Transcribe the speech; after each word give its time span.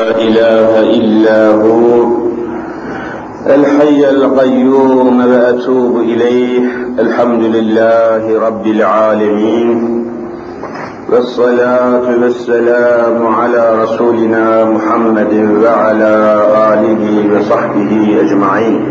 لا 0.00 0.16
إله 0.16 0.80
إلا 0.80 1.48
هو 1.48 2.08
الحي 3.46 4.10
القيوم 4.10 5.26
وأتوب 5.30 5.96
إليه 5.96 6.62
الحمد 6.98 7.42
لله 7.42 8.24
رب 8.46 8.66
العالمين 8.66 9.68
والصلاة 11.10 12.06
والسلام 12.22 13.26
على 13.26 13.64
رسولنا 13.82 14.64
محمد 14.64 15.34
وعلى 15.64 16.14
آله 16.72 17.04
وصحبه 17.32 17.92
أجمعين. 18.24 18.82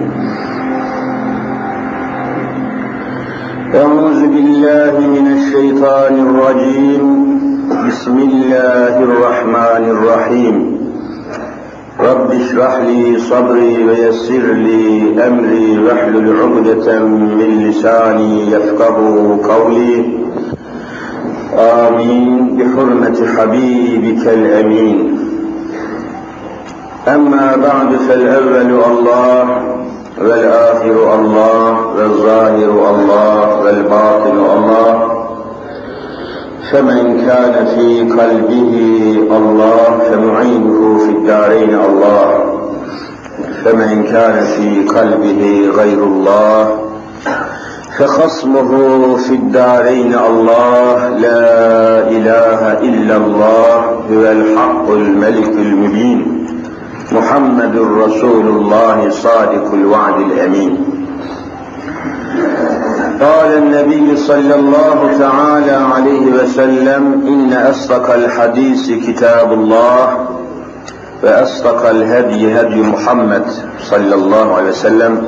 أعوذ 3.75 4.21
بالله 4.33 4.93
من 5.15 5.25
الشيطان 5.37 6.13
الرجيم 6.27 7.05
بسم 7.87 8.17
الله 8.29 8.93
الرحمن 9.07 9.83
الرحيم. 9.95 10.79
رب 11.99 12.31
اشرح 12.31 12.75
لي 12.75 13.19
صدري 13.19 13.87
ويسر 13.87 14.53
لي 14.53 15.15
أمري 15.27 15.79
واحلل 15.79 16.37
عقدة 16.41 16.99
من 16.99 17.69
لساني 17.69 18.51
يفقه 18.51 19.39
قولي. 19.49 20.19
آمين. 21.53 22.57
بحرمة 22.57 23.27
حبيبك 23.37 24.27
الأمين. 24.27 25.19
أما 27.07 27.55
بعد 27.55 27.95
فالأول 27.95 28.83
الله 28.91 29.63
والآخر 30.21 31.15
الله 31.15 31.87
والظاهر 31.87 32.95
الله 32.95 33.63
والباطن 33.63 34.37
الله. 34.57 35.08
فمن 36.71 37.25
كان 37.25 37.65
في 37.65 38.01
قلبه 38.01 38.73
الله 39.37 39.99
فمعينه 40.11 40.97
في 40.97 41.09
الدارين 41.09 41.73
الله. 41.75 42.27
فمن 43.65 44.03
كان 44.03 44.45
في 44.45 44.85
قلبه 44.85 45.71
غير 45.75 46.03
الله 46.03 46.79
فخصمه 47.99 48.71
في 49.15 49.33
الدارين 49.33 50.13
الله. 50.13 51.09
لا 51.09 51.49
إله 52.07 52.61
إلا 52.89 53.15
الله 53.17 53.73
هو 54.11 54.23
الحق 54.31 54.91
الملك 54.91 55.49
المبين. 55.49 56.45
محمد 57.11 57.75
رسول 57.77 58.47
الله 58.47 59.09
صادق 59.09 59.73
الوعد 59.73 60.19
الأمين. 60.19 60.77
قال 63.20 63.50
النبي 63.58 64.16
صلى 64.16 64.54
الله 64.54 65.18
تعالى 65.18 65.72
عليه 65.94 66.26
وسلم 66.42 67.02
إن 67.26 67.52
أصدق 67.52 68.14
الحديث 68.14 68.90
كتاب 69.06 69.52
الله 69.52 70.28
وأصدق 71.22 71.88
الهدي 71.88 72.60
هدي 72.60 72.82
محمد 72.82 73.44
صلى 73.80 74.14
الله 74.14 74.54
عليه 74.56 74.68
وسلم 74.68 75.26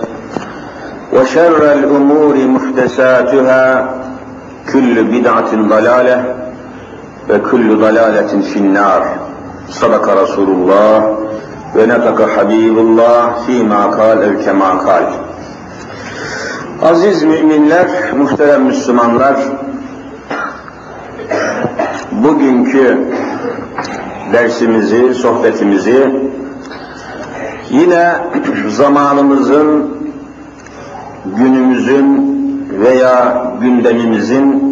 وشر 1.13 1.73
الأمور 1.73 2.35
محدثاتها 2.47 3.91
كل 4.73 5.05
بدعة 5.05 5.51
ضلالة 5.69 6.25
وكل 7.31 7.77
ضلالة 7.77 8.41
في 8.41 8.57
النار 8.59 9.03
صدق 9.69 10.23
رسول 10.23 10.49
الله 10.49 11.17
ونطق 11.77 12.29
حبيب 12.29 12.79
الله 12.79 13.33
فيما 13.47 13.87
قال 13.87 14.23
أو 14.23 14.45
كما 14.45 14.71
قال 14.71 15.07
Aziz 16.82 17.24
müminler, 17.24 17.88
muhterem 18.18 18.64
Müslümanlar, 18.64 19.36
bugünkü 22.12 23.08
dersimizi, 24.34 25.14
sohbetimizi 25.14 26.12
yine 27.70 28.14
zamanımızın, 28.68 29.98
günümüzün 31.38 32.32
veya 32.80 33.46
gündemimizin 33.62 34.72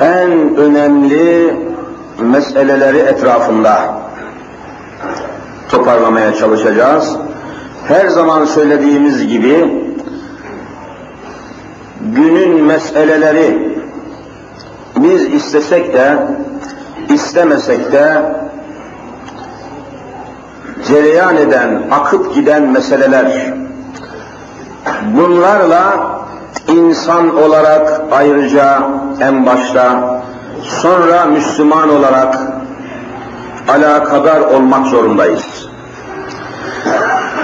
en 0.00 0.56
önemli 0.56 1.54
meseleleri 2.20 2.98
etrafında 2.98 3.94
toparlamaya 5.68 6.34
çalışacağız. 6.34 7.16
Her 7.88 8.06
zaman 8.08 8.44
söylediğimiz 8.44 9.26
gibi 9.26 9.81
günün 12.14 12.64
meseleleri 12.64 13.78
biz 14.96 15.22
istesek 15.22 15.94
de 15.94 16.26
istemesek 17.08 17.92
de 17.92 18.22
cereyan 20.88 21.36
eden, 21.36 21.82
akıp 21.90 22.34
giden 22.34 22.62
meseleler 22.62 23.26
bunlarla 25.16 26.12
insan 26.68 27.36
olarak 27.36 28.00
ayrıca 28.12 28.82
en 29.20 29.46
başta 29.46 30.20
sonra 30.62 31.24
Müslüman 31.24 31.88
olarak 31.88 32.38
alakadar 33.68 34.40
olmak 34.40 34.86
zorundayız. 34.86 35.68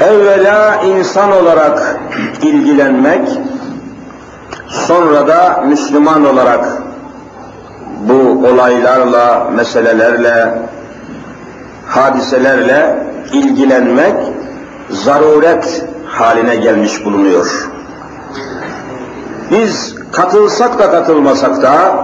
Evvela 0.00 0.76
insan 0.76 1.32
olarak 1.32 2.00
ilgilenmek, 2.42 3.28
sonra 4.68 5.28
da 5.28 5.64
Müslüman 5.66 6.24
olarak 6.24 6.82
bu 8.00 8.46
olaylarla, 8.46 9.50
meselelerle, 9.54 10.58
hadiselerle 11.86 13.06
ilgilenmek 13.32 14.14
zaruret 14.90 15.84
haline 16.06 16.56
gelmiş 16.56 17.04
bulunuyor. 17.04 17.68
Biz 19.50 19.94
katılsak 20.12 20.78
da 20.78 20.90
katılmasak 20.90 21.62
da 21.62 21.94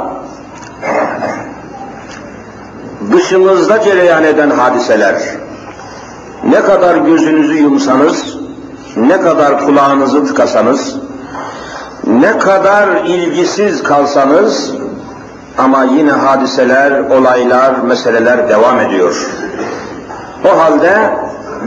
dışımızda 3.13 3.83
cereyan 3.83 4.25
eden 4.25 4.51
hadiseler, 4.51 5.23
ne 6.45 6.61
kadar 6.61 6.97
gözünüzü 6.97 7.55
yumsanız, 7.55 8.37
ne 8.97 9.21
kadar 9.21 9.61
kulağınızı 9.61 10.27
tıkasanız, 10.27 10.97
ne 12.07 12.39
kadar 12.39 12.89
ilgisiz 13.05 13.83
kalsanız 13.83 14.73
ama 15.59 15.85
yine 15.85 16.11
hadiseler, 16.11 17.01
olaylar, 17.01 17.79
meseleler 17.79 18.49
devam 18.49 18.81
ediyor. 18.81 19.27
O 20.45 20.61
halde 20.61 21.17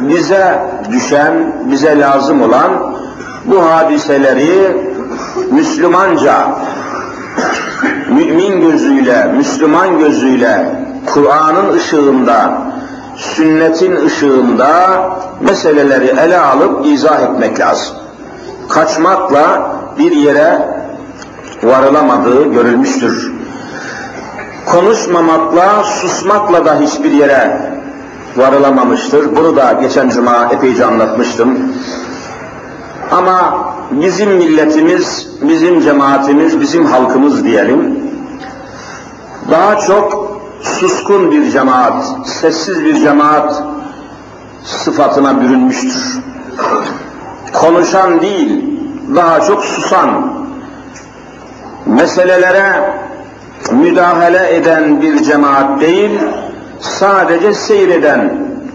bize 0.01 0.59
düşen, 0.91 1.53
bize 1.71 1.99
lazım 1.99 2.41
olan 2.41 2.97
bu 3.45 3.65
hadiseleri 3.65 4.77
Müslümanca, 5.51 6.47
mümin 8.09 8.61
gözüyle, 8.61 9.33
Müslüman 9.37 9.99
gözüyle, 9.99 10.65
Kur'an'ın 11.13 11.73
ışığında, 11.73 12.57
sünnetin 13.15 14.05
ışığında 14.05 14.99
meseleleri 15.41 16.05
ele 16.05 16.39
alıp 16.39 16.85
izah 16.85 17.21
etmek 17.21 17.59
lazım. 17.59 17.95
Kaçmakla 18.69 19.76
bir 19.99 20.11
yere 20.11 20.77
varılamadığı 21.63 22.53
görülmüştür. 22.53 23.33
Konuşmamakla, 24.65 25.83
susmakla 25.83 26.65
da 26.65 26.79
hiçbir 26.79 27.11
yere 27.11 27.71
varılamamıştır. 28.35 29.35
Bunu 29.35 29.55
da 29.55 29.71
geçen 29.71 30.09
cuma 30.09 30.49
epeyce 30.51 30.85
anlatmıştım. 30.85 31.57
Ama 33.11 33.67
bizim 33.91 34.31
milletimiz, 34.31 35.27
bizim 35.41 35.81
cemaatimiz, 35.81 36.61
bizim 36.61 36.85
halkımız 36.85 37.43
diyelim, 37.43 37.99
daha 39.51 39.77
çok 39.77 40.37
suskun 40.61 41.31
bir 41.31 41.51
cemaat, 41.51 42.05
sessiz 42.25 42.85
bir 42.85 43.01
cemaat 43.01 43.63
sıfatına 44.63 45.41
bürünmüştür. 45.41 46.19
Konuşan 47.53 48.21
değil, 48.21 48.63
daha 49.15 49.41
çok 49.41 49.65
susan, 49.65 50.33
meselelere 51.85 52.93
müdahale 53.71 54.55
eden 54.55 55.01
bir 55.01 55.23
cemaat 55.23 55.81
değil, 55.81 56.19
sadece 56.79 57.53
seyreden, 57.53 58.33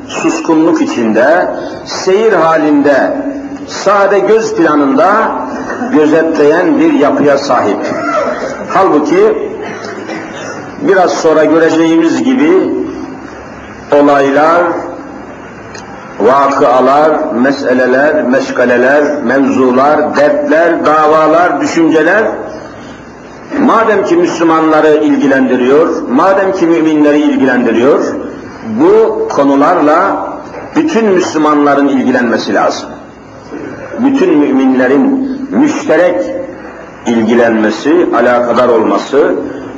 suskunluk 0.08 0.82
içinde, 0.82 1.50
seyir 1.86 2.32
halinde, 2.32 3.16
sade 3.66 4.18
göz 4.18 4.54
planında 4.54 5.32
gözetleyen 5.92 6.80
bir 6.80 6.92
yapıya 6.92 7.38
sahip. 7.38 7.78
Halbuki 8.68 9.52
biraz 10.82 11.12
sonra 11.12 11.44
göreceğimiz 11.44 12.22
gibi 12.22 12.52
olaylar, 13.92 14.62
vakıalar, 16.24 17.32
meseleler, 17.34 18.22
meşgaleler, 18.22 19.22
mevzular, 19.22 20.16
dertler, 20.16 20.86
davalar, 20.86 21.60
düşünceler 21.60 22.24
madem 23.60 24.04
ki 24.04 24.16
Müslümanları 24.16 24.94
ilgilendiriyor, 24.94 26.02
madem 26.08 26.52
ki 26.52 26.66
müminleri 26.66 27.18
ilgilendiriyor, 27.18 28.14
bu 28.80 29.28
konularla 29.28 30.28
bütün 30.76 31.06
Müslümanların 31.06 31.88
ilgilenmesi 31.88 32.54
lazım. 32.54 32.88
Bütün 33.98 34.38
müminlerin 34.38 35.38
müşterek 35.50 36.24
ilgilenmesi, 37.06 38.06
alakadar 38.16 38.68
olması 38.68 39.34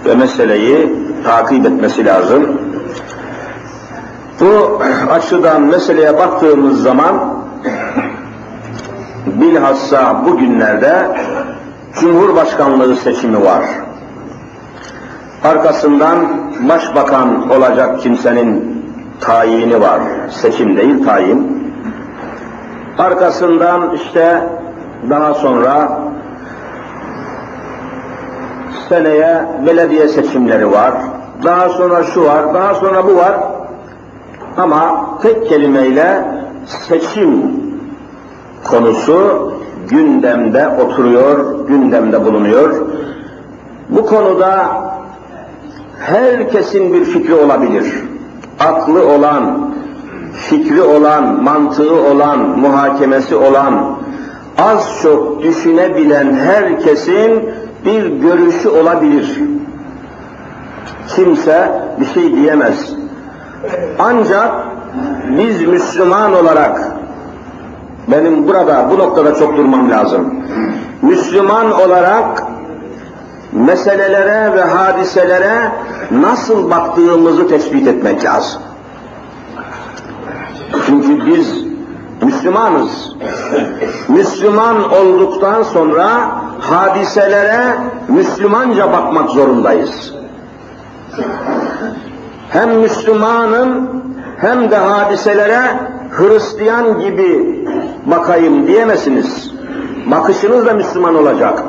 ve 0.06 0.14
meseleyi 0.14 0.92
takip 1.24 1.66
etmesi 1.66 2.04
lazım. 2.04 2.60
Bu 4.40 4.82
açıdan 5.12 5.62
meseleye 5.62 6.18
baktığımız 6.18 6.82
zaman 6.82 7.34
bilhassa 9.26 10.24
bugünlerde 10.26 11.08
Cumhurbaşkanlığı 12.00 12.96
seçimi 12.96 13.44
var. 13.44 13.64
Arkasından 15.44 16.16
başbakan 16.68 17.50
olacak 17.50 18.00
kimsenin 18.00 18.84
tayini 19.20 19.80
var. 19.80 20.00
Seçim 20.30 20.76
değil 20.76 21.04
tayin. 21.04 21.72
Arkasından 22.98 23.94
işte 23.94 24.48
daha 25.10 25.34
sonra 25.34 25.98
seneye 28.88 29.44
belediye 29.66 30.08
seçimleri 30.08 30.72
var. 30.72 30.94
Daha 31.44 31.68
sonra 31.68 32.02
şu 32.02 32.24
var, 32.24 32.54
daha 32.54 32.74
sonra 32.74 33.06
bu 33.06 33.16
var. 33.16 33.34
Ama 34.56 35.10
tek 35.22 35.48
kelimeyle 35.48 36.24
seçim 36.66 37.52
konusu 38.64 39.52
gündemde 39.88 40.68
oturuyor, 40.68 41.68
gündemde 41.68 42.24
bulunuyor. 42.24 42.86
Bu 43.88 44.06
konuda 44.06 44.70
herkesin 46.00 46.94
bir 46.94 47.04
fikri 47.04 47.34
olabilir. 47.34 47.94
Aklı 48.60 49.08
olan, 49.08 49.74
fikri 50.32 50.82
olan, 50.82 51.42
mantığı 51.42 51.94
olan, 51.94 52.38
muhakemesi 52.38 53.36
olan, 53.36 53.96
az 54.58 55.00
çok 55.02 55.42
düşünebilen 55.42 56.34
herkesin 56.34 57.50
bir 57.84 58.06
görüşü 58.06 58.68
olabilir. 58.68 59.40
Kimse 61.08 61.72
bir 62.00 62.06
şey 62.06 62.36
diyemez. 62.36 63.03
Ancak 63.98 64.52
biz 65.38 65.62
Müslüman 65.62 66.34
olarak 66.34 66.92
benim 68.08 68.48
burada 68.48 68.90
bu 68.90 68.98
noktada 68.98 69.34
çok 69.34 69.56
durmam 69.56 69.90
lazım. 69.90 70.34
Müslüman 71.02 71.80
olarak 71.80 72.42
meselelere 73.52 74.56
ve 74.56 74.62
hadiselere 74.62 75.72
nasıl 76.10 76.70
baktığımızı 76.70 77.48
tespit 77.48 77.86
etmek 77.88 78.24
lazım. 78.24 78.62
Çünkü 80.86 81.26
biz 81.26 81.64
Müslümanız. 82.22 83.16
Müslüman 84.08 84.92
olduktan 84.92 85.62
sonra 85.62 86.08
hadiselere 86.60 87.76
Müslümanca 88.08 88.92
bakmak 88.92 89.30
zorundayız. 89.30 90.14
Hem 92.54 92.78
Müslümanın 92.80 93.88
hem 94.38 94.70
de 94.70 94.76
hadiselere 94.76 95.60
Hristiyan 96.10 97.00
gibi 97.00 97.58
bakayım 98.06 98.66
diyemezsiniz. 98.66 99.52
Bakışınız 100.06 100.66
da 100.66 100.72
Müslüman 100.72 101.14
olacak. 101.14 101.62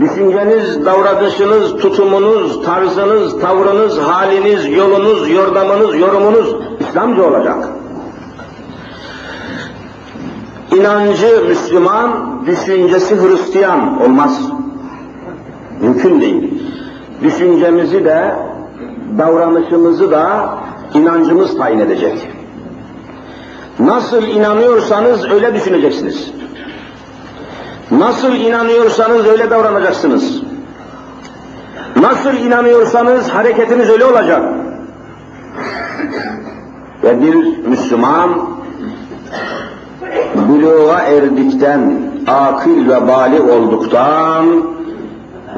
Düşünceniz, 0.00 0.86
davranışınız, 0.86 1.76
tutumunuz, 1.76 2.64
tarzınız, 2.64 3.40
tavrınız, 3.40 3.98
haliniz, 3.98 4.72
yolunuz, 4.72 5.30
yordamınız, 5.30 5.98
yorumunuz 6.00 6.56
İslamcı 6.80 7.26
olacak. 7.26 7.68
İnancı 10.76 11.44
Müslüman, 11.48 12.40
düşüncesi 12.46 13.16
Hristiyan 13.16 14.02
olmaz. 14.02 14.40
Mümkün 15.80 16.20
değil. 16.20 16.62
Düşüncemizi 17.22 18.04
de, 18.04 18.51
davranışımızı 19.18 20.10
da 20.10 20.54
inancımız 20.94 21.58
tayin 21.58 21.78
edecek. 21.78 22.28
Nasıl 23.78 24.22
inanıyorsanız 24.22 25.30
öyle 25.30 25.54
düşüneceksiniz. 25.54 26.32
Nasıl 27.90 28.32
inanıyorsanız 28.32 29.26
öyle 29.26 29.50
davranacaksınız. 29.50 30.42
Nasıl 31.96 32.34
inanıyorsanız 32.34 33.28
hareketiniz 33.28 33.90
öyle 33.90 34.04
olacak. 34.04 34.42
Ve 37.04 37.22
bir 37.22 37.66
Müslüman 37.66 38.30
buluğa 40.48 41.00
erdikten, 41.02 42.00
akıl 42.26 42.88
ve 42.88 43.08
bali 43.08 43.40
olduktan, 43.40 44.46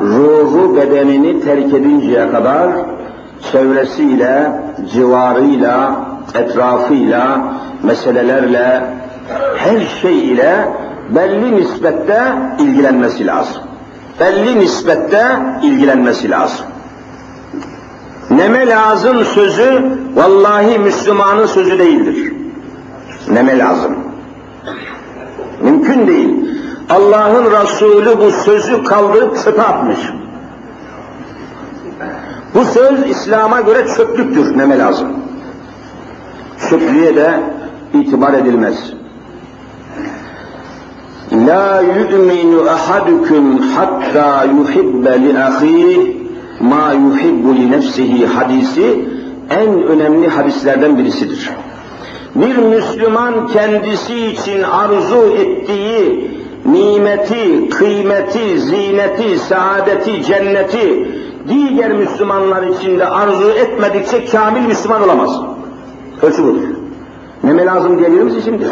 ruhu 0.01 0.77
bedenini 0.77 1.41
terk 1.41 1.75
edinceye 1.75 2.31
kadar 2.31 2.71
çevresiyle, 3.53 4.53
civarıyla, 4.93 6.07
etrafıyla, 6.35 7.55
meselelerle, 7.83 8.87
her 9.57 9.81
şey 10.03 10.19
ile 10.19 10.69
belli 11.11 11.57
nispette 11.57 12.23
ilgilenmesi 12.59 13.27
lazım. 13.27 13.63
Belli 14.21 14.59
nispette 14.59 15.27
ilgilenmesi 15.63 16.31
lazım. 16.31 16.67
Neme 18.31 18.67
lazım 18.67 19.25
sözü 19.25 19.99
vallahi 20.15 20.79
Müslümanın 20.79 21.47
sözü 21.47 21.79
değildir. 21.79 22.33
Neme 23.29 23.59
lazım. 23.59 23.97
Mümkün 25.63 26.07
değil. 26.07 26.31
Allah'ın 26.91 27.45
Resulü 27.51 28.19
bu 28.19 28.31
sözü 28.31 28.85
kaldırıp 28.85 29.45
çöpe 29.45 29.63
atmış. 29.63 29.99
Bu 32.55 32.65
söz 32.65 33.11
İslam'a 33.11 33.61
göre 33.61 33.87
çöplüktür, 33.97 34.59
neme 34.59 34.79
lazım. 34.79 35.09
Çöplüğe 36.71 37.17
de 37.17 37.41
itibar 37.95 38.35
edilmez. 38.35 38.93
La 41.33 41.81
yu'minu 41.81 42.71
ahadukum 42.71 43.59
hatta 43.59 44.45
yuhibbe 44.45 45.23
li 45.23 45.39
ahihi 45.39 46.17
ma 46.61 46.93
yuhibbu 46.93 47.55
li 47.55 47.71
nefsihi 47.71 48.27
hadisi 48.27 49.09
en 49.51 49.83
önemli 49.83 50.29
hadislerden 50.29 50.99
birisidir. 50.99 51.51
Bir 52.35 52.57
Müslüman 52.57 53.47
kendisi 53.47 54.27
için 54.27 54.63
arzu 54.63 55.37
ettiği 55.39 56.31
nimeti, 56.67 57.69
kıymeti, 57.69 58.61
zineti, 58.61 59.39
saadeti, 59.39 60.23
cenneti 60.23 61.09
diğer 61.49 61.93
Müslümanlar 61.93 62.63
içinde 62.63 63.07
arzu 63.07 63.51
etmedikçe 63.51 64.25
kamil 64.25 64.67
Müslüman 64.67 65.03
olamaz. 65.03 65.41
Ölçü 66.23 66.45
budur. 66.45 66.63
Neme 67.45 67.65
lazım 67.65 67.99
diyebilir 67.99 68.23
misin 68.23 68.43
şimdi? 68.45 68.69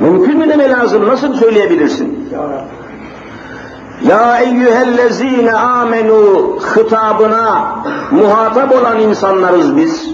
Mümkün 0.00 0.38
mü 0.38 0.48
deme 0.48 0.70
lazım? 0.70 1.08
Nasıl 1.08 1.34
söyleyebilirsin? 1.34 2.28
Ya 4.08 4.38
eyyühellezine 4.40 5.52
amenu 5.52 6.56
hitabına 6.76 7.76
muhatap 8.10 8.72
olan 8.72 9.00
insanlarız 9.00 9.76
biz. 9.76 10.10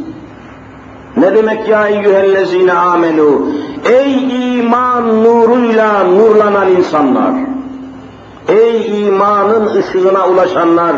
Ne 1.16 1.34
demek 1.34 1.68
ya 1.68 1.88
eyyühellezine 1.88 2.72
amenu? 2.72 3.46
Ey 3.84 4.58
iman 4.58 5.24
nuruyla 5.24 6.04
nurlanan 6.04 6.70
insanlar. 6.70 7.53
Ey 8.48 9.06
imanın 9.06 9.66
ışığına 9.66 10.28
ulaşanlar. 10.28 10.92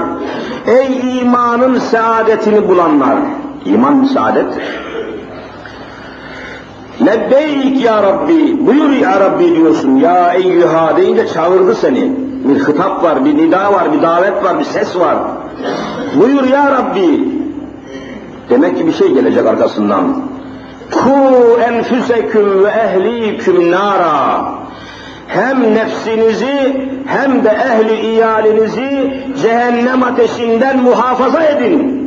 Ey 0.66 1.20
imanın 1.20 1.78
saadetini 1.78 2.68
bulanlar. 2.68 3.18
İman 3.64 4.04
saadettir. 4.04 4.62
Lebbeyk 7.06 7.84
ya 7.84 8.02
Rabbi, 8.02 8.66
buyur 8.66 8.90
ya 8.90 9.20
Rabbi 9.20 9.54
diyorsun. 9.54 9.96
Ya 9.96 10.32
eyyüha 10.32 10.96
deyince 10.96 11.28
çağırdı 11.28 11.74
seni. 11.74 12.12
Bir 12.44 12.60
hitap 12.60 13.02
var, 13.02 13.24
bir 13.24 13.36
nida 13.36 13.72
var, 13.72 13.92
bir 13.92 14.02
davet 14.02 14.44
var, 14.44 14.58
bir 14.58 14.64
ses 14.64 14.96
var. 14.96 15.16
Buyur 16.20 16.44
ya 16.44 16.70
Rabbi. 16.70 17.28
Demek 18.50 18.78
ki 18.78 18.86
bir 18.86 18.92
şey 18.92 19.12
gelecek 19.12 19.46
arkasından. 19.46 20.04
Ku 20.90 21.60
enfüseküm 21.60 22.64
ve 22.64 22.68
ehliküm 22.68 23.70
nara 23.70 24.44
Hem 25.27 25.73
nefsinizi 25.73 26.87
hem 27.05 27.43
de 27.43 27.49
ehli 27.49 27.99
iyalinizi 27.99 29.13
cehennem 29.41 30.03
ateşinden 30.03 30.83
muhafaza 30.83 31.43
edin. 31.43 32.01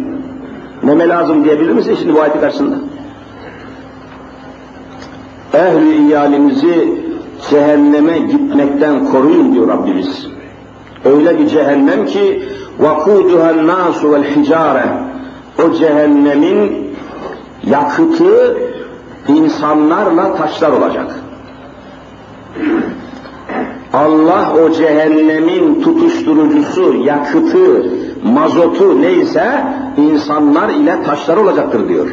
Neme 0.82 1.08
lazım 1.08 1.44
diyebilir 1.44 1.72
misin 1.72 1.96
şimdi 2.00 2.14
bu 2.14 2.20
ayeti 2.20 2.40
karşısında? 2.40 2.76
ehli 5.54 6.08
iyalinizi 6.08 6.88
cehenneme 7.50 8.18
gitmekten 8.18 9.04
koruyun 9.04 9.54
diyor 9.54 9.68
Rabbimiz. 9.68 10.26
Öyle 11.04 11.38
bir 11.38 11.46
cehennem 11.46 12.06
ki 12.06 12.42
وَقُودُهَا 12.80 13.50
النَّاسُ 13.54 13.98
وَالْحِجَارَةِ 14.12 14.86
o 15.64 15.72
cehennemin 15.72 16.90
yakıtı 17.66 18.56
insanlarla 19.28 20.36
taşlar 20.36 20.70
olacak. 20.70 21.14
Allah 23.93 24.53
o 24.53 24.71
cehennemin 24.71 25.81
tutuşturucusu, 25.81 26.93
yakıtı, 26.93 27.85
mazotu 28.23 29.01
neyse 29.01 29.63
insanlar 29.97 30.69
ile 30.69 31.03
taşlar 31.03 31.37
olacaktır 31.37 31.89
diyor. 31.89 32.07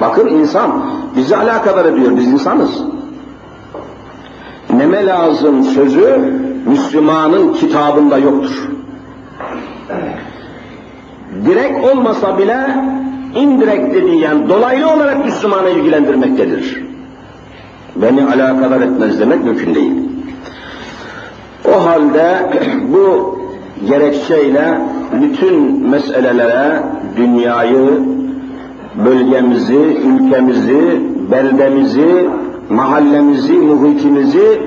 Bakın 0.00 0.28
insan 0.28 0.84
bizi 1.16 1.36
alakadar 1.36 1.84
ediyor, 1.84 2.16
biz 2.16 2.26
insanız. 2.28 2.82
Neme 4.76 5.06
lazım 5.06 5.64
sözü 5.64 6.34
Müslümanın 6.66 7.52
kitabında 7.52 8.18
yoktur. 8.18 8.68
Direkt 11.46 11.84
olmasa 11.84 12.38
bile 12.38 12.76
indirekt 13.34 13.94
dediği 13.94 14.20
yani 14.20 14.48
dolaylı 14.48 14.90
olarak 14.90 15.24
Müslümanı 15.24 15.70
ilgilendirmektedir. 15.70 16.82
Beni 17.96 18.24
alakadar 18.24 18.80
etmez 18.80 19.20
demek 19.20 19.44
mümkün 19.44 19.74
değil. 19.74 20.08
O 21.64 21.84
halde 21.84 22.36
bu 22.92 23.38
gerekçeyle 23.88 24.80
bütün 25.12 25.88
meselelere 25.90 26.82
dünyayı, 27.16 28.00
bölgemizi, 29.04 29.76
ülkemizi, 29.76 31.00
beldemizi, 31.30 32.28
mahallemizi, 32.70 33.52
muhitimizi, 33.52 34.60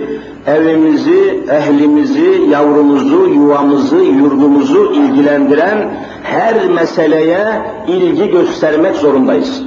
evimizi, 0.48 1.44
ehlimizi, 1.50 2.42
yavrumuzu, 2.50 3.28
yuvamızı, 3.28 3.96
yurdumuzu 3.98 4.94
ilgilendiren 4.94 5.94
her 6.24 6.68
meseleye 6.70 7.62
ilgi 7.88 8.32
göstermek 8.32 8.96
zorundayız. 8.96 9.64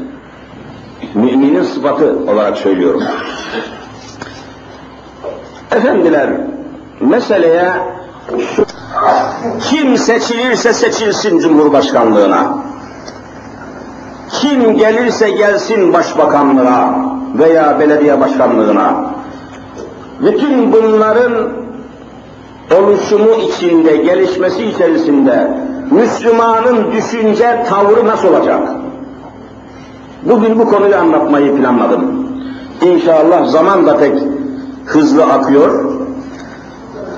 Müminin 1.14 1.62
sıfatı 1.62 2.18
olarak 2.28 2.56
söylüyorum. 2.56 3.02
Efendiler, 5.76 6.30
meseleye 7.00 7.72
kim 9.60 9.96
seçilirse 9.96 10.72
seçilsin 10.72 11.38
Cumhurbaşkanlığına, 11.38 12.58
kim 14.30 14.76
gelirse 14.76 15.30
gelsin 15.30 15.92
başbakanlığa 15.92 16.94
veya 17.38 17.80
belediye 17.80 18.20
başkanlığına, 18.20 19.14
bütün 20.20 20.72
bunların 20.72 21.32
oluşumu 22.78 23.34
içinde, 23.34 23.96
gelişmesi 23.96 24.64
içerisinde 24.64 25.50
Müslümanın 25.90 26.92
düşünce 26.92 27.64
tavrı 27.68 28.06
nasıl 28.06 28.28
olacak? 28.28 28.68
Bugün 30.22 30.58
bu 30.58 30.68
konuyu 30.68 30.96
anlatmayı 30.96 31.56
planladım. 31.56 32.28
İnşallah 32.82 33.46
zaman 33.46 33.86
da 33.86 33.96
pek 33.96 34.12
hızlı 34.86 35.24
akıyor. 35.24 35.93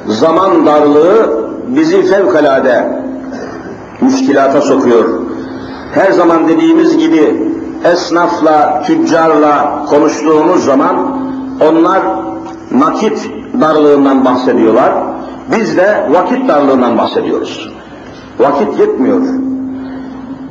Zaman 0.09 0.67
darlığı 0.67 1.47
bizi 1.69 2.03
fevkalade 2.03 3.03
müşkilata 4.01 4.61
sokuyor. 4.61 5.21
Her 5.95 6.13
zaman 6.13 6.49
dediğimiz 6.49 6.99
gibi 6.99 7.51
esnafla, 7.85 8.83
tüccarla 8.87 9.85
konuştuğumuz 9.91 10.65
zaman 10.65 11.21
onlar 11.71 12.03
nakit 12.71 13.31
darlığından 13.61 14.25
bahsediyorlar. 14.25 14.93
Biz 15.57 15.77
de 15.77 16.09
vakit 16.11 16.49
darlığından 16.49 16.99
bahsediyoruz. 16.99 17.71
Vakit 18.39 18.79
yetmiyor. 18.79 19.21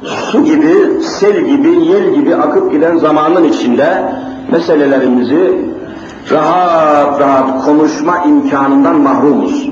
Su 0.04 0.44
gibi, 0.44 1.02
sel 1.02 1.42
gibi, 1.42 1.86
yel 1.86 2.14
gibi 2.16 2.36
akıp 2.36 2.72
giden 2.72 2.98
zamanın 2.98 3.44
içinde 3.44 4.14
meselelerimizi 4.52 5.75
rahat 6.32 7.20
rahat 7.20 7.66
konuşma 7.66 8.18
imkanından 8.18 8.96
mahrumuz. 8.96 9.70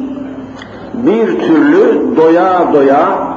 Bir 0.94 1.40
türlü 1.40 2.16
doya 2.18 2.74
doya 2.74 3.34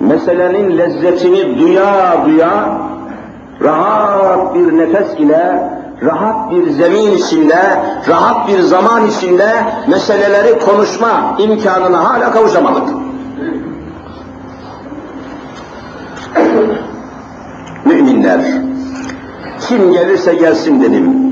meselenin 0.00 0.78
lezzetini 0.78 1.58
duya 1.58 2.24
duya 2.26 2.78
rahat 3.62 4.54
bir 4.54 4.78
nefes 4.78 5.14
ile 5.18 5.70
rahat 6.02 6.50
bir 6.50 6.70
zemin 6.70 7.12
içinde, 7.12 7.82
rahat 8.08 8.48
bir 8.48 8.60
zaman 8.60 9.06
içinde 9.06 9.48
meseleleri 9.88 10.58
konuşma 10.58 11.36
imkanına 11.38 12.10
hala 12.10 12.32
kavuşamadık. 12.32 12.88
Müminler, 17.84 18.40
kim 19.68 19.92
gelirse 19.92 20.34
gelsin 20.34 20.82
dedim. 20.82 21.27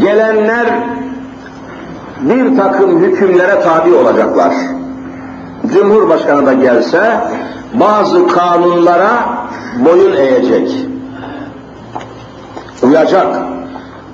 Gelenler 0.00 0.66
bir 2.20 2.56
takım 2.56 2.98
hükümlere 2.98 3.60
tabi 3.60 3.94
olacaklar. 3.94 4.52
Cumhurbaşkanı 5.72 6.46
da 6.46 6.52
gelse 6.52 7.20
bazı 7.74 8.28
kanunlara 8.28 9.10
boyun 9.84 10.16
eğecek. 10.16 10.86
Uyacak. 12.82 13.36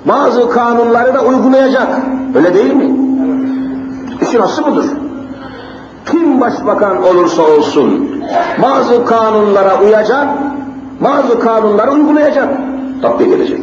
Bazı 0.05 0.49
kanunları 0.49 1.13
da 1.13 1.21
uygulayacak. 1.21 1.87
Öyle 2.35 2.53
değil 2.53 2.73
mi? 2.73 2.91
İşin 4.21 4.41
aslı 4.41 4.65
budur. 4.65 4.85
Kim 6.05 6.41
başbakan 6.41 7.03
olursa 7.03 7.41
olsun 7.41 8.11
bazı 8.61 9.05
kanunlara 9.05 9.81
uyacak, 9.81 10.27
bazı 10.99 11.39
kanunları 11.39 11.91
uygulayacak. 11.91 12.49
Tatbik 13.01 13.27
edecek. 13.27 13.59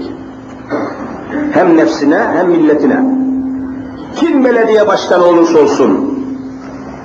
Hem 1.53 1.77
nefsine 1.77 2.19
hem 2.35 2.49
milletine. 2.49 3.05
Kim 4.17 4.45
belediye 4.45 4.87
başkanı 4.87 5.25
olursa 5.25 5.59
olsun 5.59 6.19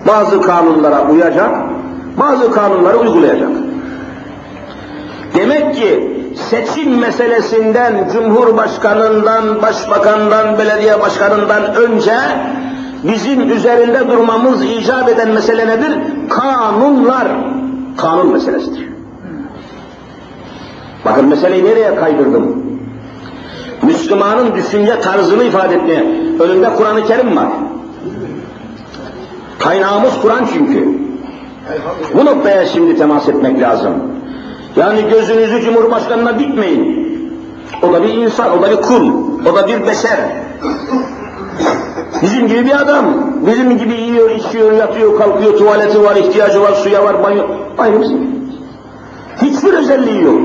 bazı 0.08 0.42
kanunlara 0.42 1.10
uyacak, 1.10 1.52
bazı 2.18 2.52
kanunları 2.52 2.98
uygulayacak. 2.98 3.50
Demek 5.36 5.76
ki 5.76 6.14
seçim 6.50 7.00
meselesinden, 7.00 8.10
cumhurbaşkanından, 8.14 9.62
başbakandan, 9.62 10.58
belediye 10.58 11.00
başkanından 11.00 11.76
önce 11.76 12.16
bizim 13.04 13.52
üzerinde 13.52 14.12
durmamız 14.12 14.66
icap 14.66 15.10
eden 15.10 15.30
mesele 15.30 15.68
nedir? 15.68 15.98
Kanunlar. 16.30 17.28
Kanun 17.98 18.34
meselesidir. 18.34 18.90
Bakın 21.06 21.26
meseleyi 21.26 21.66
nereye 21.66 21.96
kaydırdım? 21.96 22.63
Müslümanın 23.86 24.56
düşünce 24.56 25.00
tarzını 25.00 25.44
ifade 25.44 25.76
etmeye. 25.76 26.04
Önünde 26.40 26.70
Kur'an-ı 26.78 27.06
Kerim 27.06 27.38
var. 27.38 27.48
Kaynağımız 29.60 30.22
Kur'an 30.22 30.48
çünkü. 30.54 30.98
Bu 32.14 32.26
noktaya 32.26 32.66
şimdi 32.66 32.98
temas 32.98 33.30
etmek 33.30 33.62
lazım. 33.62 33.94
Yani 34.76 35.10
gözünüzü 35.10 35.62
Cumhurbaşkanı'na 35.62 36.40
dikmeyin. 36.40 37.04
O 37.82 37.94
da 37.94 38.04
bir 38.04 38.14
insan, 38.14 38.60
o 38.60 38.62
da 38.62 38.72
bir 38.72 38.76
kul, 38.76 39.12
o 39.52 39.56
da 39.56 39.68
bir 39.68 39.88
beşer. 39.88 40.20
Bizim 42.22 42.48
gibi 42.48 42.66
bir 42.66 42.82
adam, 42.82 43.06
bizim 43.48 43.78
gibi 43.78 43.94
yiyor, 43.94 44.30
içiyor, 44.30 44.72
yatıyor, 44.72 45.18
kalkıyor, 45.18 45.58
tuvaleti 45.58 46.04
var, 46.04 46.16
ihtiyacı 46.16 46.62
var, 46.62 46.74
suya 46.74 47.04
var, 47.04 47.24
banyo. 47.24 47.44
Aynı 47.78 48.02
bizim. 48.02 48.44
Hiçbir 49.42 49.74
özelliği 49.74 50.24
yok. 50.24 50.42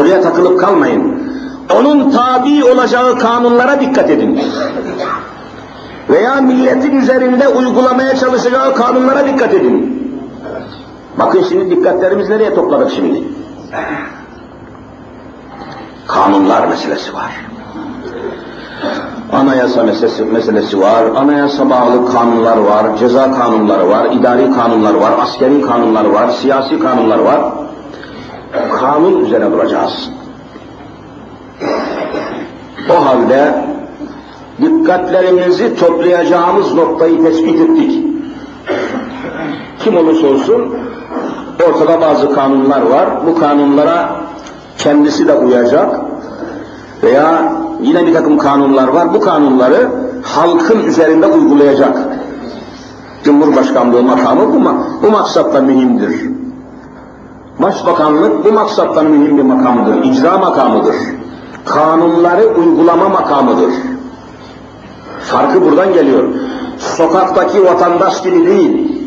Oraya 0.00 0.20
takılıp 0.20 0.60
kalmayın. 0.60 1.15
Onun 1.74 2.10
tabi 2.10 2.64
olacağı 2.64 3.18
kanunlara 3.18 3.80
dikkat 3.80 4.10
edin. 4.10 4.40
Veya 6.10 6.34
milletin 6.34 6.96
üzerinde 6.96 7.48
uygulamaya 7.48 8.16
çalışacağı 8.16 8.74
kanunlara 8.74 9.26
dikkat 9.26 9.54
edin. 9.54 10.02
Bakın 11.18 11.44
şimdi 11.48 11.76
dikkatlerimiz 11.76 12.28
nereye 12.28 12.54
topladık 12.54 12.90
şimdi? 12.90 13.22
Kanunlar 16.06 16.68
meselesi 16.68 17.14
var. 17.14 17.30
Anayasa 19.32 19.82
meselesi, 19.82 20.24
meselesi 20.24 20.80
var, 20.80 21.04
anayasa 21.16 21.70
bağlı 21.70 22.12
kanunlar 22.12 22.56
var, 22.56 22.96
ceza 22.96 23.32
kanunları 23.32 23.88
var, 23.88 24.06
idari 24.12 24.52
kanunlar 24.52 24.94
var, 24.94 25.12
askeri 25.22 25.62
kanunlar 25.62 26.04
var, 26.04 26.28
siyasi 26.28 26.78
kanunlar 26.78 27.18
var. 27.18 27.40
Kanun 28.80 29.24
üzerine 29.24 29.52
duracağız. 29.52 30.10
O 32.90 33.06
halde 33.06 33.54
dikkatlerimizi 34.62 35.76
toplayacağımız 35.76 36.74
noktayı 36.74 37.22
tespit 37.22 37.60
ettik. 37.60 38.04
Kim 39.78 39.96
olursa 39.96 40.26
olsun 40.26 40.74
ortada 41.68 42.00
bazı 42.00 42.34
kanunlar 42.34 42.82
var. 42.82 43.08
Bu 43.26 43.38
kanunlara 43.38 44.16
kendisi 44.78 45.28
de 45.28 45.34
uyacak 45.34 46.00
veya 47.02 47.52
yine 47.80 48.06
bir 48.06 48.14
takım 48.14 48.38
kanunlar 48.38 48.88
var. 48.88 49.14
Bu 49.14 49.20
kanunları 49.20 49.90
halkın 50.22 50.84
üzerinde 50.84 51.26
uygulayacak. 51.26 51.98
Cumhurbaşkanlığı 53.24 54.02
makamı 54.02 54.54
bu, 54.54 54.74
bu 55.02 55.10
maksatla 55.10 55.60
mühimdir. 55.60 56.30
Başbakanlık 57.62 58.44
bu 58.44 58.52
maksattan 58.52 59.06
mühim 59.06 59.38
bir 59.38 59.42
makamdır, 59.42 60.04
icra 60.04 60.38
makamıdır. 60.38 60.96
Kanunları 61.66 62.46
uygulama 62.46 63.08
makamıdır. 63.08 63.74
Farkı 65.20 65.62
buradan 65.62 65.92
geliyor. 65.92 66.24
Sokaktaki 66.78 67.64
vatandaş 67.64 68.22
gibi 68.22 68.46
değil. 68.46 69.02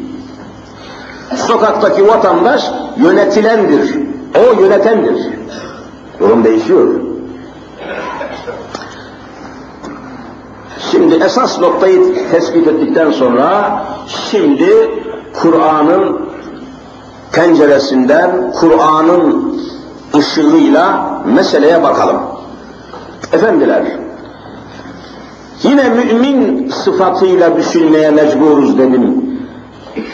Sokaktaki 1.35 2.07
vatandaş 2.07 2.71
yönetilendir. 2.97 3.95
O 4.39 4.61
yönetendir. 4.61 5.27
Durum 6.19 6.43
değişiyor. 6.43 6.87
Şimdi 10.91 11.15
esas 11.15 11.59
noktayı 11.59 12.29
tespit 12.31 12.67
ettikten 12.67 13.11
sonra 13.11 13.83
şimdi 14.07 14.99
Kur'an'ın 15.41 16.29
penceresinden, 17.31 18.53
Kur'an'ın 18.59 19.59
ışığıyla 20.15 21.09
meseleye 21.25 21.83
bakalım. 21.83 22.28
Efendiler, 23.33 23.83
yine 25.63 25.89
mümin 25.89 26.69
sıfatıyla 26.69 27.57
düşünmeye 27.57 28.11
mecburuz 28.11 28.77
dedim. 28.77 29.25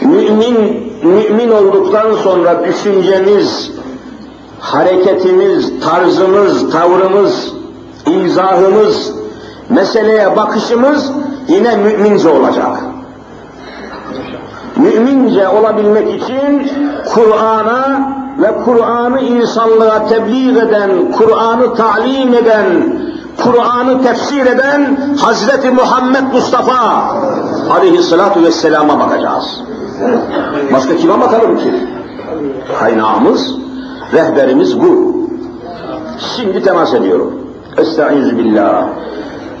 Mümin, 0.00 0.86
mümin 1.02 1.50
olduktan 1.50 2.14
sonra 2.14 2.64
düşüncemiz, 2.64 3.72
hareketimiz, 4.60 5.80
tarzımız, 5.80 6.70
tavrımız, 6.72 7.52
izahımız, 8.06 9.14
meseleye 9.68 10.36
bakışımız 10.36 11.12
yine 11.48 11.76
mümince 11.76 12.28
olacak. 12.28 12.76
Mümince 14.76 15.48
olabilmek 15.48 16.22
için 16.22 16.70
Kur'an'a 17.14 18.16
ve 18.38 18.54
Kur'an'ı 18.64 19.20
insanlığa 19.20 20.06
tebliğ 20.06 20.58
eden, 20.58 21.12
Kur'an'ı 21.12 21.74
talim 21.74 22.34
eden, 22.34 22.66
Kur'an'ı 23.44 24.02
tefsir 24.02 24.46
eden 24.46 24.96
Hazreti 25.20 25.70
Muhammed 25.70 26.32
Mustafa 26.32 27.04
aleyhissalatu 27.70 28.42
vesselama 28.42 29.00
bakacağız. 29.00 29.60
Başka 30.72 30.96
kime 30.96 31.20
bakalım 31.20 31.56
ki? 31.56 31.72
Kaynağımız, 32.78 33.54
rehberimiz 34.12 34.80
bu. 34.80 35.16
Şimdi 36.36 36.62
temas 36.62 36.94
ediyorum. 36.94 37.32
Estaizu 37.78 38.38
billah. 38.38 38.86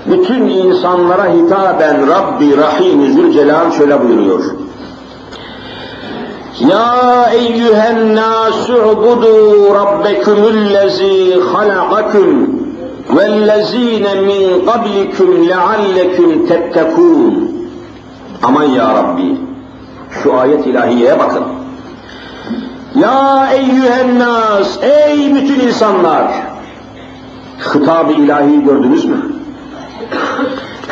Bütün 0.06 0.48
insanlara 0.48 1.24
hitaben 1.32 2.08
Rabbi 2.08 2.56
Rahim 2.56 3.12
Zülcelal 3.12 3.70
şöyle 3.70 4.02
buyuruyor. 4.02 4.44
Ya 6.60 7.30
eyyühen 7.34 8.16
nâsu'budu 8.16 9.74
rabbekumullezî 9.74 11.40
halakakum 11.52 12.50
vellezîne 13.16 14.14
min 14.14 14.66
qablikum 14.66 15.48
leallekum 15.48 16.46
tettekûn. 16.46 17.56
Aman 18.42 18.64
ya 18.64 18.94
Rabbi, 18.94 19.36
şu 20.22 20.36
ayet 20.36 20.66
ilahiyeye 20.66 21.18
bakın. 21.18 21.44
Ya 22.94 23.48
eyyühen 23.52 24.18
nas, 24.18 24.78
ey 24.82 25.34
bütün 25.34 25.60
insanlar! 25.60 26.26
Hitab-ı 27.74 28.12
ilahi 28.12 28.64
gördünüz 28.64 29.04
mü? 29.04 29.16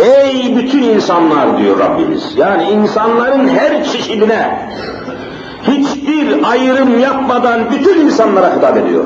Ey 0.00 0.56
bütün 0.56 0.82
insanlar 0.82 1.58
diyor 1.58 1.78
Rabbimiz. 1.78 2.32
Yani 2.36 2.70
insanların 2.70 3.48
her 3.48 3.84
çeşidine 3.84 4.68
hiçbir 5.68 6.50
ayrım 6.50 6.98
yapmadan 6.98 7.60
bütün 7.70 8.00
insanlara 8.00 8.56
hitap 8.56 8.76
ediyor. 8.76 9.04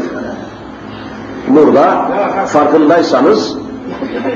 Burada 1.49 2.09
farkındaysanız 2.47 3.56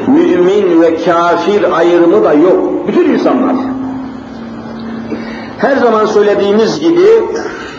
mümin 0.06 0.82
ve 0.82 0.96
kafir 1.04 1.78
ayrımı 1.78 2.24
da 2.24 2.32
yok. 2.32 2.88
Bütün 2.88 3.12
insanlar. 3.12 3.56
Her 5.58 5.76
zaman 5.76 6.06
söylediğimiz 6.06 6.80
gibi 6.80 7.06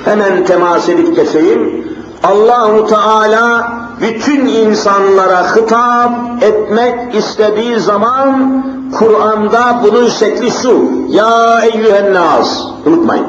hemen 0.06 0.46
temas 0.46 0.90
edip 0.90 1.16
geçeyim. 1.16 1.88
Allahu 2.24 2.88
Teala 2.88 3.74
bütün 4.02 4.46
insanlara 4.46 5.56
hitap 5.56 6.44
etmek 6.44 7.16
istediği 7.16 7.80
zaman 7.80 8.64
Kur'an'da 9.00 9.80
bunun 9.84 10.08
şekli 10.08 10.52
şu. 10.52 10.92
Ya 11.10 11.62
eyyühen 11.62 12.14
nas. 12.14 12.64
Unutmayın. 12.86 13.28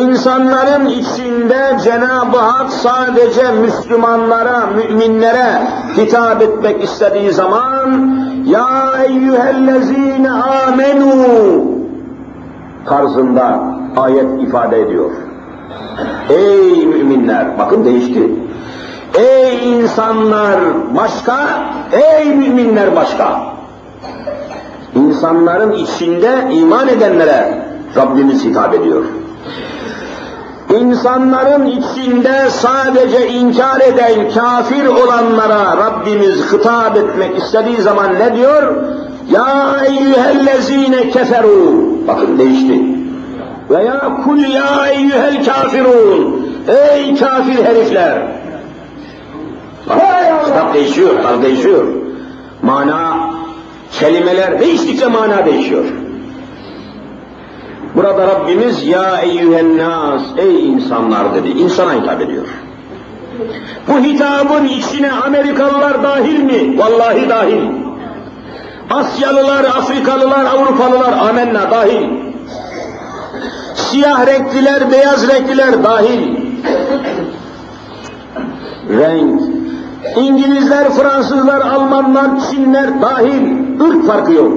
İnsanların 0.00 0.86
içinde 0.86 1.78
Cenab-ı 1.84 2.38
Hak 2.38 2.70
sadece 2.70 3.52
Müslümanlara, 3.52 4.66
müminlere 4.66 5.68
hitap 5.96 6.42
etmek 6.42 6.84
istediği 6.84 7.32
zaman 7.32 8.16
Ya 8.46 8.92
eyyühellezine 9.08 10.30
amenu 10.30 11.14
tarzında 12.86 13.60
ayet 13.96 14.42
ifade 14.42 14.80
ediyor. 14.80 15.10
Ey 16.30 16.86
müminler, 16.86 17.58
bakın 17.58 17.84
değişti. 17.84 18.30
Ey 19.14 19.78
insanlar 19.78 20.60
başka, 20.96 21.48
ey 21.92 22.34
müminler 22.34 22.96
başka. 22.96 23.40
İnsanların 24.94 25.72
içinde 25.72 26.48
iman 26.52 26.88
edenlere 26.88 27.64
Rabbimiz 27.96 28.44
hitap 28.44 28.74
ediyor. 28.74 29.04
İnsanların 30.80 31.66
içinde 31.66 32.50
sadece 32.50 33.28
inkar 33.28 33.80
eden 33.80 34.30
kafir 34.34 34.86
olanlara 34.86 35.76
Rabbimiz 35.76 36.52
hitap 36.52 36.96
etmek 36.96 37.38
istediği 37.38 37.76
zaman 37.76 38.14
ne 38.14 38.36
diyor? 38.36 38.74
Ya 39.30 39.76
eyyühellezine 39.88 41.10
keferu. 41.10 41.86
Bakın 42.08 42.38
değişti. 42.38 42.80
Veya 43.70 44.16
kul 44.24 44.38
ya 44.38 44.86
eyyühel 44.86 45.44
kafirun. 45.44 46.46
Ey 46.68 47.16
kafir 47.16 47.64
herifler. 47.64 48.22
Kitap 50.44 50.74
değişiyor, 50.74 51.22
tarz 51.22 51.42
değişiyor. 51.42 51.84
Mana, 52.62 53.30
kelimeler 53.92 54.60
değiştikçe 54.60 55.06
mana 55.06 55.46
değişiyor. 55.46 55.84
Burada 57.94 58.26
Rabbimiz 58.26 58.86
ya 58.86 59.20
eyyühen 59.20 59.78
nas, 59.78 60.22
ey 60.36 60.68
insanlar 60.68 61.34
dedi. 61.34 61.48
İnsana 61.48 61.92
hitap 61.94 62.20
ediyor. 62.20 62.44
Bu 63.88 63.98
hitabın 63.98 64.64
içine 64.64 65.12
Amerikalılar 65.12 66.02
dahil 66.02 66.42
mi? 66.42 66.78
Vallahi 66.78 67.28
dahil. 67.28 67.62
Asyalılar, 68.90 69.64
Afrikalılar, 69.64 70.44
Avrupalılar 70.44 71.12
amenna 71.28 71.70
dahil. 71.70 72.08
Siyah 73.74 74.26
renkliler, 74.26 74.92
beyaz 74.92 75.28
renkliler 75.28 75.84
dahil. 75.84 76.36
Renk, 78.88 79.40
İngilizler, 80.16 80.92
Fransızlar, 80.92 81.60
Almanlar, 81.60 82.30
Çinler 82.50 83.02
dahil. 83.02 83.64
ırk 83.80 84.06
farkı 84.06 84.32
yok. 84.32 84.52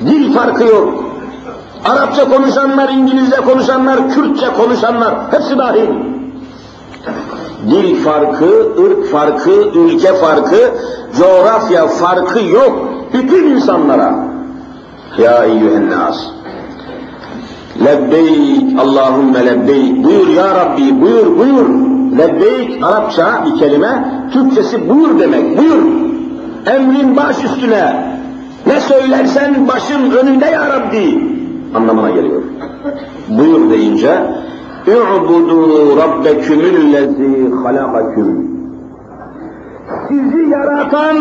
Dil 0.00 0.32
farkı 0.34 0.64
yok. 0.64 1.03
Arapça 1.84 2.28
konuşanlar, 2.28 2.88
İngilizce 2.88 3.36
konuşanlar, 3.36 4.10
Kürtçe 4.10 4.46
konuşanlar 4.52 5.14
hepsi 5.30 5.58
dahil. 5.58 5.88
Dil 7.70 7.96
farkı, 8.04 8.72
ırk 8.84 9.06
farkı, 9.06 9.50
ülke 9.50 10.14
farkı, 10.14 10.74
coğrafya 11.18 11.86
farkı 11.86 12.44
yok. 12.44 12.88
Bütün 13.12 13.50
insanlara. 13.50 14.14
Ya 15.18 15.44
eyyühen 15.44 15.90
nas. 15.90 16.16
Lebbeyk, 17.84 18.80
Allahümme 18.80 19.46
lebbeyk. 19.46 20.04
Buyur 20.04 20.28
ya 20.28 20.54
Rabbi, 20.54 21.00
buyur, 21.00 21.38
buyur. 21.38 21.68
Lebbeyk 22.18 22.84
Arapça 22.84 23.44
bir 23.46 23.58
kelime, 23.58 24.22
Türkçesi 24.32 24.88
buyur 24.88 25.18
demek, 25.20 25.58
buyur. 25.58 25.82
Emrin 26.66 27.16
baş 27.16 27.44
üstüne. 27.44 28.14
Ne 28.66 28.80
söylersen 28.80 29.68
başın 29.68 30.10
önünde 30.10 30.46
ya 30.46 30.68
Rabbi 30.68 31.33
anlamına 31.75 32.09
geliyor. 32.09 32.41
Buyur 33.29 33.69
deyince 33.69 34.11
اُعْبُدُوا 34.87 35.95
رَبَّكُمُ 36.03 36.59
الَّذ۪ي 36.75 37.33
خَلَقَكُمْ 37.61 38.49
Sizi 40.07 40.49
yaratan 40.49 41.17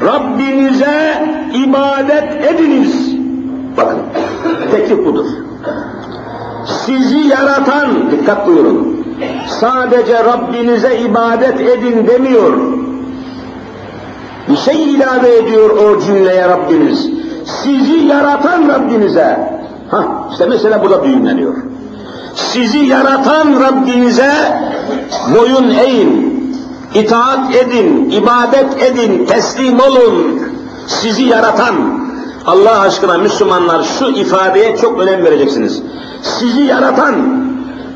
Rabbinize 0.00 1.28
ibadet 1.54 2.44
ediniz. 2.54 3.16
Bakın, 3.76 3.98
teklif 4.70 5.06
budur. 5.06 5.26
Sizi 6.66 7.18
yaratan, 7.18 8.10
dikkat 8.10 8.46
buyurun, 8.46 9.06
sadece 9.46 10.24
Rabbinize 10.24 10.98
ibadet 10.98 11.60
edin 11.60 12.06
demiyor. 12.06 12.52
Bir 14.48 14.56
şey 14.56 14.94
ilave 14.94 15.36
ediyor 15.36 15.70
o 15.70 16.00
cümleye 16.00 16.48
Rabbiniz. 16.48 17.10
Sizi 17.44 18.06
yaratan 18.06 18.68
Rabbinize, 18.68 19.53
Ha, 19.91 20.27
işte 20.31 20.45
mesela 20.45 20.83
burada 20.83 21.03
düğümleniyor. 21.03 21.53
sizi 22.35 22.77
yaratan 22.77 23.61
Rabbinize 23.61 24.31
boyun 25.37 25.69
eğin, 25.69 26.35
itaat 26.93 27.55
edin, 27.55 28.09
ibadet 28.09 28.83
edin, 28.83 29.25
teslim 29.25 29.79
olun. 29.79 30.41
Sizi 30.87 31.23
yaratan, 31.23 31.75
Allah 32.45 32.79
aşkına 32.79 33.17
Müslümanlar 33.17 33.83
şu 33.99 34.05
ifadeye 34.05 34.77
çok 34.77 34.99
önem 34.99 35.23
vereceksiniz. 35.23 35.81
Sizi 36.21 36.61
yaratan, 36.61 37.15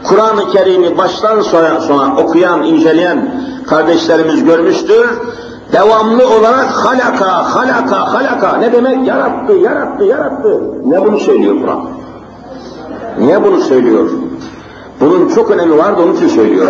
Kur'an-ı 0.04 0.52
Kerim'i 0.52 0.98
baştan 0.98 1.42
sona, 1.42 1.82
sona 1.82 2.16
okuyan, 2.16 2.64
inceleyen 2.64 3.36
kardeşlerimiz 3.68 4.44
görmüştür. 4.44 5.08
Devamlı 5.72 6.28
olarak 6.28 6.70
halaka, 6.70 7.56
halaka, 7.56 8.14
halaka. 8.14 8.58
Ne 8.58 8.74
demek? 8.74 9.08
Yarattı, 9.08 9.54
yarattı, 9.54 10.04
yarattı. 10.04 10.62
Ne 10.86 11.06
bunu 11.06 11.20
söylüyor 11.20 11.56
Kur'an? 11.62 11.80
Niye 13.20 13.44
bunu 13.44 13.58
söylüyor? 13.62 14.10
Bunun 15.00 15.30
çok 15.30 15.52
önemi 15.52 15.78
var 15.78 15.98
da 15.98 16.02
onun 16.02 16.14
için 16.14 16.28
söylüyor. 16.28 16.68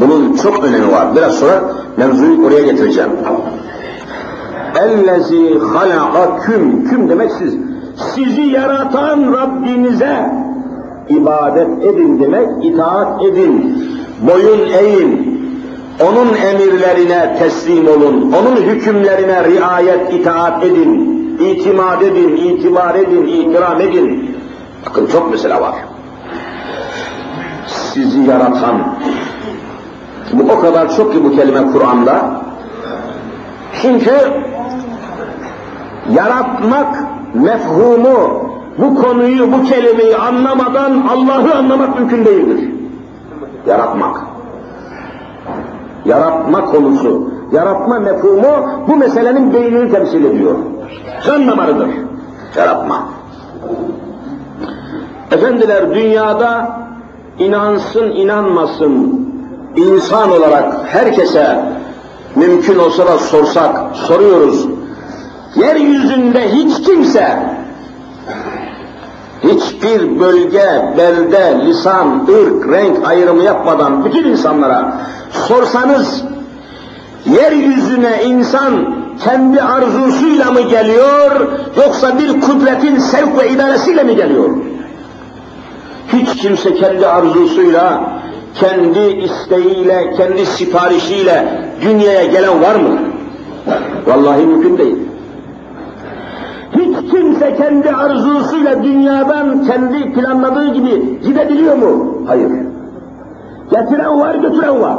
Bunun 0.00 0.36
çok 0.36 0.64
önemi 0.64 0.92
var. 0.92 1.16
Biraz 1.16 1.34
sonra 1.34 1.62
mevzuyu 1.96 2.46
oraya 2.46 2.62
getireceğim. 2.62 3.10
Ellezi 4.80 5.58
halaka 5.58 6.38
küm. 6.38 6.88
Küm 6.88 7.08
demek 7.08 7.32
siz. 7.32 7.54
Sizi 8.14 8.42
yaratan 8.42 9.32
Rabbinize 9.32 10.30
ibadet 11.08 11.84
edin 11.84 12.20
demek, 12.20 12.64
itaat 12.64 13.24
edin, 13.24 13.82
boyun 14.26 14.68
eğin, 14.72 15.35
onun 16.00 16.34
emirlerine 16.34 17.36
teslim 17.38 17.88
olun, 17.88 18.32
onun 18.32 18.56
hükümlerine 18.56 19.44
riayet, 19.44 20.14
itaat 20.14 20.64
edin, 20.64 21.16
itimat 21.40 22.02
edin, 22.02 22.36
itibar 22.36 22.94
edin, 22.94 23.26
ikram 23.26 23.80
edin. 23.80 24.36
Bakın 24.86 25.06
çok 25.06 25.30
mesele 25.30 25.60
var. 25.60 25.74
Sizi 27.66 28.20
yaratan, 28.20 28.96
bu 30.32 30.52
o 30.52 30.60
kadar 30.60 30.96
çok 30.96 31.12
ki 31.12 31.24
bu 31.24 31.36
kelime 31.36 31.72
Kur'an'da. 31.72 32.30
Çünkü 33.82 34.14
yaratmak 36.14 36.96
mefhumu, 37.34 38.46
bu 38.78 38.94
konuyu, 39.02 39.52
bu 39.52 39.62
kelimeyi 39.62 40.16
anlamadan 40.16 41.06
Allah'ı 41.10 41.54
anlamak 41.54 41.98
mümkün 41.98 42.24
değildir. 42.24 42.70
Yaratmak. 43.66 44.25
Yaratma 46.06 46.64
konusu, 46.64 47.30
yaratma 47.52 47.98
mefhumu 47.98 48.70
bu 48.88 48.96
meselenin 48.96 49.54
beynini 49.54 49.92
temsil 49.92 50.24
ediyor. 50.24 50.54
Can 51.26 51.48
damarıdır. 51.48 51.88
Yaratma. 52.56 53.08
Efendiler 55.32 55.94
dünyada 55.94 56.78
inansın 57.38 58.10
inanmasın 58.10 59.26
insan 59.76 60.30
olarak 60.30 60.74
herkese 60.86 61.64
mümkün 62.36 62.78
olsa 62.78 63.06
da 63.06 63.18
sorsak, 63.18 63.76
soruyoruz. 63.94 64.66
Yeryüzünde 65.56 66.52
hiç 66.52 66.82
kimse 66.82 67.55
hiçbir 69.48 70.20
bölge, 70.20 70.94
belde, 70.98 71.66
lisan, 71.66 72.28
ırk, 72.28 72.72
renk 72.72 73.08
ayrımı 73.08 73.42
yapmadan 73.42 74.04
bütün 74.04 74.24
insanlara 74.24 75.00
sorsanız 75.48 76.24
yeryüzüne 77.26 78.22
insan 78.24 78.96
kendi 79.24 79.62
arzusuyla 79.62 80.50
mı 80.52 80.60
geliyor 80.60 81.48
yoksa 81.76 82.18
bir 82.18 82.40
kudretin 82.40 82.98
sevk 82.98 83.38
ve 83.38 83.50
idaresiyle 83.50 84.02
mi 84.02 84.16
geliyor? 84.16 84.50
Hiç 86.12 86.42
kimse 86.42 86.74
kendi 86.74 87.06
arzusuyla, 87.06 88.12
kendi 88.54 89.00
isteğiyle, 89.00 90.14
kendi 90.16 90.46
siparişiyle 90.46 91.62
dünyaya 91.82 92.24
gelen 92.24 92.62
var 92.62 92.74
mı? 92.74 92.98
Vallahi 94.06 94.46
mümkün 94.46 94.78
değil. 94.78 94.96
Kimse 97.16 97.56
kendi 97.56 97.90
arzusuyla 97.90 98.82
dünyadan 98.82 99.64
kendi 99.64 100.12
planladığı 100.12 100.74
gibi 100.74 101.20
gidebiliyor 101.24 101.76
mu? 101.76 102.22
Hayır. 102.26 102.50
Getiren 103.70 104.20
var, 104.20 104.34
götüren 104.34 104.80
var. 104.80 104.96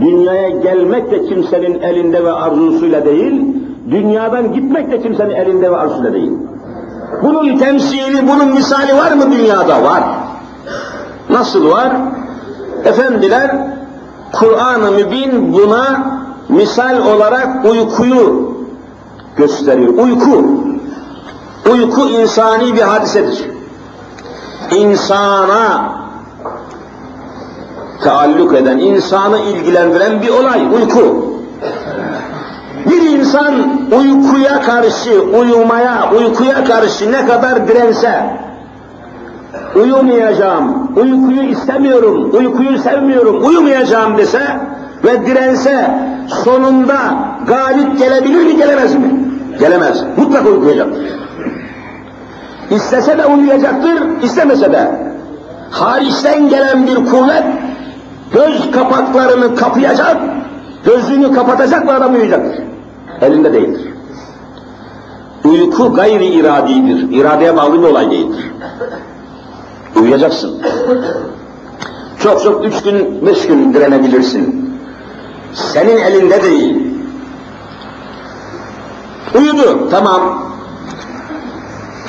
Dünyaya 0.00 0.48
gelmek 0.48 1.10
de 1.10 1.24
kimsenin 1.24 1.80
elinde 1.80 2.24
ve 2.24 2.32
arzusuyla 2.32 3.04
değil, 3.04 3.56
dünyadan 3.90 4.52
gitmek 4.52 4.90
de 4.90 5.02
kimsenin 5.02 5.34
elinde 5.34 5.70
ve 5.72 5.76
arzusuyla 5.76 6.12
değil. 6.12 6.32
Bunun 7.22 7.58
temsili, 7.58 8.28
bunun 8.28 8.54
misali 8.54 8.96
var 8.96 9.12
mı 9.12 9.32
dünyada? 9.32 9.82
Var. 9.82 10.02
Nasıl 11.30 11.70
var? 11.70 11.92
Efendiler, 12.84 13.56
Kur'an-ı 14.32 14.90
Mübin 14.90 15.52
buna 15.52 15.84
misal 16.48 17.14
olarak 17.14 17.64
uykuyu 17.64 18.57
gösteriyor. 19.38 19.94
Uyku. 19.94 20.44
Uyku 21.72 22.08
insani 22.08 22.74
bir 22.74 22.82
hadisedir. 22.82 23.44
İnsana 24.76 25.92
taalluk 28.04 28.54
eden, 28.54 28.78
insanı 28.78 29.38
ilgilendiren 29.38 30.22
bir 30.22 30.28
olay, 30.28 30.60
uyku. 30.74 31.28
Bir 32.90 33.02
insan 33.02 33.54
uykuya 33.98 34.62
karşı, 34.62 35.22
uyumaya, 35.22 36.12
uykuya 36.18 36.64
karşı 36.64 37.12
ne 37.12 37.26
kadar 37.26 37.68
dirense, 37.68 38.36
uyumayacağım, 39.76 40.92
uykuyu 40.96 41.42
istemiyorum, 41.42 42.30
uykuyu 42.32 42.78
sevmiyorum, 42.78 43.44
uyumayacağım 43.44 44.18
dese 44.18 44.60
ve 45.04 45.26
dirense 45.26 45.90
sonunda 46.44 46.98
galip 47.46 47.98
gelebilir 47.98 48.46
mi, 48.46 48.56
gelemez 48.56 48.94
mi? 48.94 49.17
Gelemez. 49.60 50.04
Mutlaka 50.16 50.48
uyuyacaktır. 50.48 51.02
İstese 52.70 53.18
de 53.18 53.26
uyuyacaktır, 53.26 54.22
istemese 54.22 54.72
de. 54.72 55.08
Hariçten 55.70 56.48
gelen 56.48 56.86
bir 56.86 56.94
kuvvet 56.94 57.44
göz 58.32 58.70
kapaklarını 58.70 59.56
kapayacak, 59.56 60.16
gözünü 60.84 61.34
kapatacak 61.34 61.86
ve 61.86 61.92
adam 61.92 62.14
uyuyacaktır. 62.14 62.64
Elinde 63.20 63.52
değildir. 63.52 63.88
Uyku 65.44 65.94
gayri 65.94 66.26
iradidir. 66.26 67.10
İradeye 67.10 67.56
bağlı 67.56 67.82
bir 67.82 67.86
olay 67.86 68.10
değildir. 68.10 68.50
Uyuyacaksın. 70.00 70.62
Çok 72.20 72.42
çok 72.42 72.64
üç 72.64 72.82
gün, 72.82 73.26
beş 73.26 73.46
gün 73.46 73.74
direnebilirsin. 73.74 74.74
Senin 75.54 75.96
elinde 75.96 76.42
değil. 76.42 76.87
Uyudu, 79.34 79.88
tamam. 79.90 80.20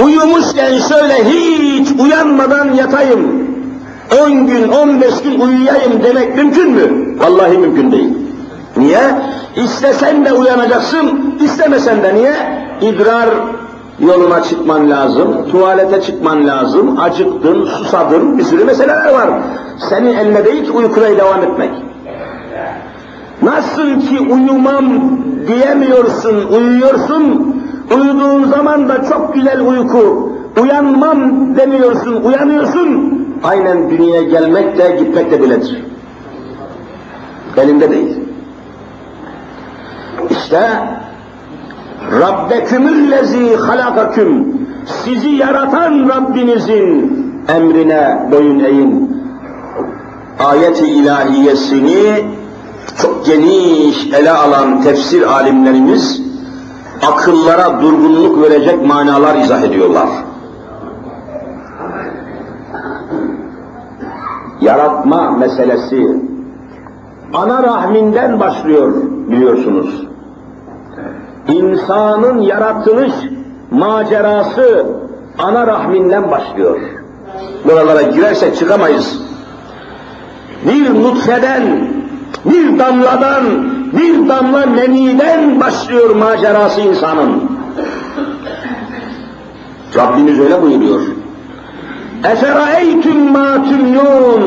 Uyumuşken 0.04 0.78
şöyle 0.78 1.30
hiç 1.30 1.88
uyanmadan 2.00 2.74
yatayım, 2.74 3.48
on 4.22 4.48
gün, 4.48 4.70
on 4.70 5.02
beş 5.02 5.22
gün 5.22 5.40
uyuyayım 5.40 6.04
demek 6.04 6.36
mümkün 6.36 6.72
mü? 6.72 7.18
Vallahi 7.20 7.58
mümkün 7.58 7.92
değil. 7.92 8.14
Niye? 8.78 9.00
İstesen 9.56 10.26
de 10.26 10.34
uyanacaksın, 10.34 11.36
istemesen 11.44 12.04
de 12.04 12.16
niye? 12.16 12.36
İdrar 12.82 13.30
yoluna 14.00 14.44
çıkman 14.44 14.90
lazım, 14.90 15.50
tuvalete 15.52 16.02
çıkman 16.02 16.48
lazım, 16.48 17.00
acıktın, 17.00 17.66
susadın, 17.66 18.38
bir 18.38 18.44
sürü 18.44 18.66
meseleler 18.66 19.14
var. 19.14 19.30
Senin 19.90 20.16
eline 20.16 20.46
değil 20.46 20.66
ki 20.66 20.72
uykuna 20.72 21.06
devam 21.06 21.44
etmek. 21.44 21.72
Nasıl 23.42 24.00
ki 24.00 24.20
uyumam 24.20 24.86
diyemiyorsun, 25.48 26.48
uyuyorsun, 26.48 27.56
uyuduğun 27.96 28.44
zaman 28.44 28.90
da 28.90 29.04
çok 29.04 29.34
güzel 29.34 29.62
uyku, 29.62 30.34
uyanmam 30.62 31.56
demiyorsun, 31.58 32.22
uyanıyorsun, 32.24 33.20
aynen 33.44 33.90
dünyaya 33.90 34.22
gelmek 34.22 34.78
de 34.78 34.98
gitmek 35.00 35.32
de 35.32 35.42
biledir. 35.42 35.84
Elinde 37.58 37.92
değil. 37.92 38.18
İşte 40.30 40.70
Rabbekümüllezî 42.22 43.56
halakaküm 43.56 44.48
sizi 44.86 45.30
yaratan 45.30 46.10
Rabbinizin 46.10 47.12
emrine 47.48 48.28
boyun 48.32 48.60
eğin. 48.60 49.20
Ayet-i 50.40 50.86
ilahiyesini 50.86 52.24
çok 53.02 53.26
geniş 53.26 54.08
ele 54.14 54.32
alan 54.32 54.82
tefsir 54.82 55.22
alimlerimiz 55.22 56.22
akıllara 57.08 57.82
durgunluk 57.82 58.42
verecek 58.42 58.86
manalar 58.86 59.36
izah 59.36 59.62
ediyorlar. 59.62 60.10
Yaratma 64.62 65.32
meselesi 65.32 66.22
ana 67.34 67.64
rahminden 67.64 68.40
başlıyor 68.40 68.94
biliyorsunuz. 69.30 70.08
İnsanın 71.48 72.42
yaratılış 72.42 73.14
macerası 73.72 74.86
ana 75.38 75.68
rahminden 75.68 76.32
başlıyor. 76.32 76.80
Buralara 77.66 78.02
girersek 78.02 78.56
çıkamayız. 78.58 79.22
Bir 80.68 81.04
nutfeden, 81.04 81.88
bir 82.45 82.79
damladan, 82.79 83.45
bir 83.93 84.29
damla 84.29 84.67
meniden 84.67 85.61
başlıyor 85.61 86.17
macerası 86.17 86.81
insanın. 86.81 87.43
Rabbimiz 89.97 90.41
öyle 90.41 90.63
buyuruyor. 90.63 91.01
اَفَرَأَيْتُمْ 92.33 93.19
مَا 93.37 93.51
تُمْنُونَ 93.69 94.43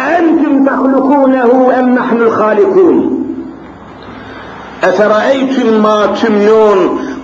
اَاَنْتُمْ 0.00 0.52
تَخْلُقُونَهُ 0.68 1.50
اَمْ 1.78 1.86
نَحْنُ 1.98 2.18
الْخَالِقُونَ 2.28 2.96
اَفَرَأَيْتُمْ 4.88 5.68
مَا 5.86 5.98
تُمْنُونَ 6.20 6.78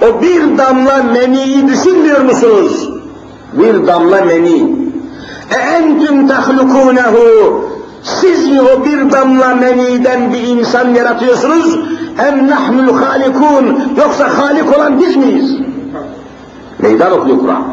O 0.06 0.22
bir 0.22 0.58
damla 0.58 1.02
meniyi 1.02 1.68
düşünmüyor 1.68 2.20
musunuz? 2.20 2.90
Bir 3.52 3.86
damla 3.86 4.20
meni. 4.24 4.76
اَاَنْتُمْ 5.50 6.28
تَخْلُقُونَهُ 6.32 7.14
siz 8.03 8.47
mi 8.47 8.61
o 8.61 8.85
bir 8.85 9.11
damla 9.11 9.55
meniden 9.55 10.33
bir 10.33 10.41
insan 10.41 10.89
yaratıyorsunuz? 10.93 11.79
Em 12.27 12.47
nahnul 12.47 13.03
halikun 13.03 13.93
yoksa 13.97 14.37
halik 14.37 14.77
olan 14.77 14.99
biz 14.99 15.15
miyiz? 15.15 15.55
Meydan 16.79 17.11
okuyor 17.11 17.39
Kur'an. 17.39 17.63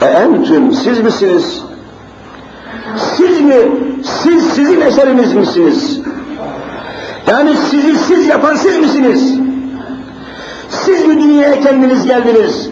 E 0.00 0.04
entüm 0.04 0.72
siz 0.72 1.00
misiniz? 1.00 1.62
Siz 3.16 3.40
mi? 3.40 3.56
Siz 4.22 4.44
sizin 4.44 4.80
eseriniz 4.80 5.34
misiniz? 5.34 6.00
Yani 7.26 7.56
sizi 7.70 7.98
siz 7.98 8.26
yapan 8.26 8.56
siz 8.56 8.78
misiniz? 8.78 9.34
Siz 10.70 11.06
mi 11.06 11.22
dünyaya 11.22 11.60
kendiniz 11.60 12.06
geldiniz? 12.06 12.70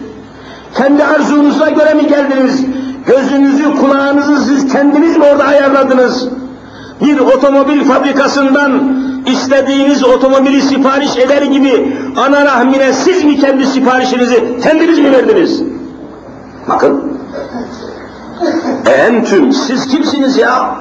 Kendi 0.77 1.03
arzunuza 1.03 1.69
göre 1.69 1.93
mi 1.93 2.07
geldiniz? 2.07 2.65
Gözünüzü, 3.05 3.75
kulağınızı 3.75 4.45
siz 4.45 4.73
kendiniz 4.73 5.17
mi 5.17 5.23
orada 5.23 5.43
ayarladınız? 5.43 6.29
Bir 7.01 7.19
otomobil 7.19 7.83
fabrikasından 7.83 8.99
istediğiniz 9.25 10.03
otomobili 10.03 10.61
sipariş 10.61 11.17
eder 11.17 11.41
gibi 11.41 11.97
ana 12.17 12.45
rahmine 12.45 12.93
siz 12.93 13.23
mi 13.23 13.39
kendi 13.39 13.65
siparişinizi 13.65 14.59
kendiniz 14.63 14.99
mi 14.99 15.11
verdiniz? 15.11 15.63
Bakın. 16.69 17.19
Entüm, 18.85 19.53
siz 19.53 19.87
kimsiniz 19.87 20.37
ya? 20.37 20.75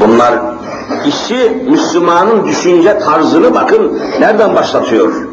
Bunlar 0.00 0.34
işi 1.06 1.66
Müslümanın 1.70 2.46
düşünce 2.46 2.98
tarzını 2.98 3.54
bakın 3.54 3.98
nereden 4.20 4.54
başlatıyor? 4.54 5.27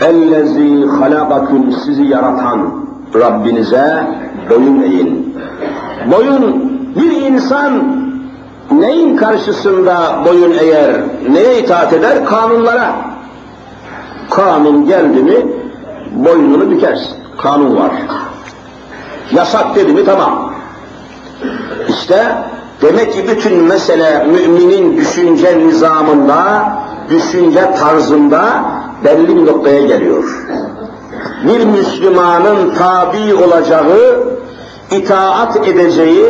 Ellezî 0.00 0.86
halakaküm 0.86 1.72
sizi 1.72 2.02
yaratan 2.02 2.84
Rabbinize 3.14 4.06
boyun 4.50 4.82
eğin. 4.82 5.36
Boyun 6.12 6.72
bir 6.96 7.12
insan 7.12 7.72
neyin 8.70 9.16
karşısında 9.16 10.24
boyun 10.24 10.54
eğer, 10.60 10.92
neye 11.30 11.58
itaat 11.58 11.92
eder? 11.92 12.24
Kanunlara. 12.24 12.92
Kanun 14.30 14.86
geldi 14.86 15.22
mi 15.22 15.36
boynunu 16.12 16.70
bükersin. 16.70 17.16
Kanun 17.38 17.76
var. 17.76 17.90
Yasak 19.32 19.74
dedi 19.74 19.92
mi 19.92 20.04
tamam. 20.04 20.52
İşte 21.88 22.26
demek 22.82 23.12
ki 23.12 23.28
bütün 23.28 23.64
mesele 23.64 24.24
müminin 24.24 24.96
düşünce 24.96 25.58
nizamında, 25.58 26.72
düşünce 27.10 27.74
tarzında 27.74 28.64
belli 29.04 29.36
bir 29.36 29.46
noktaya 29.46 29.86
geliyor. 29.86 30.24
Bir 31.46 31.66
Müslümanın 31.66 32.74
tabi 32.78 33.34
olacağı, 33.34 34.24
itaat 34.90 35.68
edeceği, 35.68 36.26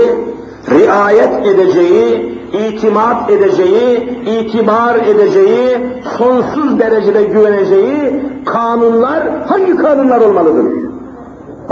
riayet 0.70 1.46
edeceği, 1.46 2.40
itimat 2.52 3.30
edeceği, 3.30 4.20
itibar 4.26 4.96
edeceği, 4.96 5.78
sonsuz 6.18 6.78
derecede 6.78 7.22
güveneceği 7.22 8.22
kanunlar 8.46 9.22
hangi 9.46 9.76
kanunlar 9.76 10.20
olmalıdır? 10.20 10.66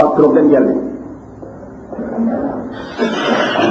Bak 0.01 0.17
problem 0.17 0.49
geldi. 0.49 0.77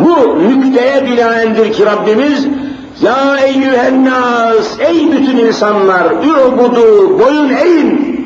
Bu 0.05 0.39
nükteye 0.39 1.07
binaendir 1.07 1.73
ki 1.73 1.87
Rabbimiz 1.87 2.49
ya 3.03 3.37
eyyühennas, 3.47 4.81
ey 4.81 5.13
bütün 5.13 5.37
insanlar, 5.37 6.05
ü'budu, 6.11 7.19
boyun 7.19 7.51
eğin. 7.51 8.19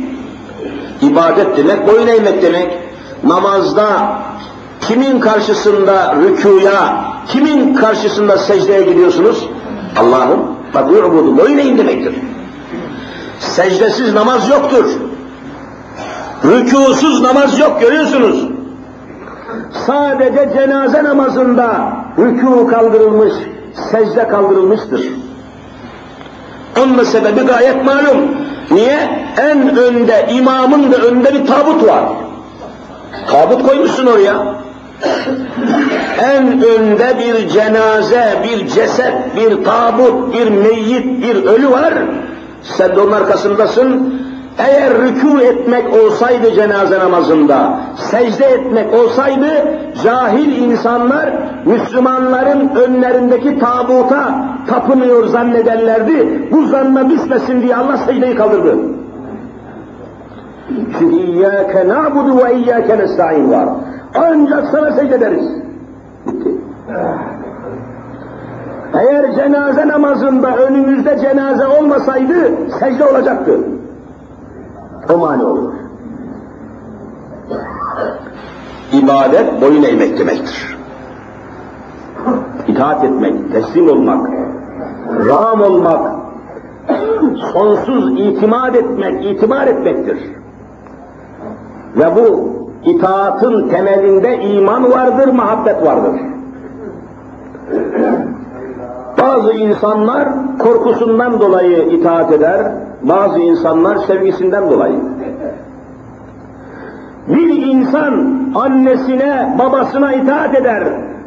İbadet 1.03 1.57
demek, 1.57 1.87
boyun 1.87 2.07
eğmek 2.07 2.43
demek. 2.43 2.79
Namazda 3.25 4.19
kimin 4.81 5.21
karşısında 5.21 6.17
rükuya, 6.23 7.05
kimin 7.29 7.75
karşısında 7.75 8.39
secdeye 8.39 8.83
gidiyorsunuz? 8.83 9.49
Allah'ın. 10.01 10.41
Bak 10.75 10.91
ü'budu, 10.91 11.37
boyun 11.37 11.59
eğin 11.59 11.79
demektir. 11.79 12.15
Secdesiz 13.41 14.15
namaz 14.15 14.49
yoktur. 14.49 14.85
Rükusuz 16.45 17.23
namaz 17.23 17.59
yok 17.59 17.81
görüyorsunuz. 17.81 18.49
Sadece 19.87 20.51
cenaze 20.55 21.05
namazında 21.05 21.93
rükû 22.19 22.67
kaldırılmış, 22.67 23.33
secde 23.91 24.29
kaldırılmıştır. 24.29 25.09
Onun 26.81 27.05
sebebi 27.05 27.41
gayet 27.41 27.85
malum. 27.85 28.37
Niye? 28.71 28.99
En 29.41 29.77
önde, 29.77 30.27
imamın 30.33 30.93
da 30.93 30.97
önünde 30.97 31.35
bir 31.35 31.47
tabut 31.47 31.89
var. 31.89 32.05
Tabut 33.31 33.67
koymuşsun 33.67 34.07
oraya. 34.07 34.55
En 36.23 36.63
önde 36.63 37.17
bir 37.19 37.49
cenaze, 37.49 38.43
bir 38.45 38.69
ceset, 38.69 39.15
bir 39.37 39.65
tabut, 39.65 40.35
bir 40.35 40.51
meyyit, 40.51 41.23
bir 41.23 41.45
ölü 41.45 41.71
var. 41.71 41.95
Sen 42.63 42.97
de 42.97 43.01
onun 43.01 43.13
arkasındasın. 43.13 44.23
Eğer 44.59 44.91
rükû 44.91 45.43
etmek 45.43 45.85
olsaydı 45.95 46.55
cenaze 46.55 46.99
namazında, 46.99 47.81
secde 47.97 48.45
etmek 48.45 48.95
olsaydı, 48.95 49.47
cahil 50.05 50.63
insanlar 50.63 51.33
Müslümanların 51.65 52.69
önlerindeki 52.69 53.59
tabuta 53.59 54.45
tapınıyor 54.67 55.27
zannederlerdi. 55.27 56.49
Bu 56.51 56.67
zanna 56.67 57.11
düşmesin 57.11 57.63
diye 57.63 57.77
Allah 57.77 57.97
secdeyi 57.97 58.35
kaldırdı. 58.35 58.77
Çünkü 60.99 61.17
İyyâke 61.17 61.89
na'budu 61.89 62.45
ve 62.45 62.55
İyyâke 62.55 62.99
nesta'in 62.99 63.51
var. 63.51 63.69
Ancak 64.15 64.67
sana 64.67 64.93
secde 64.93 65.15
ederiz. 65.15 65.47
Eğer 68.95 69.35
cenaze 69.35 69.89
namazında 69.89 70.57
önümüzde 70.57 71.19
cenaze 71.19 71.67
olmasaydı 71.67 72.51
secde 72.81 73.05
olacaktı. 73.05 73.59
O 75.15 75.19
mani 75.19 75.45
olur. 75.45 75.73
İbadet 78.93 79.63
boyun 79.63 79.83
eğmek 79.83 80.19
demektir. 80.19 80.77
İtaat 82.69 83.05
etmek, 83.05 83.53
teslim 83.53 83.89
olmak, 83.89 84.31
ram 85.29 85.61
olmak, 85.61 86.13
sonsuz 87.53 88.21
itimat 88.21 88.77
etmek, 88.77 89.25
itibar 89.25 89.67
etmektir. 89.67 90.19
Ve 91.97 92.17
bu 92.17 92.53
itaatın 92.85 93.69
temelinde 93.69 94.39
iman 94.43 94.91
vardır, 94.91 95.29
muhabbet 95.29 95.87
vardır. 95.87 96.21
Bazı 99.21 99.53
insanlar 99.53 100.29
korkusundan 100.59 101.41
dolayı 101.41 101.89
itaat 101.89 102.33
eder, 102.33 102.73
bazı 103.03 103.39
insanlar 103.39 103.97
sevgisinden 103.97 104.71
dolayı. 104.71 105.01
Bir 107.29 107.67
insan 107.67 108.13
annesine, 108.55 109.57
babasına 109.59 110.13
itaat 110.13 110.55
eder. 110.55 110.85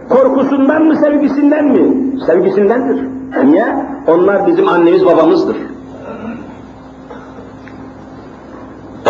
Korkusundan 0.10 0.84
mı, 0.84 0.96
sevgisinden 0.96 1.66
mi? 1.66 2.12
Sevgisindendir. 2.26 3.08
Niye? 3.44 3.66
Onlar 4.08 4.48
bizim 4.48 4.68
annemiz, 4.68 5.06
babamızdır. 5.06 5.58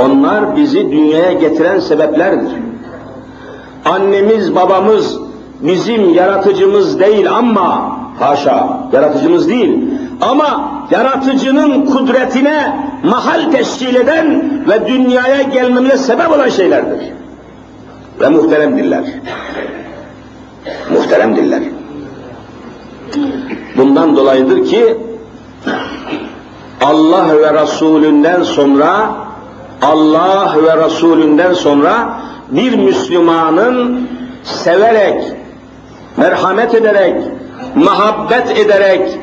Onlar 0.06 0.56
bizi 0.56 0.92
dünyaya 0.92 1.34
getiren 1.34 1.80
sebeplerdir. 1.80 2.52
Annemiz, 3.86 4.56
babamız 4.56 5.20
bizim 5.62 6.14
yaratıcımız 6.14 7.00
değil 7.00 7.32
ama 7.32 7.98
haşa 8.20 8.80
yaratıcımız 8.94 9.50
değil 9.50 9.90
ama 10.22 10.72
yaratıcının 10.92 11.86
kudretine 11.86 12.76
mahal 13.04 13.52
teşkil 13.52 13.96
eden 13.96 14.44
ve 14.70 14.88
dünyaya 14.88 15.42
gelmemize 15.42 15.98
sebep 15.98 16.32
olan 16.32 16.50
şeylerdir. 16.50 17.00
Ve 18.22 18.30
muhteremdirler. 18.30 19.04
Muhteremdirler. 20.94 21.62
Bundan 23.78 24.16
dolayıdır 24.16 24.66
ki 24.66 24.98
Allah 26.82 27.38
ve 27.42 27.62
Resulünden 27.62 28.44
sonra 28.44 29.10
Allah 29.82 30.56
ve 30.64 30.86
Resulünden 30.86 31.54
sonra 31.54 32.20
bir 32.50 32.76
Müslümanın 32.76 34.08
severek, 34.44 35.24
merhamet 36.18 36.76
ederek, 36.76 37.16
muhabbet 37.76 38.60
ederek, 38.60 39.20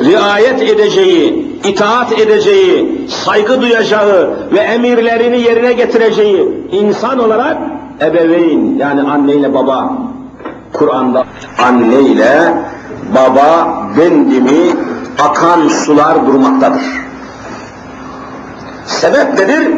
riayet 0.00 0.62
edeceği, 0.62 1.48
itaat 1.64 2.12
edeceği, 2.12 3.08
saygı 3.08 3.62
duyacağı 3.62 4.30
ve 4.52 4.58
emirlerini 4.58 5.40
yerine 5.40 5.72
getireceği 5.72 6.48
insan 6.72 7.18
olarak 7.18 7.56
ebeveyn 8.02 8.76
yani 8.78 9.02
anne 9.10 9.32
ile 9.32 9.54
baba 9.54 9.92
Kur'an'da 10.72 11.24
anne 11.58 12.00
ile 12.00 12.54
baba 13.14 13.78
bendimi 13.98 14.76
akan 15.18 15.68
sular 15.68 16.26
durmaktadır. 16.26 16.82
Sebep 18.86 19.34
nedir? 19.34 19.68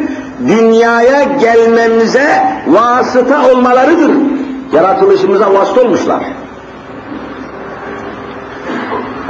Dünyaya 0.47 1.23
gelmemize 1.23 2.43
vasıta 2.67 3.51
olmalarıdır. 3.51 4.11
Yaratılışımıza 4.73 5.53
vasıta 5.53 5.81
olmuşlar. 5.81 6.23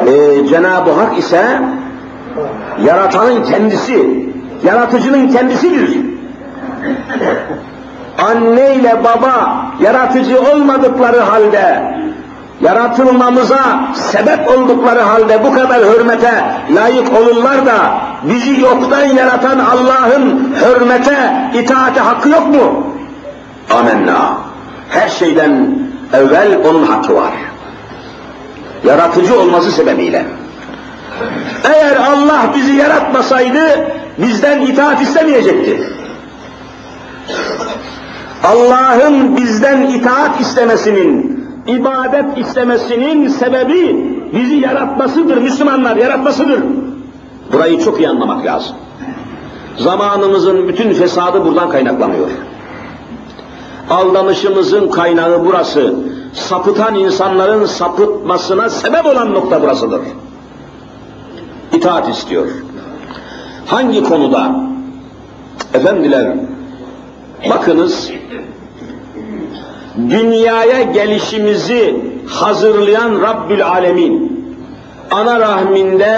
Ee, 0.08 0.48
Cenab-ı 0.48 0.92
Hak 0.92 1.18
ise 1.18 1.62
yaratanın 2.86 3.44
kendisi, 3.44 4.28
yaratıcının 4.64 5.28
kendisidir. 5.28 5.98
Anne 8.18 8.76
ile 8.76 9.04
baba 9.04 9.66
yaratıcı 9.82 10.42
olmadıkları 10.42 11.20
halde, 11.20 11.96
yaratılmamıza 12.62 13.90
sebep 13.94 14.48
oldukları 14.48 15.00
halde 15.00 15.44
bu 15.44 15.54
kadar 15.54 15.80
hürmete 15.80 16.46
layık 16.76 17.14
olurlar 17.14 17.66
da 17.66 18.02
bizi 18.24 18.62
yoktan 18.62 19.06
yaratan 19.06 19.60
Allah'ın 19.60 20.54
hürmete, 20.62 21.50
itaate 21.54 22.00
hakkı 22.00 22.30
yok 22.30 22.48
mu? 22.48 22.88
Amenna. 23.80 24.38
Her 24.90 25.10
şeyden 25.10 25.76
evvel 26.14 26.58
onun 26.70 26.84
hakkı 26.84 27.16
var. 27.16 27.32
Yaratıcı 28.84 29.40
olması 29.40 29.72
sebebiyle. 29.72 30.26
Eğer 31.64 31.96
Allah 31.96 32.54
bizi 32.56 32.74
yaratmasaydı 32.74 33.88
bizden 34.18 34.62
itaat 34.62 35.02
istemeyecekti. 35.02 35.84
Allah'ın 38.44 39.38
bizden 39.38 39.82
itaat 39.82 40.42
istemesinin, 40.42 41.46
ibadet 41.68 42.38
istemesinin 42.38 43.28
sebebi 43.28 43.96
bizi 44.34 44.56
yaratmasıdır, 44.56 45.38
Müslümanlar 45.38 45.96
yaratmasıdır. 45.96 46.64
Burayı 47.54 47.84
çok 47.84 48.00
iyi 48.00 48.10
anlamak 48.10 48.46
lazım. 48.46 48.76
Zamanımızın 49.78 50.68
bütün 50.68 50.94
fesadı 50.94 51.46
buradan 51.46 51.70
kaynaklanıyor. 51.70 52.28
Aldanışımızın 53.90 54.90
kaynağı 54.90 55.46
burası. 55.46 55.94
Sapıtan 56.34 56.96
insanların 56.96 57.66
sapıtmasına 57.66 58.70
sebep 58.70 59.06
olan 59.06 59.34
nokta 59.34 59.62
burasıdır. 59.62 60.02
İtaat 61.74 62.10
istiyor. 62.10 62.48
Hangi 63.66 64.04
konuda? 64.04 64.56
Efendiler, 65.74 66.34
bakınız, 67.50 68.12
dünyaya 69.98 70.82
gelişimizi 70.82 71.96
hazırlayan 72.28 73.22
Rabbül 73.22 73.66
Alemin, 73.68 74.46
ana 75.12 75.40
rahminde 75.40 76.18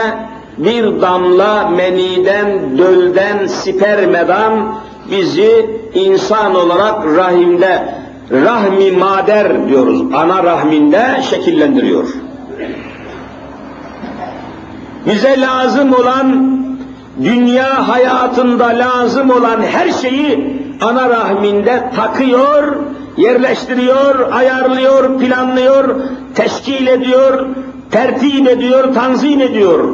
bir 0.57 1.01
damla 1.01 1.69
meniden, 1.69 2.77
dölden, 2.77 3.47
spermeden 3.47 4.75
bizi 5.11 5.79
insan 5.93 6.55
olarak 6.55 7.05
rahimde, 7.05 7.95
rahmi 8.33 8.91
mader 8.91 9.69
diyoruz, 9.69 10.01
ana 10.13 10.43
rahminde 10.43 11.21
şekillendiriyor. 11.29 12.07
Bize 15.05 15.41
lazım 15.41 15.93
olan, 15.93 16.57
dünya 17.23 17.87
hayatında 17.87 18.65
lazım 18.65 19.29
olan 19.29 19.61
her 19.61 19.91
şeyi 19.91 20.57
ana 20.81 21.09
rahminde 21.09 21.83
takıyor, 21.95 22.75
yerleştiriyor, 23.17 24.31
ayarlıyor, 24.31 25.19
planlıyor, 25.19 25.95
teşkil 26.35 26.87
ediyor, 26.87 27.45
tertip 27.91 28.47
ediyor, 28.47 28.93
tanzim 28.93 29.41
ediyor. 29.41 29.89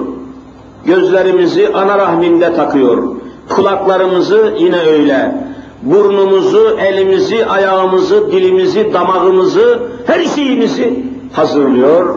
Gözlerimizi 0.86 1.70
ana 1.74 1.98
rahminde 1.98 2.54
takıyor. 2.54 3.16
Kulaklarımızı 3.50 4.54
yine 4.60 4.80
öyle. 4.80 5.49
Burnumuzu, 5.82 6.78
elimizi, 6.80 7.46
ayağımızı, 7.46 8.32
dilimizi, 8.32 8.94
damağımızı, 8.94 9.80
her 10.08 10.24
şeyimizi 10.24 11.04
hazırlıyor 11.34 12.16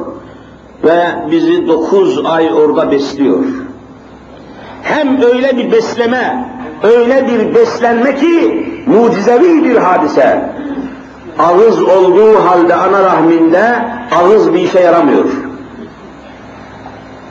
ve 0.85 0.99
bizi 1.31 1.69
dokuz 1.69 2.27
ay 2.27 2.53
orada 2.53 2.91
besliyor. 2.91 3.45
Hem 4.83 5.23
öyle 5.23 5.57
bir 5.57 5.73
besleme, 5.73 6.49
öyle 6.83 7.29
bir 7.29 7.55
beslenme 7.55 8.17
ki 8.17 8.67
mucizevi 8.87 9.65
bir 9.65 9.77
hadise. 9.77 10.53
Ağız 11.39 11.83
olduğu 11.83 12.45
halde 12.45 12.75
ana 12.75 13.03
rahminde 13.03 13.85
ağız 14.21 14.55
bir 14.55 14.61
işe 14.61 14.81
yaramıyor. 14.81 15.25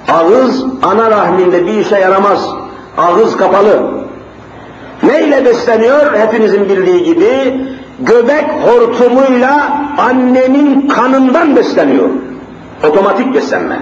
Ağız 0.10 0.66
ana 0.84 1.12
rahminde 1.12 1.68
bir 1.68 1.74
işe 1.74 2.00
yaramaz. 2.00 2.50
Ağız 2.98 3.38
kapalı. 3.38 4.01
Neyle 5.04 5.46
besleniyor? 5.46 6.14
Hepinizin 6.14 6.70
bildiği 6.70 7.04
gibi 7.04 7.66
göbek 8.00 8.46
hortumuyla 8.64 9.82
annenin 9.98 10.88
kanından 10.88 11.56
besleniyor. 11.56 12.10
Otomatik 12.90 13.34
beslenme. 13.34 13.80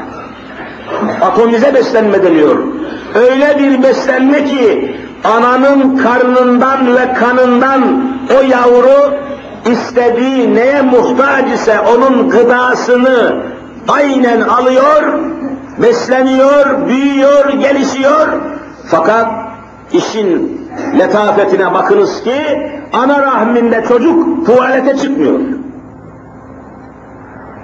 Atomize 1.21 1.73
beslenme 1.73 2.23
deniyor. 2.23 2.57
Öyle 3.15 3.59
bir 3.59 3.83
beslenme 3.83 4.45
ki 4.45 4.95
ananın 5.23 5.97
karnından 5.97 6.95
ve 6.95 7.13
kanından 7.13 7.81
o 8.39 8.41
yavru 8.43 9.13
istediği 9.71 10.55
neye 10.55 10.81
muhtaç 10.81 11.53
ise 11.53 11.79
onun 11.79 12.29
gıdasını 12.29 13.43
aynen 13.87 14.41
alıyor, 14.41 15.19
besleniyor, 15.81 16.87
büyüyor, 16.87 17.49
gelişiyor. 17.53 18.27
Fakat 18.87 19.27
işin 19.93 20.58
letafetine 20.99 21.73
bakınız 21.73 22.23
ki 22.23 22.35
ana 22.93 23.21
rahminde 23.21 23.83
çocuk 23.87 24.45
tuvalete 24.45 24.97
çıkmıyor. 24.97 25.39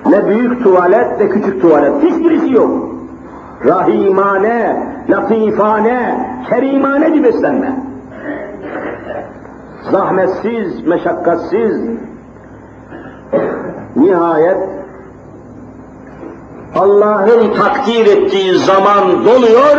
Ne 0.10 0.28
büyük 0.28 0.64
tuvalet 0.64 1.20
ne 1.20 1.30
küçük 1.30 1.62
tuvalet. 1.62 2.04
Hiçbirisi 2.04 2.54
yok. 2.54 2.96
Rahimane, 3.66 4.88
latifane, 5.10 6.28
kerimane 6.50 7.14
bir 7.14 7.24
beslenme. 7.24 7.76
Zahmetsiz, 9.92 10.88
meşakkatsiz. 10.88 11.82
Nihayet 13.96 14.58
Allah'ın 16.76 17.54
takdir 17.54 18.06
ettiği 18.06 18.58
zaman 18.58 19.26
doluyor, 19.26 19.78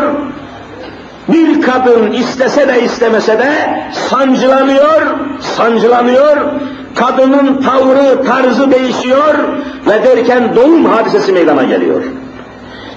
bir 1.28 1.62
kadın 1.62 2.12
istese 2.12 2.68
de 2.68 2.82
istemese 2.82 3.38
de 3.38 3.50
sancılanıyor, 3.92 5.02
sancılanıyor, 5.40 6.36
kadının 6.94 7.62
tavrı, 7.62 8.24
tarzı 8.24 8.70
değişiyor 8.70 9.34
ve 9.86 10.04
derken 10.04 10.56
doğum 10.56 10.84
hadisesi 10.84 11.32
meydana 11.32 11.62
geliyor. 11.62 12.02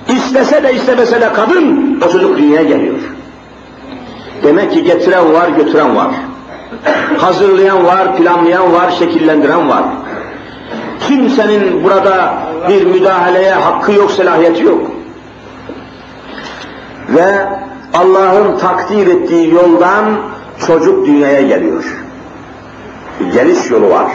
İstese 0.07 0.63
de 0.63 0.73
istemese 0.73 1.21
de 1.21 1.33
kadın 1.33 1.97
o 2.07 2.11
çocuk 2.11 2.37
dünyaya 2.37 2.63
geliyor. 2.63 2.95
Demek 4.43 4.71
ki 4.71 4.83
getiren 4.83 5.33
var, 5.33 5.49
götüren 5.49 5.95
var. 5.95 6.07
Hazırlayan 7.17 7.85
var, 7.85 8.17
planlayan 8.17 8.73
var, 8.73 8.91
şekillendiren 8.99 9.69
var. 9.69 9.83
Kimsenin 11.07 11.83
burada 11.83 12.33
bir 12.69 12.85
müdahaleye 12.85 13.53
hakkı 13.53 13.91
yok, 13.91 14.11
selahiyeti 14.11 14.63
yok. 14.63 14.91
Ve 17.09 17.47
Allah'ın 17.93 18.57
takdir 18.57 19.07
ettiği 19.07 19.53
yoldan 19.53 20.05
çocuk 20.67 21.05
dünyaya 21.05 21.41
geliyor. 21.41 21.83
Geliş 23.33 23.71
yolu 23.71 23.89
var. 23.89 24.11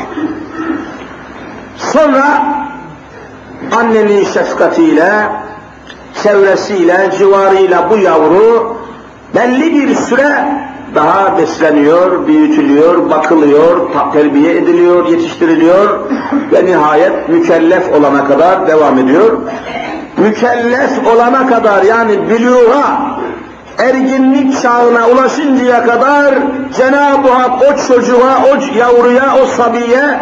Sonra 1.77 2.43
annenin 3.77 4.25
şefkatiyle, 4.25 5.29
çevresiyle, 6.23 7.11
civarıyla 7.19 7.91
bu 7.91 7.97
yavru 7.97 8.77
belli 9.35 9.75
bir 9.75 9.95
süre 9.95 10.59
daha 10.95 11.39
besleniyor, 11.39 12.27
büyütülüyor, 12.27 13.11
bakılıyor, 13.11 13.93
terbiye 14.13 14.57
ediliyor, 14.57 15.07
yetiştiriliyor 15.07 15.99
ve 16.53 16.67
nihayet 16.67 17.29
mükellef 17.29 17.93
olana 17.93 18.25
kadar 18.25 18.67
devam 18.67 18.99
ediyor. 18.99 19.39
Mükellef 20.17 21.07
olana 21.15 21.47
kadar 21.47 21.83
yani 21.83 22.29
büluğa 22.31 23.15
erginlik 23.79 24.63
çağına 24.63 25.09
ulaşıncaya 25.09 25.87
kadar 25.87 26.35
Cenab-ı 26.77 27.29
Hak 27.29 27.63
o 27.63 27.87
çocuğa, 27.89 28.43
o 28.45 28.79
yavruya, 28.79 29.37
o 29.43 29.47
sabiye 29.47 30.21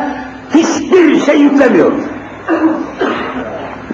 hiçbir 0.54 1.20
şey 1.20 1.36
yüklemiyor. 1.36 1.92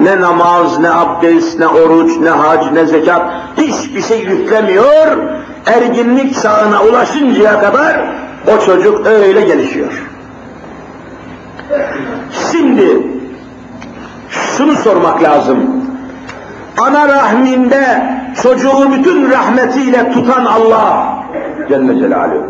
Ne 0.00 0.20
namaz, 0.20 0.78
ne 0.78 0.90
abdest, 0.90 1.58
ne 1.58 1.66
oruç, 1.66 2.16
ne 2.16 2.30
hac, 2.30 2.72
ne 2.72 2.86
zekat 2.86 3.22
hiçbir 3.56 4.02
şey 4.02 4.20
yüklemiyor. 4.20 5.16
Erginlik 5.66 6.42
çağına 6.42 6.82
ulaşıncaya 6.82 7.60
kadar 7.60 8.08
o 8.46 8.66
çocuk 8.66 9.06
öyle 9.06 9.40
gelişiyor. 9.40 9.92
Şimdi 12.52 13.06
şunu 14.28 14.76
sormak 14.76 15.22
lazım. 15.22 15.77
Ana 16.80 17.08
rahminde 17.08 18.02
çocuğu 18.42 18.92
bütün 18.92 19.30
rahmetiyle 19.30 20.12
tutan 20.12 20.44
Allah 20.44 21.18
Celle 21.68 21.98
Celaluhu. 21.98 22.46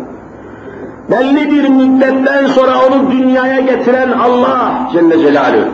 Belli 1.11 1.51
bir 1.51 1.69
müddetten 1.69 2.47
sonra 2.47 2.71
onu 2.87 3.11
dünyaya 3.11 3.59
getiren 3.59 4.11
Allah 4.11 4.89
Celle 4.93 5.19
Celaluhu. 5.19 5.69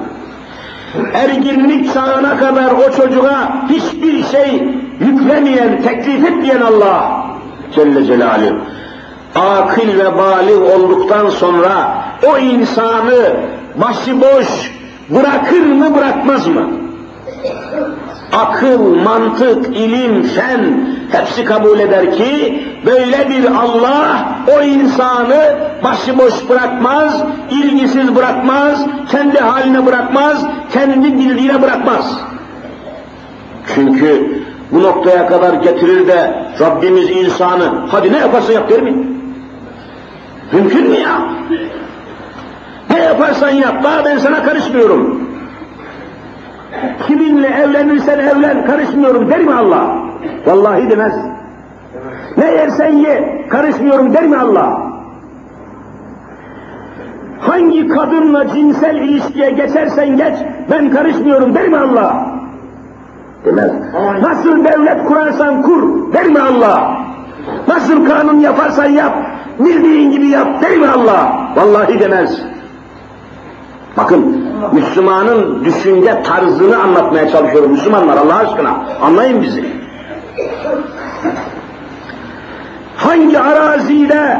Erginlik 1.13 1.93
çağına 1.93 2.37
kadar 2.37 2.71
o 2.71 2.91
çocuğa 2.91 3.67
hiçbir 3.69 4.23
şey 4.23 4.63
yüklemeyen, 4.99 5.81
teklif 5.81 6.25
etmeyen 6.25 6.61
Allah 6.61 7.25
Celle 7.75 8.05
Celaluhu. 8.05 8.55
Akıl 9.35 9.87
ve 9.87 10.17
balik 10.17 10.75
olduktan 10.75 11.29
sonra 11.29 12.03
o 12.33 12.37
insanı 12.37 13.33
başıboş 13.75 14.71
bırakır 15.09 15.65
mı 15.65 15.95
bırakmaz 15.95 16.47
mı? 16.47 16.69
Akıl, 18.35 18.95
mantık, 18.95 19.77
ilim, 19.77 20.23
fen 20.23 20.89
hepsi 21.11 21.45
kabul 21.45 21.79
eder 21.79 22.11
ki 22.11 22.63
böyle 22.85 23.29
bir 23.29 23.45
Allah 23.45 24.29
o 24.57 24.61
insanı 24.61 25.55
başıboş 25.83 26.49
bırakmaz, 26.49 27.23
ilgisiz 27.51 28.15
bırakmaz, 28.15 28.85
kendi 29.11 29.39
haline 29.39 29.85
bırakmaz, 29.85 30.45
kendi 30.73 31.19
bildiğine 31.19 31.61
bırakmaz. 31.61 32.19
Çünkü 33.75 34.41
bu 34.71 34.83
noktaya 34.83 35.27
kadar 35.27 35.53
getirir 35.53 36.07
de 36.07 36.45
Rabbimiz 36.59 37.09
insanı 37.09 37.73
hadi 37.87 38.13
ne 38.13 38.17
yaparsan 38.17 38.53
yap 38.53 38.69
der 38.69 38.81
mi? 38.81 38.93
Mümkün 40.51 40.89
mü 40.89 40.97
ya? 40.97 41.21
Ne 42.89 42.99
yaparsan 42.99 43.49
yap, 43.49 43.83
daha 43.83 44.05
ben 44.05 44.17
sana 44.17 44.43
karışmıyorum. 44.43 45.24
Kiminle 47.07 47.47
evlenirsen 47.47 48.19
evlen, 48.19 48.65
karışmıyorum 48.65 49.29
der 49.29 49.39
mi 49.39 49.53
Allah? 49.53 49.97
Vallahi 50.45 50.89
demez. 50.89 51.13
Ne 52.37 52.51
yersen 52.51 52.93
ye, 52.93 53.45
karışmıyorum 53.49 54.13
der 54.13 54.23
mi 54.23 54.37
Allah? 54.37 54.81
Hangi 57.39 57.87
kadınla 57.87 58.47
cinsel 58.47 58.95
ilişkiye 58.95 59.49
geçersen 59.49 60.17
geç, 60.17 60.35
ben 60.71 60.89
karışmıyorum 60.89 61.55
der 61.55 61.67
mi 61.67 61.77
Allah? 61.77 62.25
Demez. 63.45 63.71
Nasıl 64.21 64.65
devlet 64.65 65.05
kurarsan 65.05 65.61
kur, 65.61 66.13
der 66.13 66.25
mi 66.25 66.39
Allah? 66.39 66.97
Nasıl 67.67 68.05
kanun 68.05 68.39
yaparsan 68.39 68.89
yap, 68.89 69.13
bildiğin 69.59 70.11
gibi 70.11 70.27
yap, 70.27 70.61
der 70.61 70.77
mi 70.77 70.87
Allah? 70.87 71.49
Vallahi 71.55 71.99
demez. 71.99 72.41
Bakın 73.97 74.45
Müslümanın 74.73 75.65
düşünce 75.65 76.23
tarzını 76.23 76.77
anlatmaya 76.83 77.31
çalışıyorum 77.31 77.71
Müslümanlar 77.71 78.17
Allah 78.17 78.35
aşkına. 78.35 78.85
Anlayın 79.01 79.41
bizi. 79.41 79.65
Hangi 82.97 83.39
arazide, 83.39 84.37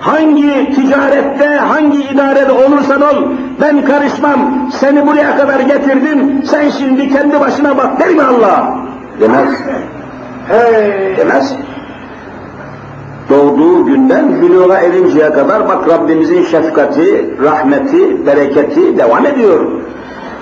hangi 0.00 0.74
ticarette, 0.74 1.48
hangi 1.48 2.02
idarede 2.02 2.52
olursan 2.52 3.00
ol, 3.00 3.24
ben 3.60 3.84
karışmam, 3.84 4.70
seni 4.72 5.06
buraya 5.06 5.36
kadar 5.36 5.60
getirdim, 5.60 6.42
sen 6.44 6.70
şimdi 6.70 7.08
kendi 7.08 7.40
başına 7.40 7.76
bak 7.76 8.00
der 8.00 8.08
mi 8.08 8.22
Allah? 8.22 8.78
Demez. 9.20 9.48
Hey. 10.48 11.16
Demez 11.16 11.56
doğduğu 13.30 13.86
günden 13.86 14.42
buluğa 14.42 14.78
erinceye 14.78 15.32
kadar 15.32 15.68
bak 15.68 15.88
Rabbimizin 15.88 16.44
şefkati, 16.44 17.34
rahmeti, 17.42 18.26
bereketi 18.26 18.98
devam 18.98 19.26
ediyor. 19.26 19.60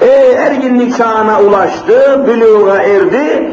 E, 0.00 0.06
erginlik 0.32 0.96
çağına 0.96 1.40
ulaştı, 1.40 2.26
buluğa 2.26 2.76
erdi. 2.76 3.50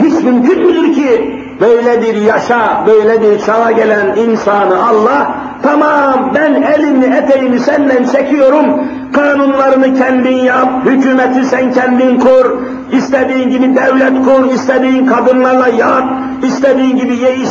Hiç 0.00 0.24
mümkün 0.24 0.66
müdür 0.66 0.94
ki 0.94 1.36
böyle 1.60 2.02
bir 2.02 2.14
yaşa, 2.14 2.84
böyle 2.86 3.22
bir 3.22 3.38
çağa 3.38 3.70
gelen 3.70 4.16
insanı 4.16 4.88
Allah, 4.88 5.34
tamam 5.62 6.32
ben 6.34 6.62
elini 6.62 7.16
eteğini 7.16 7.60
senden 7.60 8.04
çekiyorum, 8.04 8.66
kanunlarını 9.12 9.94
kendin 9.94 10.36
yap, 10.36 10.68
hükümeti 10.84 11.44
sen 11.44 11.72
kendin 11.72 12.20
kur, 12.20 12.58
istediğin 12.92 13.50
gibi 13.50 13.76
devlet 13.76 14.24
kur, 14.24 14.52
istediğin 14.54 15.06
kadınlarla 15.06 15.68
yat, 15.68 16.04
istediğin 16.44 16.96
gibi 16.96 17.16
ye 17.16 17.36
iç 17.36 17.48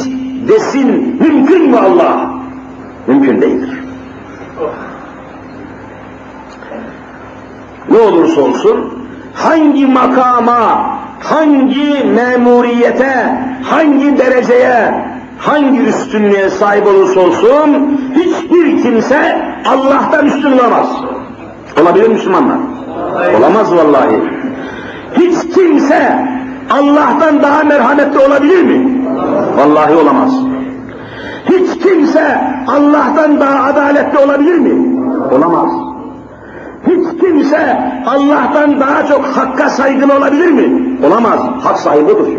desin 0.47 1.17
mümkün 1.21 1.69
mü 1.69 1.77
Allah? 1.77 2.31
Mümkün 3.07 3.41
değildir. 3.41 3.83
Ne 7.91 7.97
olursa 7.97 8.41
olsun 8.41 8.93
hangi 9.33 9.87
makama, 9.87 10.89
hangi 11.19 12.03
memuriyete, 12.15 13.39
hangi 13.63 14.17
dereceye, 14.17 15.05
hangi 15.37 15.79
üstünlüğe 15.79 16.49
sahip 16.49 16.87
olursa 16.87 17.19
olsun 17.19 17.99
hiçbir 18.15 18.83
kimse 18.83 19.41
Allah'tan 19.65 20.25
üstün 20.25 20.51
olamaz. 20.51 20.87
Olabilir 21.81 22.09
Müslümanlar? 22.09 22.57
Olamaz 23.39 23.75
vallahi. 23.75 24.21
Hiç 25.15 25.55
kimse 25.55 26.27
Allah'tan 26.69 27.41
daha 27.41 27.63
merhametli 27.63 28.19
olabilir 28.19 28.63
mi? 28.63 29.05
Vallahi 29.57 29.95
olamaz. 29.95 30.31
Hiç 31.49 31.83
kimse 31.83 32.41
Allah'tan 32.67 33.39
daha 33.39 33.63
adaletli 33.63 34.17
olabilir 34.17 34.59
mi? 34.59 35.01
Olamaz. 35.31 35.69
Hiç 36.87 37.21
kimse 37.21 37.91
Allah'tan 38.05 38.79
daha 38.79 39.05
çok 39.05 39.25
hakka 39.25 39.69
saygılı 39.69 40.17
olabilir 40.17 40.51
mi? 40.51 40.97
Olamaz. 41.07 41.39
Hak 41.63 41.79
sahibidir. 41.79 42.37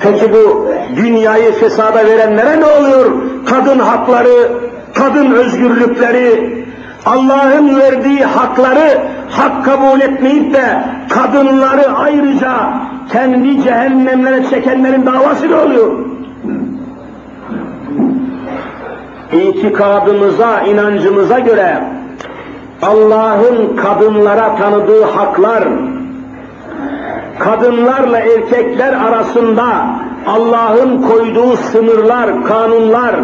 Peki 0.00 0.32
bu 0.32 0.66
dünyayı 0.96 1.52
fesada 1.52 2.06
verenlere 2.06 2.60
ne 2.60 2.64
oluyor? 2.64 3.10
Kadın 3.46 3.78
hakları, 3.78 4.52
kadın 4.94 5.32
özgürlükleri, 5.32 6.64
Allah'ın 7.06 7.80
verdiği 7.80 8.24
hakları 8.24 8.98
hak 9.30 9.64
kabul 9.64 10.00
etmeyip 10.00 10.54
de 10.54 10.84
kadınları 11.08 11.92
ayrıca 11.96 12.72
kendi 13.12 13.62
cehennemlere 13.62 14.44
çekenlerin 14.50 15.06
davası 15.06 15.50
ne 15.50 15.56
oluyor? 15.56 15.98
İtikadımıza, 19.32 20.60
inancımıza 20.60 21.38
göre 21.38 21.84
Allah'ın 22.82 23.76
kadınlara 23.76 24.56
tanıdığı 24.56 25.04
haklar, 25.04 25.68
kadınlarla 27.38 28.18
erkekler 28.18 28.92
arasında 28.92 29.86
Allah'ın 30.26 31.02
koyduğu 31.02 31.56
sınırlar, 31.56 32.44
kanunlar, 32.44 33.16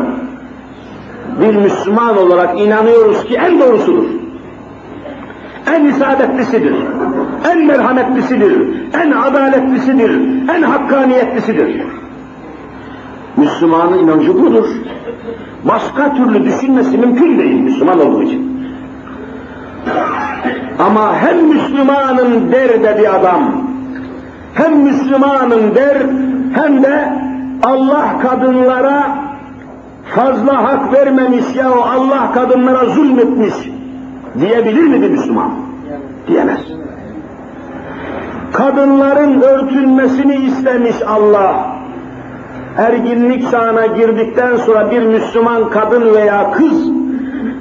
bir 1.41 1.55
Müslüman 1.55 2.19
olarak 2.19 2.61
inanıyoruz 2.61 3.25
ki 3.25 3.35
en 3.35 3.61
doğrusudur. 3.61 4.05
En 5.75 5.85
isadetlisidir, 5.85 6.75
en 7.51 7.67
merhametlisidir, 7.67 8.69
en 9.03 9.11
adaletlisidir, 9.11 10.11
en 10.49 10.63
hakkaniyetlisidir. 10.63 11.83
Müslümanın 13.37 13.99
inancı 13.99 14.35
budur. 14.35 14.67
Başka 15.65 16.15
türlü 16.15 16.45
düşünmesi 16.45 16.99
mümkün 16.99 17.39
değil 17.39 17.61
Müslüman 17.61 18.01
olduğu 18.01 18.23
için. 18.23 18.57
Ama 20.79 21.17
hem 21.17 21.47
Müslümanın 21.49 22.53
der 22.53 22.83
de 22.83 22.99
bir 22.99 23.15
adam, 23.15 23.53
hem 24.55 24.81
Müslümanın 24.81 25.75
der, 25.75 25.97
hem 26.55 26.83
de 26.83 27.13
Allah 27.63 28.19
kadınlara 28.23 29.26
fazla 30.15 30.65
hak 30.65 30.93
vermemiş 30.93 31.55
ya 31.55 31.71
Allah 31.71 32.33
kadınlara 32.35 32.85
zulmetmiş 32.85 33.55
diyebilir 34.41 34.83
mi 34.83 35.03
bir 35.03 35.11
Müslüman? 35.11 35.51
Diyemez. 36.29 36.61
Kadınların 38.53 39.41
örtülmesini 39.41 40.35
istemiş 40.35 40.97
Allah. 41.07 41.77
Erginlik 42.77 43.51
çağına 43.51 43.87
girdikten 43.87 44.57
sonra 44.57 44.91
bir 44.91 45.03
Müslüman 45.03 45.71
kadın 45.71 46.15
veya 46.15 46.51
kız 46.51 46.91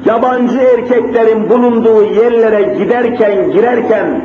yabancı 0.05 0.57
erkeklerin 0.57 1.49
bulunduğu 1.49 2.03
yerlere 2.03 2.77
giderken, 2.77 3.51
girerken 3.51 4.21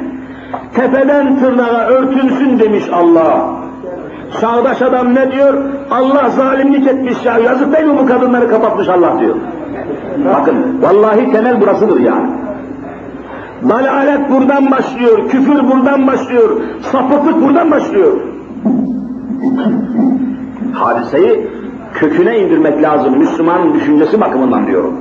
tepeden 0.74 1.40
tırnağa 1.40 1.86
örtünsün 1.86 2.58
demiş 2.58 2.84
Allah. 2.92 3.59
Çağdaş 4.40 4.82
adam 4.82 5.14
ne 5.14 5.32
diyor? 5.32 5.54
Allah 5.90 6.30
zalimlik 6.30 6.86
etmiş 6.86 7.24
ya, 7.24 7.38
yazık 7.38 7.72
değil 7.72 7.84
mi 7.84 7.98
bu 7.98 8.06
kadınları 8.06 8.50
kapatmış 8.50 8.88
Allah 8.88 9.20
diyor. 9.20 9.36
Bakın, 10.24 10.82
vallahi 10.82 11.32
temel 11.32 11.60
burasıdır 11.60 12.00
yani. 12.00 12.28
Dalalet 13.68 14.30
buradan 14.30 14.70
başlıyor, 14.70 15.28
küfür 15.28 15.68
buradan 15.68 16.06
başlıyor, 16.06 16.60
sapıklık 16.82 17.42
buradan 17.42 17.70
başlıyor. 17.70 18.12
Hadiseyi 20.72 21.48
köküne 21.94 22.38
indirmek 22.38 22.82
lazım, 22.82 23.18
Müslüman 23.18 23.74
düşüncesi 23.74 24.20
bakımından 24.20 24.66
diyorum. 24.66 24.94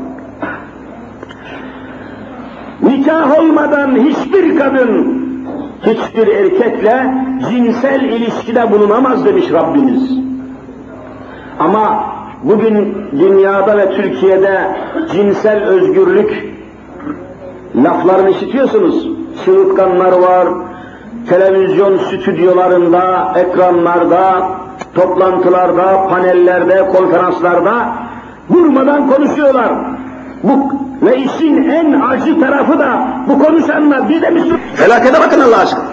Nikah 2.81 3.39
olmadan 3.39 3.95
hiçbir 3.95 4.57
kadın, 4.57 5.28
hiçbir 5.85 6.27
erkekle 6.27 7.13
cinsel 7.49 8.01
ilişkide 8.01 8.71
bulunamaz 8.71 9.25
demiş 9.25 9.45
Rabbimiz. 9.51 10.11
Ama 11.59 12.03
bugün 12.43 12.95
dünyada 13.19 13.77
ve 13.77 13.89
Türkiye'de 13.89 14.75
cinsel 15.11 15.63
özgürlük 15.63 16.49
laflarını 17.75 18.29
işitiyorsunuz. 18.29 19.09
Çığırtkanlar 19.45 20.11
var, 20.11 20.47
televizyon 21.29 21.97
stüdyolarında, 21.97 23.33
ekranlarda, 23.35 24.49
toplantılarda, 24.95 26.07
panellerde, 26.09 26.87
konferanslarda 26.87 27.93
durmadan 28.53 29.09
konuşuyorlar. 29.09 29.73
Bu 30.43 30.71
ve 31.01 31.17
işin 31.17 31.69
en 31.69 32.01
acı 32.01 32.39
tarafı 32.39 32.79
da 32.79 33.07
bu 33.27 33.39
konuşanlar 33.39 34.09
bir 34.09 34.21
de 34.21 34.29
Müslüman. 34.29 34.59
Felakete 34.75 35.19
bakın 35.19 35.39
Allah 35.39 35.57
aşkına. 35.57 35.83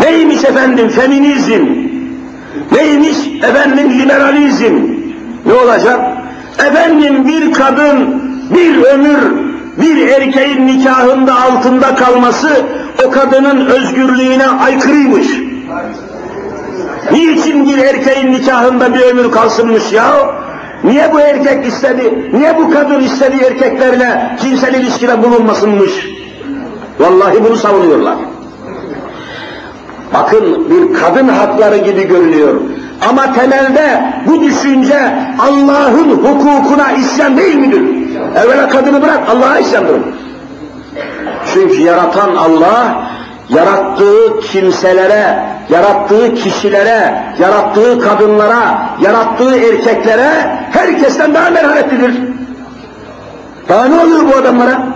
Neymiş 0.00 0.44
efendim 0.44 0.88
feminizm? 0.88 1.66
Neymiş 2.72 3.18
efendim 3.42 3.90
liberalizm? 3.90 4.74
Ne 5.46 5.52
olacak? 5.52 6.00
Efendim 6.58 7.26
bir 7.28 7.52
kadın 7.52 8.22
bir 8.54 8.82
ömür 8.82 9.18
bir 9.76 10.08
erkeğin 10.08 10.66
nikahında 10.66 11.34
altında 11.42 11.94
kalması 11.94 12.48
o 13.06 13.10
kadının 13.10 13.66
özgürlüğüne 13.66 14.46
aykırıymış. 14.46 15.26
Niçin 17.12 17.68
bir 17.68 17.78
erkeğin 17.78 18.32
nikahında 18.32 18.94
bir 18.94 19.00
ömür 19.00 19.30
kalsınmış 19.30 19.92
ya? 19.92 20.12
Niye 20.84 21.12
bu 21.12 21.20
erkek 21.20 21.66
istedi, 21.66 22.30
niye 22.32 22.58
bu 22.58 22.70
kadın 22.70 23.00
istedi 23.00 23.36
erkeklerle 23.44 24.36
cinsel 24.42 24.74
ilişkide 24.74 25.22
bulunmasınmış? 25.22 26.08
Vallahi 26.98 27.44
bunu 27.44 27.56
savunuyorlar. 27.56 28.16
Bakın 30.14 30.70
bir 30.70 30.94
kadın 30.94 31.28
hakları 31.28 31.76
gibi 31.76 32.08
görünüyor. 32.08 32.54
Ama 33.08 33.32
temelde 33.32 34.14
bu 34.26 34.42
düşünce 34.42 34.98
Allah'ın 35.38 36.10
hukukuna 36.10 36.92
isyan 36.92 37.36
değil 37.36 37.56
midir? 37.56 37.82
Evvela 38.36 38.68
kadını 38.68 39.02
bırak 39.02 39.20
Allah'a 39.28 39.58
isyandır. 39.58 39.96
Çünkü 41.54 41.80
yaratan 41.80 42.36
Allah 42.36 43.10
yarattığı 43.48 44.40
kimselere, 44.40 45.44
yarattığı 45.70 46.34
kişilere, 46.34 47.22
yarattığı 47.38 48.00
kadınlara, 48.00 48.90
yarattığı 49.00 49.56
erkeklere 49.56 50.58
herkesten 50.70 51.34
daha 51.34 51.50
merhametlidir. 51.50 52.14
Daha 53.68 53.84
ne 53.84 54.00
oluyor 54.00 54.20
bu 54.32 54.36
adamlara? 54.36 54.86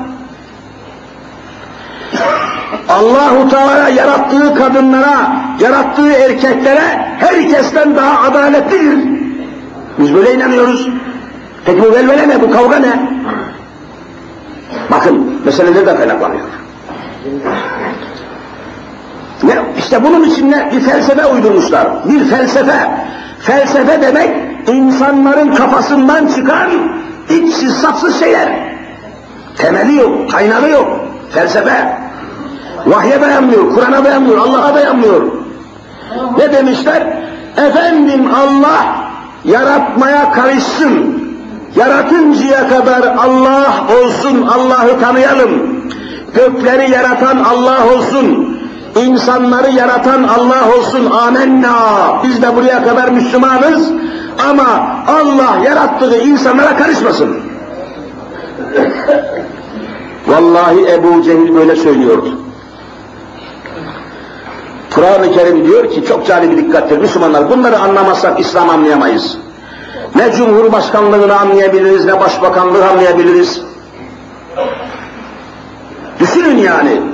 Allahu 2.88 3.48
Teala 3.48 3.88
yarattığı 3.88 4.55
kadınlara, 4.55 5.32
yarattığı 5.61 6.12
erkeklere 6.12 7.09
herkesten 7.18 7.96
daha 7.96 8.22
adaletlidir. 8.22 8.98
Biz 9.98 10.14
böyle 10.14 10.34
inanıyoruz. 10.34 10.88
Peki 11.64 11.82
bu 11.82 11.92
velvele 11.92 12.28
ne, 12.28 12.40
bu 12.40 12.50
kavga 12.50 12.76
ne? 12.76 13.11
Bakın, 14.90 15.40
meseleleri 15.44 15.86
de 15.86 15.96
kaynaklanıyor. 15.96 16.40
Ne, 19.43 19.62
işte 19.78 20.05
bunun 20.05 20.24
için 20.24 20.51
ne? 20.51 20.72
Bir 20.72 20.80
felsefe 20.80 21.26
uydurmuşlar. 21.26 21.88
Bir 22.09 22.24
felsefe. 22.24 22.90
Felsefe 23.40 24.03
demek 24.03 24.30
insanların 24.68 25.55
kafasından 25.55 26.26
çıkan 26.26 26.70
içsiz 27.30 27.72
sapsız 27.72 28.20
şeyler. 28.20 28.49
Temeli 29.57 29.97
yok, 29.97 30.30
kaynağı 30.30 30.70
yok. 30.70 30.88
Felsefe. 31.30 31.99
Vahye 32.86 33.20
dayanmıyor, 33.20 33.74
Kur'an'a 33.74 34.05
dayanmıyor, 34.05 34.38
Allah'a 34.38 34.74
dayanmıyor. 34.74 35.22
Ne 36.38 36.53
demişler? 36.53 37.03
Efendim 37.57 38.30
Allah 38.34 38.97
yaratmaya 39.45 40.32
karışsın. 40.32 41.22
Yaratıncaya 41.76 42.68
kadar 42.68 43.03
Allah 43.03 43.86
olsun, 44.01 44.47
Allah'ı 44.47 45.01
tanıyalım. 45.01 45.82
Gökleri 46.34 46.90
yaratan 46.90 47.36
Allah 47.36 47.95
olsun. 47.95 48.59
İnsanları 48.97 49.70
yaratan 49.70 50.22
Allah 50.22 50.76
olsun. 50.78 51.11
Amenna. 51.11 51.76
Biz 52.24 52.43
de 52.43 52.57
buraya 52.57 52.84
kadar 52.84 53.09
Müslümanız. 53.09 53.90
Ama 54.49 54.97
Allah 55.07 55.59
yarattığı 55.64 56.16
insanlara 56.16 56.76
karışmasın. 56.76 57.36
Vallahi 60.26 60.93
Ebu 60.93 61.22
Cehil 61.22 61.55
böyle 61.55 61.76
söylüyordu. 61.76 62.38
Kur'an-ı 64.95 65.32
Kerim 65.32 65.66
diyor 65.66 65.90
ki 65.90 66.05
çok 66.05 66.26
cali 66.26 66.51
bir 66.51 66.57
dikkattir 66.57 66.99
Müslümanlar 66.99 67.51
bunları 67.51 67.78
anlamazsak 67.78 68.40
İslam 68.40 68.70
anlayamayız. 68.70 69.38
Ne 70.14 70.32
Cumhurbaşkanlığını 70.32 71.38
anlayabiliriz 71.38 72.05
ne 72.05 72.20
Başbakanlığı 72.20 72.88
anlayabiliriz. 72.88 73.62
Düşünün 76.20 76.59
yani. 76.59 77.11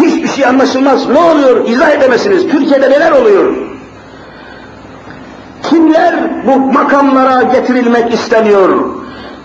Hiçbir 0.00 0.28
şey 0.28 0.46
anlaşılmaz. 0.46 1.08
Ne 1.08 1.18
oluyor? 1.18 1.68
İzah 1.68 1.90
edemezsiniz. 1.90 2.48
Türkiye'de 2.48 2.90
neler 2.90 3.12
oluyor? 3.12 3.52
Kimler 5.62 6.14
bu 6.46 6.58
makamlara 6.58 7.42
getirilmek 7.42 8.14
isteniyor? 8.14 8.84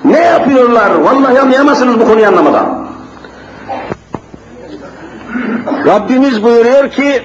Ne 0.06 0.20
yapıyorlar? 0.20 0.92
Vallahi 0.92 1.40
anlayamazsınız 1.40 2.00
bu 2.00 2.06
konuyu 2.06 2.28
anlamadan. 2.28 2.88
Rabbimiz 5.86 6.44
buyuruyor 6.44 6.90
ki 6.90 7.24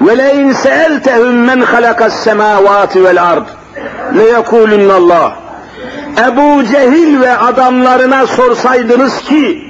وَلَاِنْ 0.00 0.54
سَأَلْتَهُمْ 0.54 1.34
مَنْ 1.50 1.64
خَلَقَ 1.64 2.00
السَّمَاوَاتِ 2.10 2.92
وَالْاَرْضِ 3.04 3.46
لَيَكُولُنَّ 4.14 4.90
اللّٰهِ 4.90 5.32
Ebu 6.28 6.64
Cehil 6.64 7.20
ve 7.20 7.36
adamlarına 7.36 8.26
sorsaydınız 8.26 9.20
ki 9.20 9.67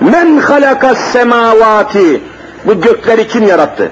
men 0.00 0.38
halakas 0.38 0.98
semavati 0.98 2.20
bu 2.66 2.80
gökleri 2.80 3.28
kim 3.28 3.46
yarattı? 3.46 3.90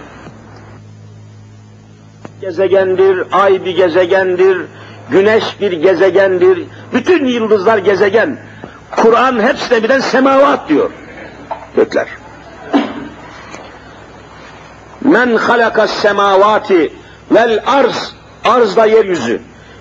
Gezegendir, 2.41 3.27
ay 3.33 3.65
bir 3.65 3.77
gezegendir, 3.77 4.59
güneş 5.11 5.61
bir 5.61 5.73
gezegendir, 5.73 6.65
bütün 6.93 7.27
yıldızlar 7.27 7.79
gezegen. 7.79 8.39
Kur'an 8.91 9.43
hepsine 9.43 9.83
birden 9.83 10.01
semavat 10.01 10.69
diyor. 10.69 10.91
Gökler. 11.77 12.09
Men 15.01 15.37
halakas 15.37 15.91
semavati 15.91 16.93
vel 17.31 17.63
arz, 17.67 18.15
arz 18.45 18.77
da 18.77 18.87
yeryüzü. 18.87 19.41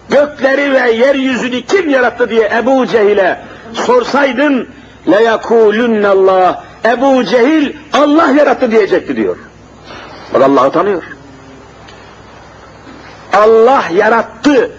Gökleri 0.09 0.73
ve 0.73 0.91
yeryüzünü 0.91 1.61
kim 1.61 1.89
yarattı 1.89 2.29
diye 2.29 2.51
Ebu 2.57 2.87
Cehil'e 2.87 3.39
sorsaydın 3.73 4.69
Le 5.11 5.23
yekulunnallah 5.23 6.63
Ebu 6.85 7.23
Cehil 7.23 7.73
Allah 7.93 8.31
yarattı 8.31 8.71
diyecekti 8.71 9.15
diyor. 9.15 9.37
Bak 10.33 10.41
Allah'ı 10.41 10.71
tanıyor. 10.71 11.03
Allah 13.33 13.83
yarattı 13.93 14.71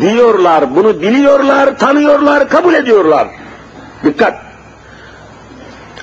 diyorlar, 0.00 0.76
bunu 0.76 1.02
biliyorlar, 1.02 1.78
tanıyorlar, 1.78 2.48
kabul 2.48 2.74
ediyorlar. 2.74 3.28
Dikkat! 4.04 4.34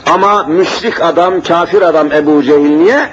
Ama 0.06 0.44
müşrik 0.44 1.02
adam, 1.02 1.42
kafir 1.42 1.82
adam 1.82 2.12
Ebu 2.12 2.44
Cehil 2.44 2.78
niye? 2.78 3.10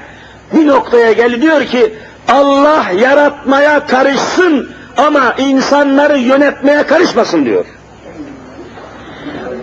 Bir 0.52 0.66
noktaya 0.66 1.12
gel 1.12 1.42
diyor 1.42 1.64
ki 1.64 1.94
Allah 2.28 2.84
yaratmaya 3.00 3.86
karışsın 3.86 4.70
ama 4.96 5.34
insanları 5.38 6.18
yönetmeye 6.18 6.82
karışmasın 6.82 7.44
diyor. 7.44 7.64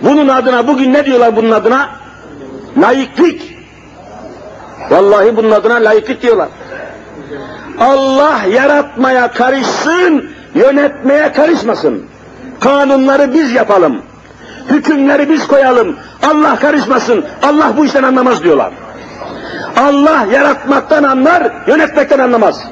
Bunun 0.05 0.27
adına 0.27 0.67
bugün 0.67 0.93
ne 0.93 1.05
diyorlar 1.05 1.35
bunun 1.35 1.51
adına? 1.51 1.89
Laiklik. 2.81 3.57
Vallahi 4.89 5.37
bunun 5.37 5.51
adına 5.51 5.73
laiklik 5.73 6.21
diyorlar. 6.21 6.47
Allah 7.79 8.39
yaratmaya 8.53 9.31
karışsın, 9.31 10.29
yönetmeye 10.55 11.33
karışmasın. 11.33 12.05
Kanunları 12.59 13.33
biz 13.33 13.51
yapalım. 13.51 14.01
Hükümleri 14.69 15.29
biz 15.29 15.47
koyalım. 15.47 15.95
Allah 16.23 16.55
karışmasın. 16.55 17.25
Allah 17.43 17.73
bu 17.77 17.85
işten 17.85 18.03
anlamaz 18.03 18.43
diyorlar. 18.43 18.73
Allah 19.77 20.27
yaratmaktan 20.31 21.03
anlar, 21.03 21.51
yönetmekten 21.67 22.19
anlamaz. 22.19 22.63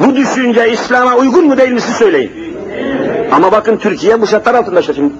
Bu 0.00 0.16
düşünce 0.16 0.70
İslam'a 0.72 1.16
uygun 1.16 1.46
mu 1.46 1.58
değil 1.58 1.72
mi 1.72 1.80
siz 1.80 1.96
söyleyin. 1.96 2.58
Ama 3.32 3.52
bakın 3.52 3.76
Türkiye 3.76 4.20
bu 4.20 4.26
şartlar 4.26 4.54
altında 4.54 4.82
şimdi. 4.82 5.12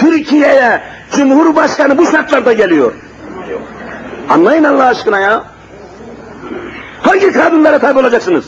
Türkiye'ye 0.00 0.80
Cumhurbaşkanı 1.16 1.98
bu 1.98 2.06
şartlarda 2.06 2.52
geliyor. 2.52 2.92
Anlayın 4.30 4.64
Allah 4.64 4.84
aşkına 4.86 5.20
ya. 5.20 5.44
Hangi 7.02 7.32
kadınlara 7.32 7.78
tabi 7.78 7.98
olacaksınız? 7.98 8.44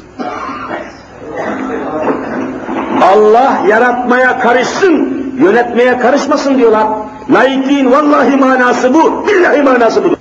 Allah 3.03 3.59
yaratmaya 3.69 4.39
karışsın, 4.39 5.25
yönetmeye 5.39 5.99
karışmasın 5.99 6.59
diyorlar. 6.59 6.87
Laikliğin 7.31 7.93
vallahi 7.93 8.37
manası 8.37 8.95
bu, 8.95 9.27
billahi 9.29 9.63
manası 9.63 10.05
budur. 10.05 10.17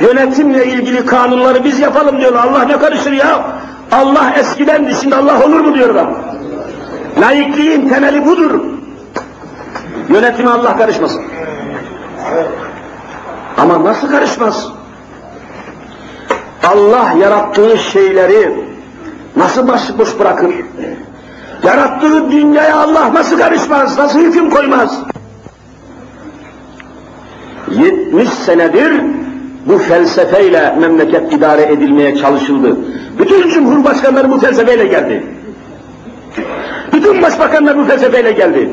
Yönetimle 0.00 0.66
ilgili 0.66 1.06
kanunları 1.06 1.64
biz 1.64 1.80
yapalım 1.80 2.20
diyorlar. 2.20 2.46
Allah 2.46 2.64
ne 2.64 2.78
karışır 2.78 3.12
ya? 3.12 3.42
Allah 3.92 4.34
eskiden 4.36 4.92
şimdi 5.00 5.16
Allah 5.16 5.44
olur 5.44 5.60
mu 5.60 5.74
diyorlar. 5.74 6.06
Laikliğin 7.20 7.88
temeli 7.88 8.26
budur. 8.26 8.60
Yönetime 10.08 10.50
Allah 10.50 10.76
karışmasın. 10.76 11.22
Ama 13.58 13.84
nasıl 13.84 14.10
karışmaz? 14.10 14.68
Allah 16.64 17.14
yarattığı 17.20 17.78
şeyleri 17.78 18.64
nasıl 19.36 19.68
baş 19.68 19.98
boş 19.98 20.18
bırakır? 20.18 20.54
Yarattığı 21.62 22.30
dünyaya 22.30 22.76
Allah 22.76 23.14
nasıl 23.14 23.38
karışmaz? 23.38 23.98
Nasıl 23.98 24.20
hüküm 24.20 24.50
koymaz? 24.50 24.98
70 27.70 28.28
senedir 28.28 29.02
bu 29.66 29.78
felsefeyle 29.78 30.76
memleket 30.80 31.32
idare 31.32 31.62
edilmeye 31.62 32.16
çalışıldı. 32.16 32.76
Bütün 33.18 33.50
cumhurbaşkanları 33.50 34.30
bu 34.30 34.40
felsefeyle 34.40 34.86
geldi. 34.86 35.26
Bütün 36.92 37.22
başbakanlar 37.22 37.78
bu 37.78 37.84
felsefeyle 37.84 38.32
geldi. 38.32 38.68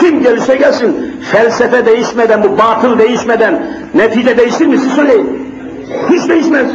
Kim 0.00 0.22
gelirse 0.22 0.56
gelsin, 0.56 1.16
felsefe 1.32 1.86
değişmeden, 1.86 2.42
bu 2.42 2.58
batıl 2.58 2.98
değişmeden 2.98 3.62
netice 3.94 4.38
değişir 4.38 4.66
mi 4.66 4.78
siz 4.78 4.92
söyleyin. 4.92 5.54
Hiç 6.10 6.28
değişmez. 6.28 6.66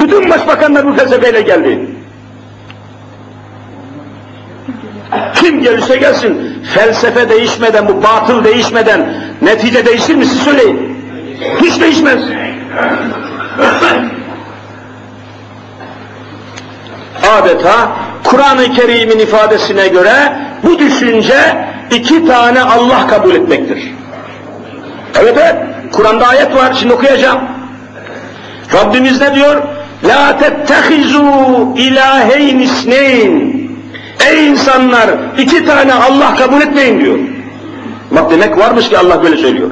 Bütün 0.00 0.30
başbakanlar 0.30 0.86
bu 0.86 0.92
felsefeyle 0.92 1.40
geldi. 1.40 1.86
Kim 5.34 5.60
gelirse 5.60 5.96
gelsin, 5.96 6.62
felsefe 6.74 7.28
değişmeden, 7.28 7.88
bu 7.88 8.02
batıl 8.02 8.44
değişmeden 8.44 9.14
netice 9.42 9.86
değişir 9.86 10.14
mi 10.14 10.26
siz 10.26 10.38
söyleyin. 10.38 10.96
Hiç 11.60 11.80
değişmez. 11.80 12.20
Adeta 17.38 17.92
Kur'an-ı 18.24 18.72
Kerim'in 18.72 19.18
ifadesine 19.18 19.88
göre 19.88 20.32
bu 20.62 20.78
düşünce 20.78 21.66
iki 21.90 22.26
tane 22.26 22.62
Allah 22.62 23.06
kabul 23.06 23.34
etmektir. 23.34 23.94
Evet 25.20 25.34
evet, 25.38 25.56
Kur'an'da 25.92 26.26
ayet 26.26 26.56
var, 26.56 26.76
şimdi 26.80 26.94
okuyacağım. 26.94 27.40
Rabbimiz 28.74 29.20
ne 29.20 29.34
diyor? 29.34 29.62
La 30.04 30.38
tettehizu 30.38 31.24
ilaheyn 31.76 32.58
isneyn. 32.58 33.60
Ey 34.30 34.48
insanlar, 34.48 35.10
iki 35.38 35.64
tane 35.64 35.94
Allah 35.94 36.36
kabul 36.36 36.60
etmeyin 36.60 37.00
diyor. 37.00 37.18
Bak 38.10 38.30
demek 38.30 38.58
varmış 38.58 38.88
ki 38.88 38.98
Allah 38.98 39.22
böyle 39.22 39.36
söylüyor. 39.36 39.70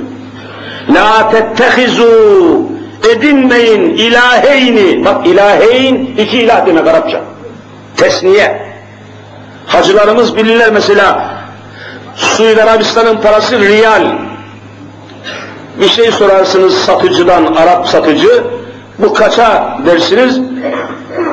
La 0.95 1.31
tettehizu 1.31 2.09
edinmeyin 3.05 3.83
ilaheyni. 3.83 5.05
Bak 5.05 5.27
ilaheyn 5.27 5.95
iki 6.19 6.39
ilah 6.39 6.67
demek 6.67 6.87
Arapça. 6.87 7.21
Tesniye. 7.97 8.69
Hacılarımız 9.67 10.37
bilirler 10.37 10.71
mesela 10.73 11.39
Suudi 12.17 12.63
Arabistan'ın 12.63 13.17
parası 13.17 13.59
riyal. 13.59 14.03
Bir 15.81 15.89
şey 15.89 16.11
sorarsınız 16.11 16.75
satıcıdan, 16.75 17.47
Arap 17.47 17.89
satıcı, 17.89 18.45
bu 18.99 19.15
kaça 19.15 19.79
dersiniz? 19.87 20.41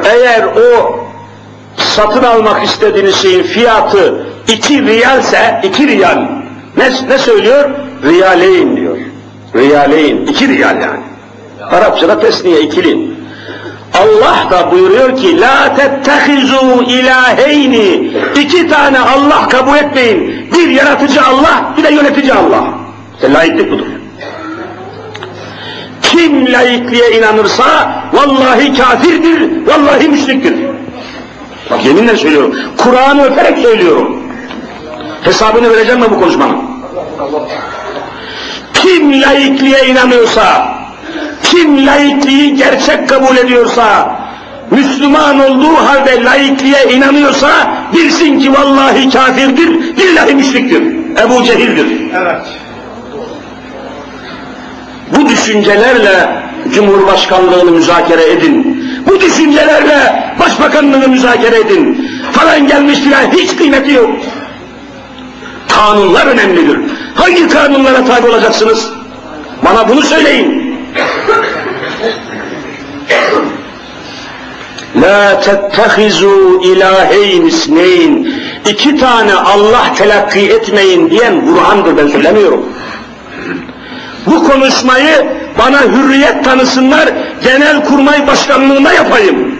Eğer 0.04 0.44
o 0.44 1.00
satın 1.78 2.24
almak 2.24 2.64
istediğiniz 2.64 3.16
şeyin 3.16 3.44
fiyatı 3.44 4.28
iki 4.48 4.84
riyalse, 4.84 5.62
iki 5.64 5.88
riyal. 5.88 6.18
Ne, 6.78 6.90
ne 7.10 7.18
söylüyor? 7.18 7.70
Riyaleyn 8.04 8.78
diyor. 8.78 8.98
Riyaleyn, 9.56 10.26
iki 10.26 10.48
riyal 10.48 10.82
yani. 10.82 11.15
Arapçada 11.72 12.20
tesniye 12.20 12.62
ikili. 12.62 13.16
Allah 13.94 14.48
da 14.52 14.72
buyuruyor 14.72 15.18
ki 15.18 15.42
la 15.42 15.76
tettehizu 15.76 16.84
ilaheyni 16.88 18.12
iki 18.36 18.68
tane 18.68 19.00
Allah 19.00 19.48
kabul 19.50 19.76
etmeyin. 19.76 20.52
Bir 20.54 20.68
yaratıcı 20.68 21.22
Allah, 21.22 21.74
bir 21.78 21.84
de 21.84 21.94
yönetici 21.94 22.34
Allah. 22.34 22.64
İşte 23.16 23.34
laiklik 23.34 23.72
budur. 23.72 23.86
Kim 26.02 26.54
laikliğe 26.54 27.12
inanırsa 27.12 27.66
vallahi 28.14 28.78
kafirdir, 28.78 29.68
vallahi 29.68 30.10
müşriktir. 30.10 30.54
Bak 31.72 31.86
yeminle 31.86 32.18
söylüyorum. 32.18 32.56
Kur'an'ı 32.78 33.24
öperek 33.24 33.60
söylüyorum. 33.60 34.24
Hesabını 35.22 35.70
vereceğim 35.70 36.00
mi 36.02 36.08
bu 36.12 36.20
konuşmanın? 36.20 36.58
Kim 38.74 39.22
laikliğe 39.22 39.86
inanıyorsa, 39.86 40.68
kim 41.44 41.88
laikliği 41.88 42.56
gerçek 42.56 43.10
kabul 43.10 43.38
ediyorsa, 43.38 44.20
Müslüman 44.72 45.40
olduğu 45.40 45.76
halde 45.76 46.24
laikliğe 46.24 46.84
inanıyorsa, 46.94 47.48
bilsin 47.94 48.40
ki 48.40 48.54
vallahi 48.54 49.10
kafirdir, 49.10 49.98
billahi 49.98 50.36
müşriktir. 50.36 50.84
Ebu 51.26 51.44
Cehil'dir. 51.44 51.88
Evet. 52.16 52.42
Bu 55.16 55.30
düşüncelerle 55.30 56.46
Cumhurbaşkanlığını 56.74 57.72
müzakere 57.72 58.32
edin. 58.32 58.86
Bu 59.10 59.22
düşüncelerle 59.22 60.34
başbakanlığını 60.40 61.08
müzakere 61.08 61.60
edin. 61.60 62.10
Falan 62.32 62.68
gelmiş 62.68 63.00
filan 63.00 63.32
hiç 63.32 63.56
kıymeti 63.56 63.92
yok. 63.92 64.10
Kanunlar 65.68 66.28
önemlidir. 66.28 66.80
Hangi 67.16 67.48
kanunlara 67.48 68.06
tabi 68.06 68.28
olacaksınız? 68.28 68.90
Bana 69.66 69.90
bunu 69.90 70.02
söyleyin. 70.02 70.65
La 75.02 75.40
tettehizu 75.40 76.62
ilaheyn 76.64 77.46
isneyn. 77.46 78.34
İki 78.70 78.98
tane 78.98 79.34
Allah 79.34 79.94
telakki 79.98 80.40
etmeyin 80.40 81.10
diyen 81.10 81.46
Kur'an'dır 81.46 81.98
ben 81.98 82.08
söylemiyorum. 82.08 82.66
Bu 84.26 84.44
konuşmayı 84.44 85.28
bana 85.60 85.82
hürriyet 85.82 86.46
tanısınlar, 86.46 87.10
genel 87.44 87.84
kurmay 87.84 88.28
başkanlığında 88.28 88.94
yapayım. 88.94 89.56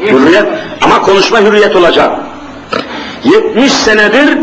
Hürriyet, 0.00 0.46
ama 0.82 1.02
konuşma 1.02 1.40
hürriyet 1.40 1.76
olacak. 1.76 2.10
70 3.24 3.72
senedir 3.72 4.38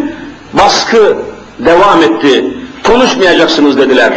baskı 0.53 1.17
devam 1.59 2.03
etti. 2.03 2.45
Konuşmayacaksınız 2.83 3.77
dediler. 3.77 4.13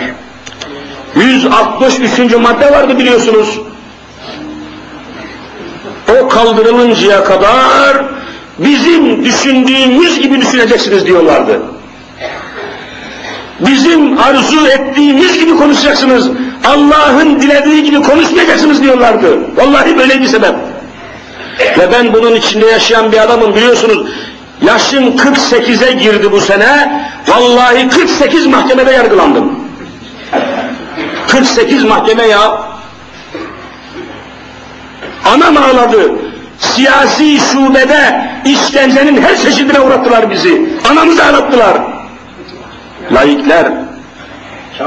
163. 1.16 2.18
madde 2.36 2.72
vardı 2.72 2.98
biliyorsunuz. 2.98 3.61
O 6.08 6.28
kaldırılıncaya 6.28 7.24
kadar 7.24 8.04
bizim 8.58 9.24
düşündüğümüz 9.24 10.20
gibi 10.20 10.40
düşüneceksiniz 10.40 11.06
diyorlardı. 11.06 11.61
Bizim 13.61 14.18
arzu 14.18 14.66
ettiğimiz 14.66 15.38
gibi 15.38 15.56
konuşacaksınız. 15.56 16.30
Allah'ın 16.64 17.40
dilediği 17.40 17.84
gibi 17.84 18.02
konuşmayacaksınız 18.02 18.82
diyorlardı. 18.82 19.38
Vallahi 19.56 19.98
böyle 19.98 20.20
bir 20.20 20.26
sebep. 20.26 20.54
Ve 21.78 21.92
ben 21.92 22.12
bunun 22.14 22.34
içinde 22.34 22.66
yaşayan 22.66 23.12
bir 23.12 23.18
adamım 23.18 23.54
biliyorsunuz. 23.54 24.06
Yaşım 24.66 25.16
48'e 25.16 25.92
girdi 25.92 26.32
bu 26.32 26.40
sene. 26.40 27.02
Vallahi 27.28 27.88
48 27.88 28.46
mahkemede 28.46 28.90
yargılandım. 28.90 29.49
48 31.28 31.84
mahkeme 31.84 32.26
ya. 32.26 32.62
Anam 35.34 35.56
ağladı. 35.56 36.12
Siyasi 36.58 37.38
şubede 37.52 38.30
işkencenin 38.44 39.22
her 39.22 39.36
çeşidine 39.36 39.80
uğrattılar 39.80 40.30
bizi. 40.30 40.70
Anamızı 40.90 41.24
ağlattılar. 41.24 41.76
Laikler, 43.12 43.66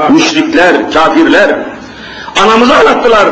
müşrikler, 0.08 0.92
kafirler. 0.92 1.56
Anamızı 2.42 2.76
ağlattılar. 2.76 3.26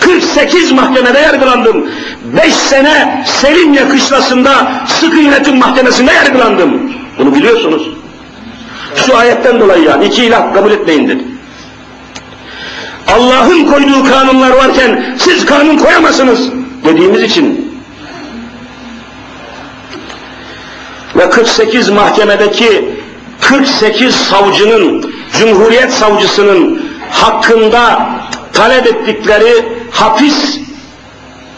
48 0.00 0.72
mahkemede 0.72 1.18
yargılandım. 1.18 1.90
5 2.24 2.54
sene 2.54 3.24
Selimye 3.26 3.88
kışlasında 3.88 4.72
sıkı 4.86 5.16
yönetim 5.16 5.58
mahkemesinde 5.58 6.12
yargılandım. 6.12 6.92
Bunu 7.18 7.34
biliyorsunuz. 7.34 7.88
Şu 8.96 9.16
ayetten 9.16 9.60
dolayı 9.60 9.84
yani 9.84 10.04
iki 10.04 10.24
ilah 10.24 10.54
kabul 10.54 10.70
etmeyin 10.70 11.08
dedi. 11.08 11.33
Allah'ın 13.08 13.64
koyduğu 13.64 14.04
kanunlar 14.04 14.50
varken 14.50 15.16
siz 15.18 15.46
kanun 15.46 15.76
koyamazsınız 15.76 16.50
dediğimiz 16.84 17.22
için 17.22 17.74
ve 21.16 21.30
48 21.30 21.88
mahkemedeki 21.88 22.94
48 23.40 24.14
savcının, 24.14 25.14
Cumhuriyet 25.38 25.92
savcısının 25.92 26.82
hakkında 27.10 28.08
talep 28.52 28.86
ettikleri 28.86 29.64
hapis 29.90 30.58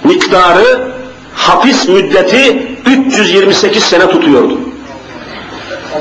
miktarı, 0.04 0.88
hapis 1.34 1.88
müddeti 1.88 2.66
328 2.86 3.82
sene 3.84 4.10
tutuyordu. 4.10 4.60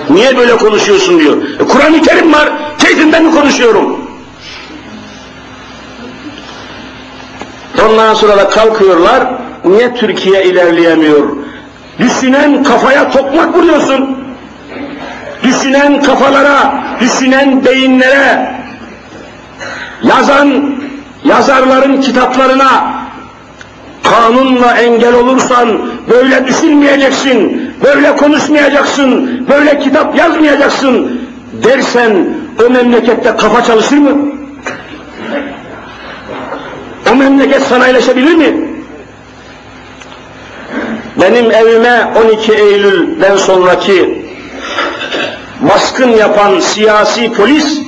Niye 0.09 0.37
böyle 0.37 0.57
konuşuyorsun 0.57 1.19
diyor. 1.19 1.37
E, 1.59 1.63
Kur'an-ı 1.63 2.01
Kerim 2.01 2.33
var, 2.33 2.49
keyfinden 2.79 3.25
mi 3.25 3.31
konuşuyorum? 3.31 4.04
Ondan 7.83 8.13
sonra 8.13 8.37
da 8.37 8.49
kalkıyorlar, 8.49 9.23
niye 9.65 9.93
Türkiye 9.95 10.45
ilerleyemiyor? 10.45 11.29
Düşünen 11.99 12.63
kafaya 12.63 13.11
tokmak 13.11 13.55
vuruyorsun. 13.57 14.17
Düşünen 15.43 16.01
kafalara, 16.01 16.73
düşünen 16.99 17.65
beyinlere, 17.65 18.55
yazan 20.03 20.75
yazarların 21.23 22.01
kitaplarına 22.01 22.95
kanunla 24.03 24.77
engel 24.77 25.13
olursan 25.13 25.81
böyle 26.09 26.47
düşünmeyeceksin, 26.47 27.71
böyle 27.83 28.15
konuşmayacaksın, 28.15 29.45
böyle 29.49 29.79
kitap 29.79 30.17
yazmayacaksın 30.17 31.21
dersen 31.63 32.27
o 32.65 32.69
memlekette 32.69 33.35
kafa 33.35 33.63
çalışır 33.63 33.97
mı? 33.97 34.34
O 37.15 37.17
memleket 37.17 37.61
sanayileşebilir 37.61 38.35
mi? 38.35 38.55
Benim 41.21 41.51
evime 41.51 42.11
12 42.25 42.53
Eylül'den 42.53 43.37
sonraki 43.37 44.25
baskın 45.61 46.09
yapan 46.09 46.59
siyasi 46.59 47.33
polis 47.33 47.81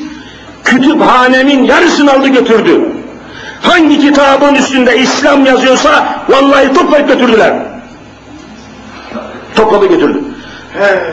kütüphanemin 0.63 1.63
yarısını 1.63 2.13
aldı 2.13 2.27
götürdü. 2.27 2.81
Hangi 3.61 3.99
kitabın 3.99 4.55
üstünde 4.55 4.97
İslam 4.97 5.45
yazıyorsa 5.45 6.23
vallahi 6.29 6.73
toplayıp 6.73 7.07
götürdüler. 7.07 7.53
Topladı 9.55 9.85
götürdü. 9.85 10.21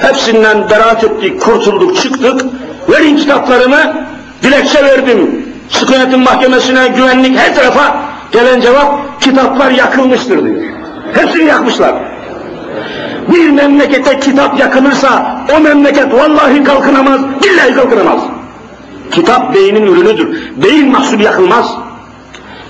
Hepsinden 0.00 0.70
beraat 0.70 1.04
ettik, 1.04 1.40
kurtulduk, 1.40 1.96
çıktık. 1.96 2.44
Verin 2.88 3.16
kitaplarımı, 3.16 4.06
dilekçe 4.42 4.84
verdim. 4.84 5.43
Sıkı 5.68 5.92
yönetim 5.92 6.20
mahkemesine, 6.20 6.88
güvenlik 6.88 7.38
her 7.38 7.54
tarafa 7.54 7.96
gelen 8.32 8.60
cevap 8.60 9.20
kitaplar 9.20 9.70
yakılmıştır 9.70 10.44
diyor. 10.44 10.62
Hepsini 11.14 11.44
yakmışlar. 11.44 11.94
Bir 13.28 13.50
memlekete 13.50 14.20
kitap 14.20 14.60
yakılırsa 14.60 15.40
o 15.56 15.60
memleket 15.60 16.14
vallahi 16.14 16.64
kalkınamaz, 16.64 17.20
billahi 17.42 17.74
kalkınamaz. 17.74 18.20
Kitap 19.10 19.54
beynin 19.54 19.86
ürünüdür. 19.86 20.52
Beyin 20.56 20.92
mahsul 20.92 21.20
yakılmaz. 21.20 21.74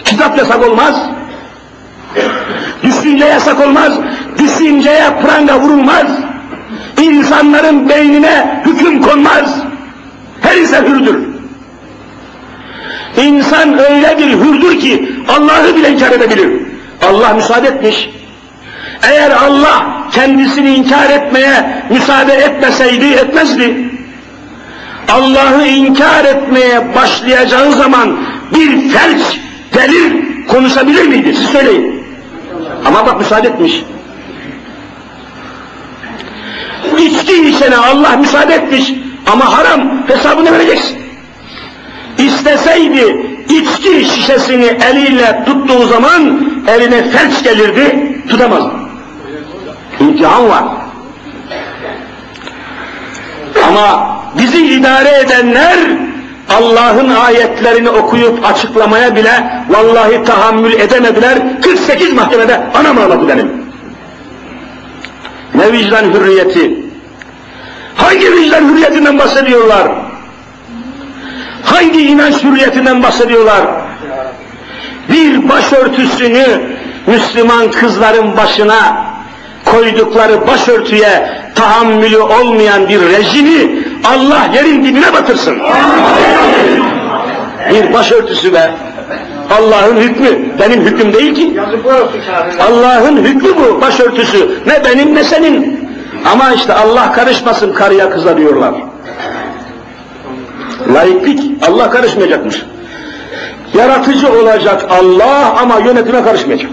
Kitap 0.04 0.38
yasak 0.38 0.68
olmaz. 0.68 1.02
Düşünce 2.82 3.24
yasak 3.24 3.60
olmaz. 3.60 3.92
Düşünceye 4.38 5.10
pranga 5.22 5.60
vurulmaz. 5.60 6.06
İnsanların 7.02 7.88
beynine 7.88 8.62
hüküm 8.66 9.02
konmaz. 9.02 9.58
Her 10.40 10.56
insan 10.56 10.84
hürdür. 10.84 11.33
İnsan 13.16 13.78
öyle 13.78 14.18
bir 14.18 14.30
hürdür 14.32 14.80
ki 14.80 15.12
Allah'ı 15.28 15.76
bile 15.76 15.90
inkar 15.90 16.12
edebilir. 16.12 16.48
Allah 17.02 17.34
müsaade 17.34 17.68
etmiş. 17.68 18.10
Eğer 19.02 19.30
Allah 19.30 19.86
kendisini 20.12 20.74
inkar 20.74 21.10
etmeye 21.10 21.82
müsaade 21.90 22.32
etmeseydi 22.32 23.04
etmezdi. 23.04 23.90
Allah'ı 25.08 25.66
inkar 25.66 26.24
etmeye 26.24 26.94
başlayacağı 26.94 27.72
zaman 27.72 28.18
bir 28.54 28.88
felç, 28.88 29.40
delil 29.74 30.24
konuşabilir 30.48 31.08
miydi? 31.08 31.34
Siz 31.34 31.46
söyleyin. 31.46 32.04
Ama 32.84 33.06
bak 33.06 33.18
müsaade 33.18 33.48
etmiş. 33.48 33.82
İçki 36.98 37.48
içene 37.48 37.76
Allah 37.76 38.16
müsaade 38.16 38.54
etmiş 38.54 38.92
ama 39.32 39.58
haram 39.58 40.08
hesabını 40.08 40.52
vereceksin. 40.52 41.03
İsteseydi 42.18 43.26
içki 43.48 44.04
şişesini 44.04 44.64
eliyle 44.64 45.44
tuttuğu 45.46 45.86
zaman 45.86 46.48
eline 46.68 47.10
felç 47.10 47.42
gelirdi, 47.42 48.16
tutamaz. 48.28 48.62
İmtihan 50.00 50.48
var. 50.48 50.64
Ama 53.68 54.16
bizi 54.38 54.66
idare 54.66 55.18
edenler 55.18 55.78
Allah'ın 56.50 57.08
ayetlerini 57.08 57.90
okuyup 57.90 58.46
açıklamaya 58.46 59.16
bile 59.16 59.62
vallahi 59.70 60.24
tahammül 60.24 60.72
edemediler. 60.72 61.38
48 61.62 62.12
mahkemede 62.12 62.60
anam 62.74 62.98
ağladı 62.98 63.28
benim. 63.28 63.64
Ne 65.54 65.72
vicdan 65.72 66.04
hürriyeti? 66.04 66.84
Hangi 67.96 68.32
vicdan 68.32 68.68
hürriyetinden 68.68 69.18
bahsediyorlar? 69.18 69.88
Hangi 71.64 72.00
inanç 72.00 72.44
hürriyetinden 72.44 73.02
bahsediyorlar? 73.02 73.62
Bir 75.08 75.48
başörtüsünü 75.48 76.46
Müslüman 77.06 77.70
kızların 77.70 78.36
başına 78.36 79.04
koydukları 79.64 80.46
başörtüye 80.46 81.30
tahammülü 81.54 82.18
olmayan 82.18 82.88
bir 82.88 83.00
rejimi 83.00 83.84
Allah 84.04 84.48
yerin 84.54 84.84
dibine 84.84 85.12
batırsın. 85.12 85.58
Bir 87.70 87.92
başörtüsü 87.92 88.52
ve 88.52 88.70
Allah'ın 89.58 89.96
hükmü, 89.96 90.28
benim 90.60 90.80
hüküm 90.80 91.12
değil 91.12 91.34
ki. 91.34 91.60
Allah'ın 92.60 93.16
hükmü 93.16 93.48
bu 93.56 93.80
başörtüsü. 93.80 94.50
Ne 94.66 94.84
benim 94.84 95.14
ne 95.14 95.24
senin. 95.24 95.88
Ama 96.32 96.52
işte 96.52 96.74
Allah 96.74 97.12
karışmasın 97.12 97.72
karıya 97.72 98.10
kıza 98.10 98.36
diyorlar. 98.36 98.74
Laiklik 100.92 101.68
Allah 101.68 101.90
karışmayacakmış. 101.90 102.62
Yaratıcı 103.74 104.32
olacak 104.32 104.86
Allah 104.90 105.54
ama 105.62 105.78
yönetime 105.78 106.22
karışmayacak. 106.22 106.70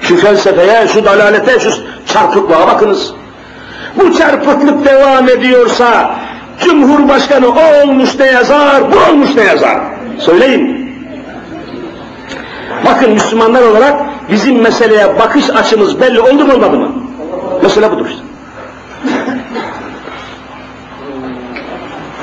Şu 0.00 0.16
felsefeye, 0.16 0.88
şu 0.88 1.04
dalalete, 1.04 1.60
şu 1.60 1.70
çarpıklığa 2.06 2.66
bakınız. 2.66 3.12
Bu 3.96 4.18
çarpıklık 4.18 4.84
devam 4.84 5.28
ediyorsa 5.28 6.14
Cumhurbaşkanı 6.60 7.48
o 7.48 7.82
olmuş 7.82 8.18
ne 8.18 8.26
yazar, 8.26 8.92
bu 8.92 9.10
olmuş 9.10 9.34
ne 9.36 9.42
yazar? 9.42 9.80
Söyleyin. 10.18 10.84
Bakın 12.86 13.10
Müslümanlar 13.10 13.62
olarak 13.62 14.00
bizim 14.30 14.60
meseleye 14.60 15.18
bakış 15.18 15.50
açımız 15.50 16.00
belli 16.00 16.20
oldu 16.20 16.44
mu 16.44 16.52
olmadı 16.52 16.78
mı? 16.78 16.92
Mesele 17.62 17.90
budur 17.90 18.06
işte. 18.08 18.33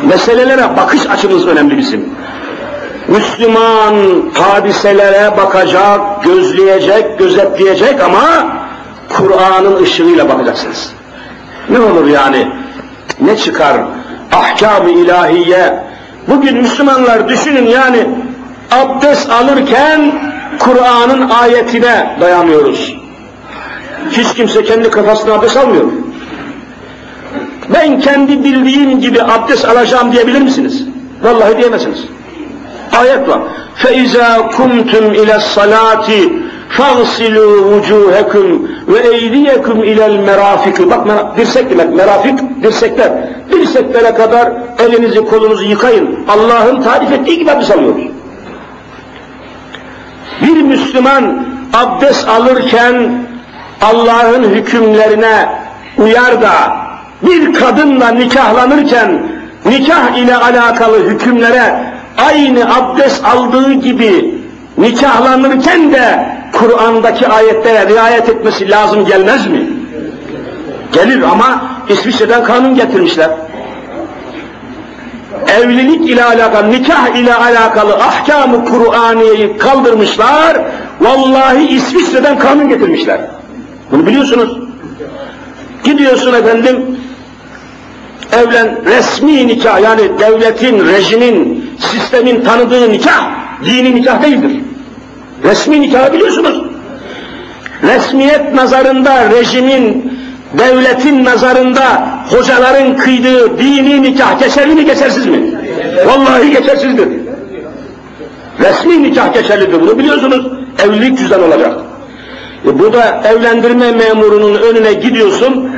Meselelere 0.04 0.78
bakış 0.78 1.08
açımız 1.10 1.48
önemli 1.48 1.78
bizim. 1.78 2.10
Müslüman 3.08 3.96
hadiselere 4.34 5.38
bakacak, 5.38 6.24
gözleyecek, 6.24 7.20
gözetleyecek 7.20 8.04
ama 8.04 8.22
Kur'an'ın 9.10 9.84
ışığıyla 9.84 10.30
bakacaksınız. 10.30 10.92
Ne 11.70 11.80
olur 11.80 12.08
yani? 12.08 12.48
Ne 13.22 13.38
çıkar? 13.38 13.78
Ahkam-ı 14.32 14.90
ilahiye. 14.90 15.84
Bugün 16.28 16.58
Müslümanlar 16.58 17.30
düşünün 17.30 17.66
yani 17.66 18.08
abdest 18.72 19.30
alırken 19.30 20.12
Kur'an'ın 20.60 21.30
ayetine 21.30 22.18
dayanıyoruz. 22.22 22.96
Hiç 24.12 24.34
kimse 24.34 24.64
kendi 24.64 24.90
kafasına 24.90 25.34
abdest 25.34 25.58
almıyor 25.58 25.86
Ben 27.75 28.01
kendi 28.01 28.45
bildiğim 28.45 29.01
gibi 29.01 29.23
abdest 29.23 29.65
alacağım 29.65 30.13
diyebilir 30.13 30.41
misiniz? 30.41 30.85
Vallahi 31.23 31.59
diyemezsiniz. 31.59 32.05
Ayet 32.99 33.29
var. 33.29 33.41
فَاِذَا 33.83 34.31
كُمْتُمْ 34.57 35.05
اِلَى 35.21 35.35
الصَّلَاةِ 35.43 36.09
فَاغْسِلُوا 36.77 37.55
وُجُوهَكُمْ 37.71 38.47
وَاَيْدِيَكُمْ 38.93 39.77
اِلَى 39.91 40.05
الْمَرَافِقِ 40.13 40.91
Bak 40.91 41.37
dirsek 41.37 41.71
demek, 41.71 41.95
merafik, 41.95 42.39
dirsekler. 42.63 43.13
Dirseklere 43.53 44.15
kadar 44.15 44.53
elinizi 44.79 45.25
kolunuzu 45.25 45.65
yıkayın. 45.65 46.19
Allah'ın 46.29 46.83
tarif 46.83 47.13
ettiği 47.13 47.39
gibi 47.39 47.51
abdest 47.51 47.71
alıyoruz. 47.71 48.03
Bir 50.43 50.63
Müslüman 50.63 51.47
abdest 51.75 52.29
alırken 52.29 53.27
Allah'ın 53.83 54.45
hükümlerine 54.45 55.49
uyar 55.99 56.43
da 56.43 56.77
bir 57.24 57.54
kadınla 57.54 58.08
nikahlanırken 58.08 59.32
nikah 59.66 60.18
ile 60.18 60.36
alakalı 60.36 61.10
hükümlere 61.10 61.94
aynı 62.18 62.76
abdest 62.76 63.26
aldığı 63.26 63.74
gibi 63.74 64.42
nikahlanırken 64.78 65.92
de 65.94 66.28
Kur'an'daki 66.54 67.28
ayetlere 67.28 67.90
riayet 67.90 68.30
etmesi 68.30 68.70
lazım 68.70 69.06
gelmez 69.06 69.48
mi? 69.48 69.70
Gelir 70.92 71.22
ama 71.22 71.64
İsviçre'den 71.90 72.44
kanun 72.44 72.76
getirmişler. 72.76 73.30
Evlilik 75.48 76.10
ile 76.10 76.24
alakalı, 76.24 76.72
nikah 76.72 77.16
ile 77.16 77.36
alakalı 77.36 77.94
ahkamı 77.94 78.66
Kur'aniyeyi 78.66 79.58
kaldırmışlar. 79.58 80.58
Vallahi 81.02 81.68
İsviçre'den 81.68 82.40
kanun 82.40 82.70
getirmişler. 82.70 83.22
Bunu 83.92 84.06
biliyorsunuz. 84.08 84.58
Gidiyorsun 85.84 86.34
efendim, 86.34 86.91
evlen 88.32 88.86
resmi 88.86 89.48
nikah 89.48 89.82
yani 89.82 90.02
devletin, 90.20 90.88
rejimin, 90.88 91.66
sistemin 91.80 92.42
tanıdığı 92.42 92.92
nikah, 92.92 93.32
dini 93.66 93.96
nikah 93.96 94.24
değildir. 94.24 94.62
Resmi 95.44 95.82
nikah 95.82 96.14
biliyorsunuz. 96.14 96.62
Resmiyet 97.84 98.54
nazarında, 98.54 99.30
rejimin, 99.30 100.14
devletin 100.60 101.26
nazarında 101.26 102.10
hocaların 102.30 102.98
kıydığı 102.98 103.58
dini 103.58 104.02
nikah 104.02 104.40
geçerli 104.40 104.76
mi 104.76 104.86
geçersiz 104.86 105.26
mi? 105.26 105.40
Vallahi 106.06 106.52
geçersizdir. 106.52 107.08
Resmi 108.60 109.04
nikah 109.04 109.34
geçerlidir 109.34 109.82
bunu 109.82 110.00
biliyorsunuz. 110.00 110.48
Evlilik 110.86 111.18
cüzdan 111.18 111.44
olacak. 111.44 111.78
E 112.66 112.80
bu 112.80 112.94
da 112.94 113.22
evlendirme 113.26 113.92
memurunun 113.92 114.56
önüne 114.56 114.94
gidiyorsun. 114.94 115.70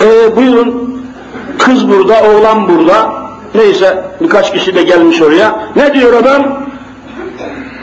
E, 0.00 0.36
buyurun 0.36 0.91
kız 1.58 1.88
burada, 1.88 2.22
oğlan 2.22 2.68
burada. 2.68 3.12
Neyse 3.54 4.04
birkaç 4.20 4.52
kişi 4.52 4.74
de 4.74 4.82
gelmiş 4.82 5.22
oraya. 5.22 5.68
Ne 5.76 5.94
diyor 5.94 6.12
adam? 6.12 6.58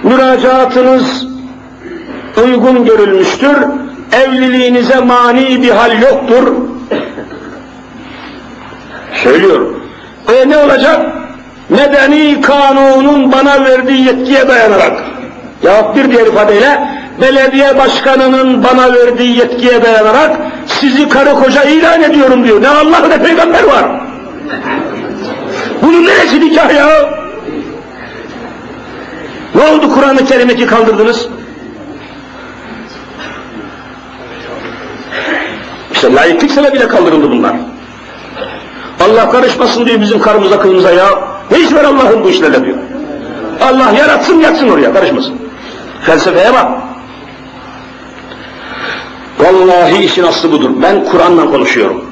Müracaatınız 0.03 1.28
uygun 2.43 2.86
görülmüştür. 2.86 3.57
Evliliğinize 4.11 4.99
mani 4.99 5.61
bir 5.61 5.70
hal 5.70 6.01
yoktur. 6.01 6.53
Söylüyor. 9.24 9.65
E 10.34 10.49
ne 10.49 10.57
olacak? 10.57 11.05
Medeni 11.70 12.41
kanunun 12.41 13.32
bana 13.32 13.65
verdiği 13.65 14.05
yetkiye 14.05 14.47
dayanarak. 14.47 15.03
Cevap 15.62 15.95
bir 15.95 16.12
diğer 16.12 16.26
ifadeyle 16.26 16.88
belediye 17.22 17.78
başkanının 17.78 18.64
bana 18.64 18.93
verdiği 18.93 19.38
yetkiye 19.38 19.84
dayanarak 19.84 20.38
sizi 20.66 21.10
karı 21.10 21.34
koca 21.34 21.64
ilan 21.64 22.03
ediyorum 22.03 22.43
diyor. 22.43 22.62
Ne 22.62 22.68
Allah 22.68 23.07
ne 23.07 23.24
peygamber 23.24 23.64
var. 23.64 24.01
Bunun 25.82 26.05
neresi 26.05 26.41
nikah 26.41 26.76
ya? 26.76 26.89
Ne 29.55 29.62
oldu 29.62 29.93
Kur'an-ı 29.93 30.26
Kerim'i 30.26 30.55
ki 30.55 30.66
kaldırdınız? 30.66 31.28
İşte 35.93 36.14
layıklık 36.14 36.51
sebebiyle 36.51 36.88
kaldırıldı 36.88 37.32
bunlar. 37.32 37.55
Allah 38.99 39.32
karışmasın 39.32 39.86
diyor 39.86 40.01
bizim 40.01 40.20
karımıza 40.20 40.60
kızımıza 40.60 40.91
ya. 40.91 41.10
Ne 41.51 41.60
iş 41.60 41.74
var 41.74 41.84
Allah'ın 41.84 42.24
bu 42.24 42.30
işlerle 42.30 42.66
diyor. 42.66 42.78
Allah 43.62 43.91
yaratsın 43.99 44.39
yatsın 44.39 44.70
oraya 44.70 44.93
karışmasın. 44.93 45.48
Felsefeye 46.01 46.53
bak. 46.53 46.67
Vallahi 49.39 50.03
işin 50.03 50.23
aslı 50.23 50.51
budur. 50.51 50.69
Ben 50.81 51.05
Kur'an'la 51.05 51.51
konuşuyorum. 51.51 52.05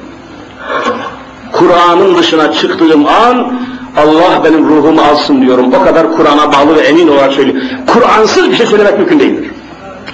Kur'an'ın 1.52 2.18
dışına 2.18 2.52
çıktığım 2.52 3.06
an 3.06 3.52
Allah 3.96 4.44
benim 4.44 4.68
ruhumu 4.68 5.00
alsın 5.00 5.42
diyorum. 5.42 5.74
O 5.74 5.84
kadar 5.84 6.16
Kur'an'a 6.16 6.52
bağlı 6.52 6.76
ve 6.76 6.80
emin 6.80 7.08
olarak 7.08 7.32
söylüyorum. 7.32 7.62
Kur'ansız 7.86 8.50
bir 8.50 8.56
şey 8.56 8.66
söylemek 8.66 8.98
mümkün 8.98 9.20
değildir. 9.20 9.50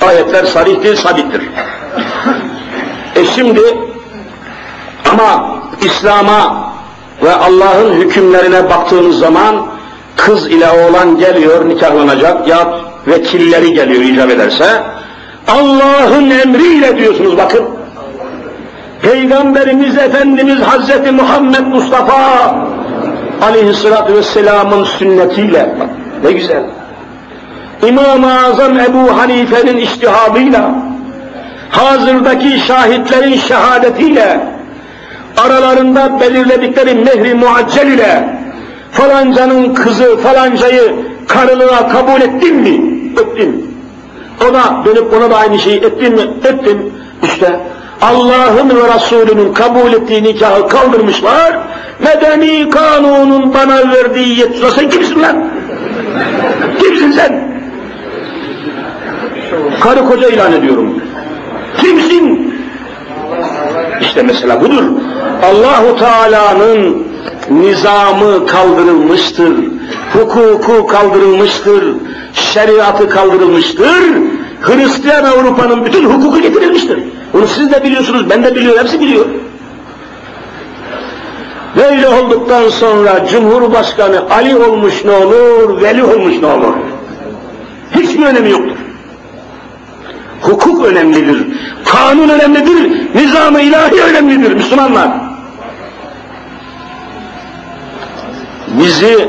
Ayetler 0.08 0.44
sarihtir, 0.44 0.96
sabittir. 0.96 1.42
E 3.16 3.24
şimdi 3.24 3.60
ama 5.12 5.58
İslam'a 5.80 6.72
ve 7.22 7.34
Allah'ın 7.34 7.92
hükümlerine 7.92 8.70
baktığımız 8.70 9.18
zaman 9.18 9.66
kız 10.16 10.46
ile 10.46 10.70
oğlan 10.70 11.18
geliyor 11.18 11.68
nikahlanacak 11.68 12.48
ya 12.48 12.83
vekilleri 13.06 13.74
geliyor 13.74 14.02
icap 14.02 14.30
ederse 14.30 14.64
Allah'ın 15.48 16.30
emriyle 16.30 16.96
diyorsunuz 16.96 17.36
bakın. 17.38 17.64
Peygamberimiz 19.02 19.98
Efendimiz 19.98 20.60
Hazreti 20.60 21.12
Muhammed 21.12 21.66
Mustafa 21.66 22.54
aleyhissalatü 23.42 24.14
vesselamın 24.14 24.84
sünnetiyle 24.84 25.74
ne 26.24 26.32
güzel. 26.32 26.62
İmam-ı 27.86 28.46
Azam 28.46 28.80
Ebu 28.80 29.18
Hanife'nin 29.18 29.76
iştihadıyla 29.76 30.74
hazırdaki 31.70 32.60
şahitlerin 32.60 33.36
şehadetiyle 33.36 34.40
aralarında 35.36 36.20
belirledikleri 36.20 36.94
mehri 36.94 37.34
muaccel 37.34 37.86
ile 37.86 38.38
falancanın 38.92 39.74
kızı 39.74 40.16
falancayı 40.16 40.94
karılığa 41.28 41.88
kabul 41.88 42.20
ettin 42.20 42.56
mi? 42.56 42.93
Ettim. 43.20 43.66
Ona 44.50 44.84
dönüp 44.84 45.12
ona 45.12 45.30
da 45.30 45.36
aynı 45.36 45.58
şeyi 45.58 45.76
ettin 45.76 46.14
mi? 46.14 46.22
Ettim. 46.44 46.92
İşte 47.22 47.60
Allah'ın 48.02 48.68
ve 48.68 48.94
Resulünün 48.94 49.54
kabul 49.54 49.92
ettiği 49.92 50.22
nikahı 50.22 50.68
kaldırmışlar. 50.68 51.58
Medeni 52.00 52.70
kanunun 52.70 53.54
bana 53.54 53.92
verdiği 53.92 54.38
yetki. 54.38 54.70
Sen 54.74 54.90
kimsin 54.90 55.22
lan? 55.22 55.44
Kimsin 56.78 57.12
sen? 57.12 57.54
Karı 59.80 60.04
koca 60.04 60.28
ilan 60.28 60.52
ediyorum. 60.52 61.02
Kimsin? 61.80 62.43
İşte 64.00 64.22
mesela 64.22 64.60
budur. 64.60 64.82
Allahu 65.42 65.98
Teala'nın 65.98 67.06
nizamı 67.50 68.46
kaldırılmıştır. 68.46 69.52
Hukuku 70.12 70.86
kaldırılmıştır. 70.86 71.84
Şeriatı 72.32 73.08
kaldırılmıştır. 73.08 74.14
Hristiyan 74.60 75.24
Avrupa'nın 75.24 75.84
bütün 75.84 76.04
hukuku 76.04 76.40
getirilmiştir. 76.40 76.98
Bunu 77.32 77.46
siz 77.46 77.72
de 77.72 77.84
biliyorsunuz, 77.84 78.30
ben 78.30 78.44
de 78.44 78.54
biliyorum, 78.54 78.80
hepsi 78.80 79.00
biliyor. 79.00 79.26
Böyle 81.76 82.08
olduktan 82.08 82.68
sonra 82.68 83.26
Cumhurbaşkanı 83.26 84.30
Ali 84.30 84.56
olmuş 84.56 85.04
ne 85.04 85.10
olur, 85.10 85.82
Veli 85.82 86.04
olmuş 86.04 86.34
ne 86.42 86.46
olur? 86.46 86.74
Hiçbir 87.94 88.26
önemi 88.26 88.50
yoktur. 88.50 88.76
Hukuk 90.44 90.84
önemlidir, 90.86 91.46
kanun 91.84 92.28
önemlidir, 92.28 93.14
nizam-ı 93.14 93.60
ilahi 93.60 94.02
önemlidir 94.02 94.52
Müslümanlar. 94.52 95.10
Bizi 98.68 99.28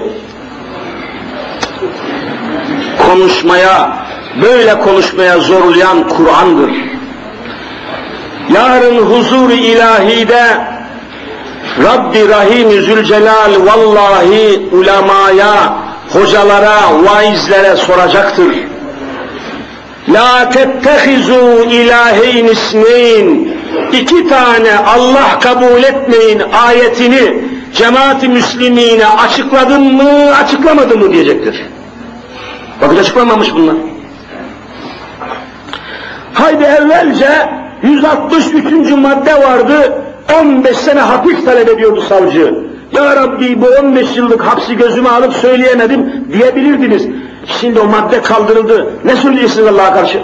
konuşmaya, 3.07 3.97
böyle 4.41 4.79
konuşmaya 4.79 5.39
zorlayan 5.39 6.09
Kur'an'dır. 6.09 6.71
Yarın 8.49 8.97
huzur-u 8.97 9.53
ilahide 9.53 10.57
Rabbi 11.83 12.29
Rahim 12.29 12.71
Zülcelal 12.71 13.51
vallahi 13.65 14.69
ulemaya, 14.71 15.73
hocalara, 16.13 16.79
vaizlere 17.05 17.75
soracaktır. 17.75 18.74
La 20.09 20.49
tettehizu 20.49 21.63
ilaheyn 21.71 22.45
isneyn 22.45 23.55
iki 23.93 24.27
tane 24.27 24.77
Allah 24.77 25.39
kabul 25.39 25.83
etmeyin 25.83 26.41
ayetini 26.67 27.43
cemaat-i 27.73 28.27
müslimine 28.27 29.07
açıkladın 29.07 29.81
mı, 29.81 30.35
açıklamadın 30.43 30.99
mı 30.99 31.13
diyecektir. 31.13 31.65
Bakın 32.81 32.97
açıklanmamış 32.97 33.53
bunlar. 33.53 33.75
Haydi 36.33 36.63
evvelce 36.63 37.49
163. 37.83 38.91
madde 38.91 39.35
vardı, 39.35 40.03
15 40.41 40.77
sene 40.77 40.99
hapis 40.99 41.45
talep 41.45 41.69
ediyordu 41.69 42.01
savcı. 42.01 42.74
Ya 42.95 43.15
Rabbi 43.15 43.61
bu 43.61 43.65
15 43.65 44.17
yıllık 44.17 44.41
hapsi 44.41 44.77
gözüme 44.77 45.09
alıp 45.09 45.33
söyleyemedim 45.33 46.27
diyebilirdiniz. 46.33 47.07
Şimdi 47.61 47.79
o 47.79 47.85
madde 47.85 48.21
kaldırıldı. 48.21 48.93
Ne 49.05 49.15
söyleyeceksiniz 49.15 49.67
Allah'a 49.67 49.93
karşı? 49.93 50.23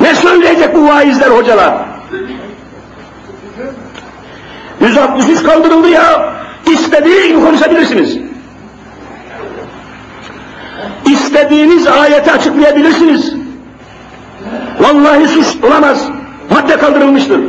Ne 0.00 0.14
söyleyecek 0.14 0.74
bu 0.74 0.88
vaizler 0.88 1.30
hocalar? 1.30 1.74
163 4.80 5.42
kaldırıldı 5.42 5.88
ya. 5.88 6.34
İstediği 6.66 7.28
gibi 7.28 7.40
konuşabilirsiniz. 7.40 8.18
istediğiniz 11.06 11.86
ayeti 11.86 12.32
açıklayabilirsiniz. 12.32 13.34
Vallahi 14.80 15.28
suç 15.28 15.64
olamaz. 15.64 16.08
Madde 16.50 16.76
kaldırılmıştır. 16.76 17.40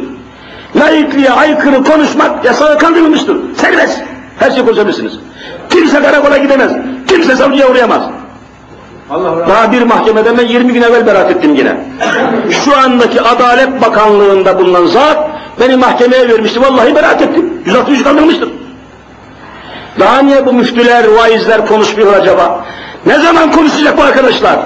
Laikliğe 0.75 1.31
aykırı 1.31 1.83
konuşmak 1.83 2.45
yasağı 2.45 2.77
kaldırılmıştır. 2.79 3.37
Serbest. 3.57 4.01
Her 4.39 4.51
şey 4.51 4.65
konuşabilirsiniz. 4.65 5.13
Kimse 5.69 6.01
karakola 6.01 6.37
gidemez. 6.37 6.71
Kimse 7.07 7.35
savcıya 7.35 7.71
uğrayamaz. 7.71 8.03
Allah 9.09 9.47
Daha 9.47 9.71
bir 9.71 9.81
mahkemeden 9.81 10.37
ben 10.37 10.45
20 10.45 10.73
gün 10.73 10.81
evvel 10.81 11.05
beraat 11.05 11.31
ettim 11.31 11.55
yine. 11.55 11.77
Şu 12.49 12.77
andaki 12.77 13.21
Adalet 13.21 13.81
Bakanlığı'nda 13.81 14.59
bulunan 14.59 14.85
zat 14.85 15.29
beni 15.59 15.75
mahkemeye 15.75 16.29
vermişti. 16.29 16.61
Vallahi 16.61 16.95
beraat 16.95 17.21
ettim. 17.21 17.53
163 17.65 18.03
kaldırmıştır. 18.03 18.49
Daha 19.99 20.21
niye 20.21 20.45
bu 20.45 20.53
müftüler, 20.53 21.07
vaizler 21.07 21.65
konuşmuyor 21.65 22.13
acaba? 22.13 22.65
Ne 23.05 23.19
zaman 23.19 23.51
konuşacak 23.51 23.97
bu 23.97 24.01
arkadaşlar? 24.01 24.59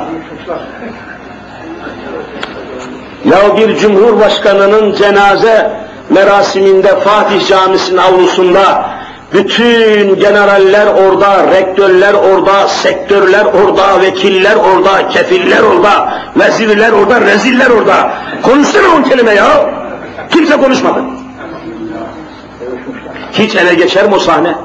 Ya 3.25 3.57
bir 3.57 3.77
cumhurbaşkanının 3.77 4.95
cenaze 4.95 5.71
merasiminde 6.09 6.99
Fatih 6.99 7.47
Camisi'nin 7.47 7.97
avlusunda 7.97 8.89
bütün 9.33 10.15
generaller 10.19 10.87
orada, 10.87 11.47
rektörler 11.47 12.13
orada, 12.13 12.67
sektörler 12.67 13.45
orada, 13.45 14.01
vekiller 14.01 14.55
orada, 14.55 15.07
kefiller 15.07 15.63
orada, 15.63 16.13
vezirler 16.35 16.91
orada, 16.91 17.21
reziller 17.21 17.69
orada. 17.69 18.13
Konuşsana 18.43 18.87
on 18.97 19.03
kelime 19.03 19.33
ya. 19.33 19.69
Kimse 20.31 20.57
konuşmadı. 20.57 21.03
Hiç 23.31 23.55
ele 23.55 23.73
geçer 23.73 24.05
mi 24.05 24.15
o 24.15 24.19
sahne? 24.19 24.55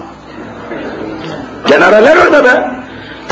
Generaller 1.66 2.16
orada 2.16 2.44
be. 2.44 2.70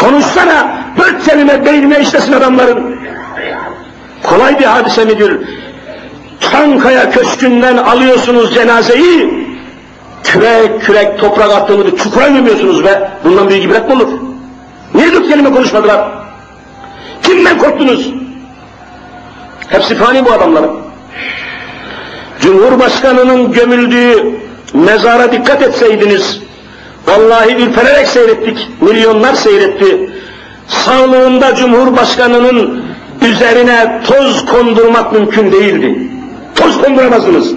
Konuşsana, 0.00 0.68
dört 0.98 1.24
kelime 1.24 1.66
beynine 1.66 2.00
işlesin 2.00 2.32
adamların. 2.32 2.96
Kolay 4.22 4.58
bir 4.58 4.64
hadise 4.64 5.04
midir? 5.04 5.40
Çankaya 6.50 7.10
Köşkü'nden 7.10 7.76
alıyorsunuz 7.76 8.54
cenazeyi, 8.54 9.44
kürek 10.24 10.82
kürek 10.82 11.18
toprak 11.18 11.50
attığını 11.50 11.96
çukura 11.96 12.28
gömüyorsunuz 12.28 12.84
be. 12.84 13.10
Bundan 13.24 13.48
büyük 13.48 13.64
ibret 13.64 13.88
mi 13.88 13.94
olur? 13.94 14.08
Niye 14.94 15.12
dört 15.12 15.28
kelime 15.28 15.50
konuşmadılar? 15.52 16.08
Kimden 17.22 17.58
korktunuz? 17.58 18.10
Hepsi 19.68 19.94
fani 19.94 20.24
bu 20.24 20.32
adamların. 20.32 20.70
Cumhurbaşkanının 22.40 23.52
gömüldüğü 23.52 24.30
mezara 24.74 25.32
dikkat 25.32 25.62
etseydiniz, 25.62 26.40
vallahi 27.06 27.54
ürpererek 27.54 28.06
seyrettik, 28.08 28.68
milyonlar 28.80 29.34
seyretti. 29.34 30.10
Sağlığında 30.68 31.54
Cumhurbaşkanının 31.54 32.84
üzerine 33.22 34.00
toz 34.06 34.46
kondurmak 34.46 35.12
mümkün 35.12 35.52
değildi. 35.52 35.98
Toz 36.56 36.82
konduramazsınız. 36.82 37.52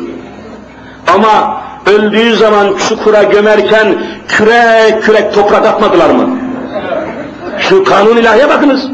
Ama 1.15 1.61
öldüğü 1.85 2.35
zaman 2.35 2.67
çukura 2.89 3.23
gömerken 3.23 3.95
kürek 4.27 5.03
kürek 5.03 5.33
toprak 5.33 5.65
atmadılar 5.65 6.09
mı? 6.09 6.37
Şu 7.59 7.83
kanun 7.83 8.17
ilahiye 8.17 8.49
bakınız. 8.49 8.87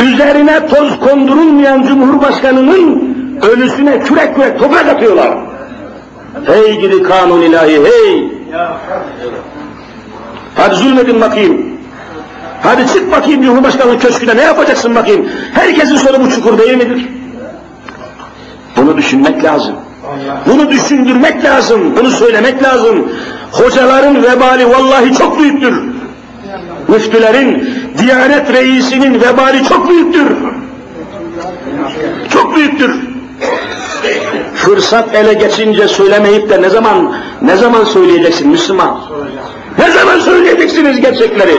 Üzerine 0.00 0.66
toz 0.66 1.00
kondurulmayan 1.00 1.82
Cumhurbaşkanının 1.82 3.14
ölüsüne 3.42 4.00
kürek 4.00 4.34
kürek 4.34 4.58
toprak 4.58 4.86
atıyorlar. 4.88 5.38
Hey 6.46 6.80
gidi 6.80 7.02
kanun 7.02 7.42
ilahi 7.42 7.84
hey! 7.84 8.24
Hadi 10.54 10.74
zulmedin 10.74 11.20
bakayım. 11.20 11.66
Hadi 12.62 12.86
çık 12.86 13.12
bakayım 13.12 13.42
Cumhurbaşkanı 13.42 13.98
köşküne 13.98 14.36
ne 14.36 14.42
yapacaksın 14.42 14.94
bakayım. 14.94 15.28
Herkesin 15.54 15.96
sonu 15.96 16.20
bu 16.20 16.30
çukur 16.30 16.58
değil 16.58 16.76
midir? 16.76 17.17
Bunu 18.78 18.96
düşünmek 18.96 19.44
lazım. 19.44 19.74
Bunu 20.46 20.70
düşündürmek 20.70 21.44
lazım, 21.44 21.96
bunu 21.96 22.10
söylemek 22.10 22.62
lazım. 22.62 23.12
Hocaların 23.52 24.22
vebali 24.22 24.70
vallahi 24.70 25.14
çok 25.14 25.38
büyüktür. 25.38 25.82
Müftülerin, 26.88 27.74
Diyanet 27.98 28.52
reisinin 28.52 29.20
vebali 29.20 29.64
çok 29.64 29.90
büyüktür. 29.90 30.26
Çok 32.30 32.56
büyüktür. 32.56 33.08
Fırsat 34.54 35.14
ele 35.14 35.32
geçince 35.32 35.88
söylemeyip 35.88 36.50
de 36.50 36.62
ne 36.62 36.70
zaman 36.70 37.14
ne 37.42 37.56
zaman 37.56 37.84
söyleyeceksin 37.84 38.48
Müslüman? 38.48 39.00
Ne 39.78 39.90
zaman 39.90 40.18
söyleyeceksiniz 40.18 41.00
gerçekleri? 41.00 41.58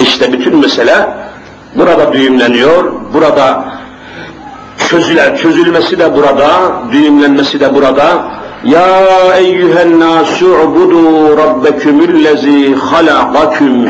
İşte 0.00 0.32
bütün 0.32 0.56
mesele 0.56 1.08
burada 1.74 2.12
düğümleniyor, 2.12 2.92
burada 3.14 3.64
çözüler, 4.90 5.36
çözülmesi 5.36 5.98
de 5.98 6.16
burada, 6.16 6.50
düğümlenmesi 6.92 7.60
de 7.60 7.74
burada. 7.74 8.34
Ya 8.64 8.88
eyyühen 9.38 10.00
nasu 10.00 10.46
ubudu 10.46 11.36
rabbekumullezi 11.36 12.74
halakaküm. 12.74 13.88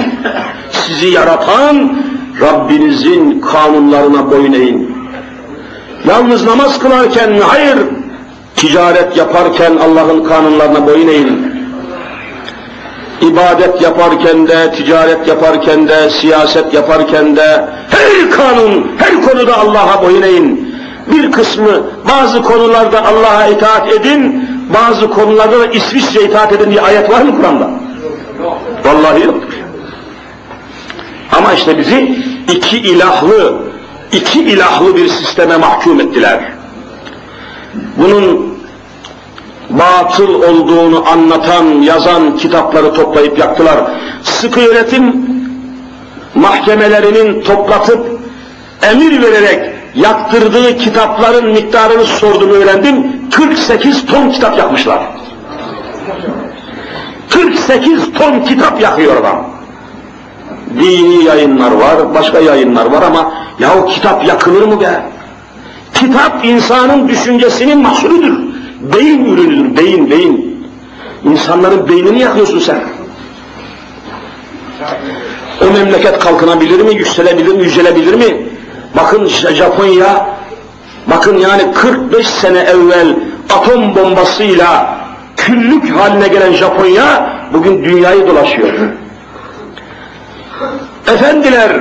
Sizi 0.71 1.07
yaratan 1.07 1.97
Rabbinizin 2.41 3.41
kanunlarına 3.41 4.31
boyun 4.31 4.53
eğin. 4.53 4.95
Yalnız 6.09 6.45
namaz 6.45 6.79
kılarken 6.79 7.41
hayır, 7.47 7.79
ticaret 8.57 9.17
yaparken 9.17 9.73
Allah'ın 9.77 10.25
kanunlarına 10.25 10.87
boyun 10.87 11.09
eğin. 11.09 11.55
İbadet 13.21 13.83
yaparken 13.83 14.49
de, 14.49 14.73
ticaret 14.73 15.29
yaparken 15.29 15.89
de, 15.89 16.11
siyaset 16.11 16.75
yaparken 16.75 17.37
de, 17.37 17.65
her 17.91 18.31
kanun, 18.31 18.87
her 18.99 19.23
konuda 19.23 19.59
Allah'a 19.59 20.03
boyun 20.03 20.23
eğin 20.23 20.64
bir 21.13 21.33
kısmı 21.33 21.83
bazı 22.11 22.43
konularda 22.43 23.07
Allah'a 23.07 23.47
itaat 23.47 23.93
edin, 23.93 24.49
bazı 24.75 25.11
konularda 25.11 25.61
da 25.61 25.67
İsviçre 25.67 26.23
itaat 26.23 26.53
edin 26.53 26.71
diye 26.71 26.81
ayet 26.81 27.11
var 27.11 27.23
mı 27.23 27.37
Kur'an'da? 27.37 27.71
Vallahi 28.85 29.23
yoktur. 29.23 29.55
Ama 31.39 31.53
işte 31.53 31.79
bizi 31.79 32.19
iki 32.55 32.79
ilahlı, 32.79 33.55
iki 34.13 34.41
ilahlı 34.41 34.97
bir 34.97 35.09
sisteme 35.09 35.57
mahkum 35.57 36.01
ettiler. 36.01 36.53
Bunun 37.97 38.55
batıl 39.71 40.35
olduğunu 40.35 41.09
anlatan, 41.09 41.65
yazan 41.65 42.37
kitapları 42.37 42.95
toplayıp 42.95 43.39
yaktılar. 43.39 43.79
Sıkı 44.23 44.61
yönetim 44.61 45.27
mahkemelerinin 46.35 47.43
toplatıp 47.43 48.21
emir 48.83 49.23
vererek 49.23 49.74
yaktırdığı 49.95 50.77
kitapların 50.77 51.53
miktarını 51.53 52.05
sordum 52.05 52.51
öğrendim. 52.51 53.07
48 53.31 54.07
ton 54.07 54.31
kitap 54.31 54.59
yakmışlar. 54.59 55.01
48 57.31 58.13
ton 58.13 58.41
kitap 58.41 58.81
yakıyor 58.81 59.17
adam. 59.17 59.47
Dini 60.81 61.25
yayınlar 61.25 61.73
var, 61.73 62.15
başka 62.15 62.41
yayınlar 62.41 62.87
var 62.87 63.03
ama 63.03 63.33
ya 63.59 63.79
o 63.79 63.87
kitap 63.87 64.27
yakılır 64.27 64.63
mı 64.63 64.81
be? 64.81 65.03
Kitap 65.95 66.45
insanın 66.45 67.09
düşüncesinin 67.09 67.79
mahsulüdür. 67.79 68.39
Beyin 68.81 69.25
ürünüdür, 69.25 69.77
beyin, 69.77 70.11
beyin. 70.11 70.67
İnsanların 71.25 71.89
beynini 71.89 72.21
yakıyorsun 72.21 72.59
sen. 72.59 72.81
O 75.63 75.73
memleket 75.73 76.19
kalkınabilir 76.19 76.81
mi, 76.81 76.95
yükselebilir 76.95 77.55
mi, 77.55 77.65
yücelebilir 77.65 78.15
mi? 78.15 78.54
Bakın 78.97 79.25
işte 79.25 79.55
Japonya, 79.55 80.27
bakın 81.07 81.39
yani 81.39 81.73
45 81.75 82.27
sene 82.27 82.59
evvel 82.59 83.17
atom 83.57 83.95
bombasıyla 83.95 84.99
küllük 85.37 85.91
haline 85.91 86.29
gelen 86.29 86.53
Japonya 86.53 87.37
bugün 87.53 87.85
dünyayı 87.85 88.27
dolaşıyor. 88.27 88.69
Efendiler 91.09 91.81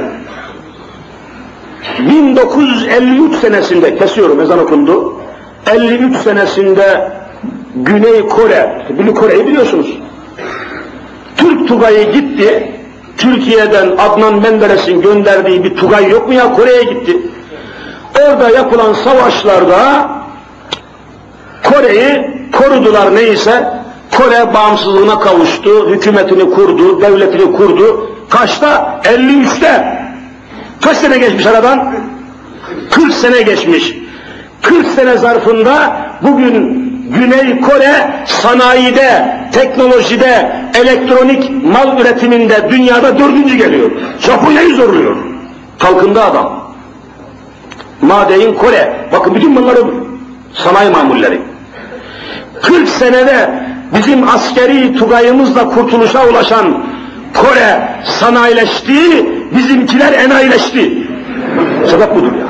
1953 1.99 3.35
senesinde 3.35 3.95
kesiyorum 3.95 4.41
ezan 4.41 4.59
okundu. 4.59 5.13
53 5.67 6.17
senesinde 6.17 7.11
Güney 7.75 8.27
Kore, 8.27 8.85
Güney 8.89 9.13
Kore'yi 9.13 9.47
biliyorsunuz. 9.47 9.97
Türk 11.37 11.67
Tugay'ı 11.67 12.11
gitti, 12.11 12.71
Türkiye'den 13.17 13.91
Adnan 13.97 14.41
Menderes'in 14.41 15.01
gönderdiği 15.01 15.63
bir 15.63 15.75
Tugay 15.75 16.09
yok 16.09 16.27
mu 16.27 16.33
ya 16.33 16.53
Kore'ye 16.53 16.83
gitti. 16.83 17.17
Orada 18.21 18.49
yapılan 18.49 18.93
savaşlarda 18.93 20.07
Kore'yi 21.63 22.31
korudular 22.51 23.15
neyse 23.15 23.83
Kore 24.17 24.53
bağımsızlığına 24.53 25.19
kavuştu, 25.19 25.89
hükümetini 25.89 26.49
kurdu, 26.49 27.01
devletini 27.01 27.51
kurdu. 27.51 28.09
Kaçta? 28.29 29.01
53'te. 29.03 30.03
Kaç 30.81 30.97
sene 30.97 31.17
geçmiş 31.17 31.45
aradan? 31.45 31.95
40 32.91 33.13
sene 33.13 33.41
geçmiş. 33.41 33.93
40 34.61 34.87
sene 34.87 35.17
zarfında 35.17 35.97
bugün 36.21 36.92
Güney 37.13 37.61
Kore 37.61 38.23
sanayide, 38.25 39.37
teknolojide, 39.51 40.51
elektronik 40.81 41.63
mal 41.63 41.99
üretiminde 41.99 42.69
dünyada 42.69 43.19
dördüncü 43.19 43.55
geliyor. 43.55 43.91
Japonya'yı 44.19 44.75
zorluyor. 44.75 45.15
Kalkında 45.79 46.25
adam. 46.25 46.73
Madeyin 48.01 48.53
Kore. 48.53 48.93
Bakın 49.11 49.35
bütün 49.35 49.55
bunları 49.55 49.83
sanayi 50.53 50.89
mamulleri. 50.89 51.41
40 52.61 52.89
senede 52.89 53.49
bizim 53.95 54.29
askeri 54.29 54.95
tugayımızla 54.95 55.69
kurtuluşa 55.69 56.27
ulaşan 56.27 56.83
Kore 57.33 57.89
sanayileşti, 58.05 59.25
bizimkiler 59.55 60.13
enayileşti. 60.13 61.07
Sebep 61.89 62.15
budur 62.15 62.31
ya. 62.33 62.47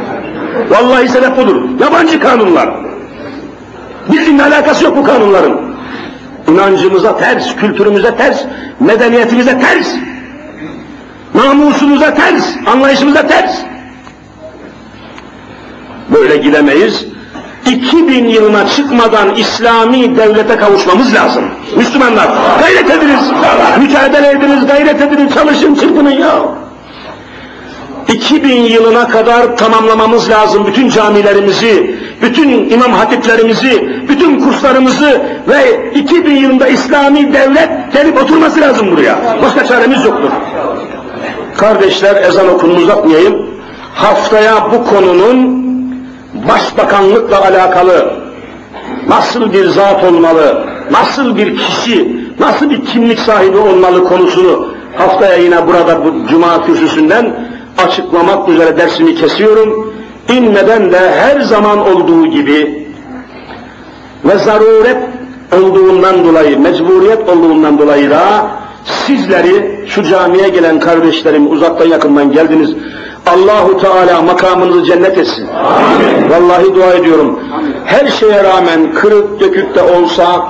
Vallahi 0.69 1.09
sebep 1.09 1.37
budur. 1.37 1.61
Yabancı 1.79 2.19
kanunlar. 2.19 2.92
Bizimle 4.11 4.43
alakası 4.43 4.83
yok 4.83 4.97
bu 4.97 5.03
kanunların. 5.03 5.61
İnancımıza 6.51 7.17
ters, 7.17 7.55
kültürümüze 7.55 8.15
ters, 8.15 8.41
medeniyetimize 8.79 9.59
ters, 9.59 9.87
namusumuza 11.35 12.13
ters, 12.13 12.45
anlayışımıza 12.65 13.27
ters. 13.27 13.55
Böyle 16.09 16.37
gidemeyiz. 16.37 17.05
2000 17.65 18.25
yılına 18.25 18.67
çıkmadan 18.69 19.35
İslami 19.35 20.17
devlete 20.17 20.57
kavuşmamız 20.57 21.13
lazım. 21.13 21.43
Müslümanlar 21.75 22.27
gayret 22.59 22.89
ediniz, 22.89 23.31
mücadele 23.79 24.29
ediniz, 24.31 24.65
gayret 24.67 25.01
ediniz, 25.01 25.33
çalışın, 25.33 25.75
çırpının 25.75 26.11
ya. 26.11 26.62
2000 28.07 28.61
yılına 28.61 29.07
kadar 29.07 29.57
tamamlamamız 29.57 30.29
lazım 30.29 30.67
bütün 30.67 30.89
camilerimizi, 30.89 31.95
bütün 32.21 32.69
imam 32.69 32.91
hatiplerimizi, 32.91 33.89
bütün 34.09 34.39
kurslarımızı 34.39 35.21
ve 35.47 35.91
2000 35.95 36.35
yılında 36.35 36.67
İslami 36.67 37.33
devlet 37.33 37.69
gelip 37.93 38.23
oturması 38.23 38.61
lazım 38.61 38.91
buraya. 38.91 39.19
Başka 39.41 39.65
çaremiz 39.65 40.05
yoktur. 40.05 40.29
Kardeşler 41.57 42.23
ezan 42.23 42.49
okununu 42.49 42.77
uzatmayayım. 42.77 43.49
Haftaya 43.95 44.71
bu 44.71 44.85
konunun 44.85 45.63
başbakanlıkla 46.47 47.41
alakalı 47.41 48.13
nasıl 49.07 49.53
bir 49.53 49.69
zat 49.69 50.03
olmalı, 50.03 50.65
nasıl 50.91 51.37
bir 51.37 51.57
kişi, 51.57 52.23
nasıl 52.39 52.69
bir 52.69 52.85
kimlik 52.85 53.19
sahibi 53.19 53.57
olmalı 53.57 54.03
konusunu 54.03 54.73
haftaya 54.97 55.35
yine 55.35 55.67
burada 55.67 56.05
bu 56.05 56.27
cuma 56.27 56.65
kürsüsünden 56.65 57.35
açıklamak 57.77 58.49
üzere 58.49 58.77
dersimi 58.77 59.15
kesiyorum. 59.15 59.93
İnmeden 60.29 60.91
de 60.91 60.99
her 61.11 61.41
zaman 61.41 61.79
olduğu 61.79 62.25
gibi 62.25 62.87
ve 64.25 64.37
zaruret 64.37 64.97
olduğundan 65.57 66.25
dolayı, 66.25 66.59
mecburiyet 66.59 67.29
olduğundan 67.29 67.79
dolayı 67.79 68.09
da 68.09 68.47
sizleri 68.85 69.85
şu 69.87 70.03
camiye 70.03 70.49
gelen 70.49 70.79
kardeşlerim 70.79 71.51
uzaktan 71.51 71.85
yakından 71.85 72.31
geldiniz. 72.31 72.69
Allahu 73.27 73.77
Teala 73.77 74.21
makamınızı 74.21 74.83
cennet 74.85 75.17
etsin. 75.17 75.47
Amin. 75.47 76.29
Vallahi 76.29 76.75
dua 76.75 76.93
ediyorum. 76.93 77.39
Her 77.85 78.07
şeye 78.07 78.43
rağmen 78.43 78.93
kırık 78.93 79.39
dökük 79.39 79.75
de 79.75 79.81
olsa 79.81 80.47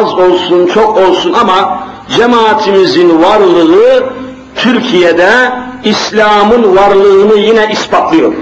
az 0.00 0.14
olsun 0.14 0.66
çok 0.66 0.98
olsun 0.98 1.32
ama 1.32 1.78
cemaatimizin 2.16 3.22
varlığı 3.22 4.04
Türkiye'de 4.56 5.30
İslam'ın 5.84 6.76
varlığını 6.76 7.38
yine 7.38 7.68
ispatlıyor. 7.72 8.32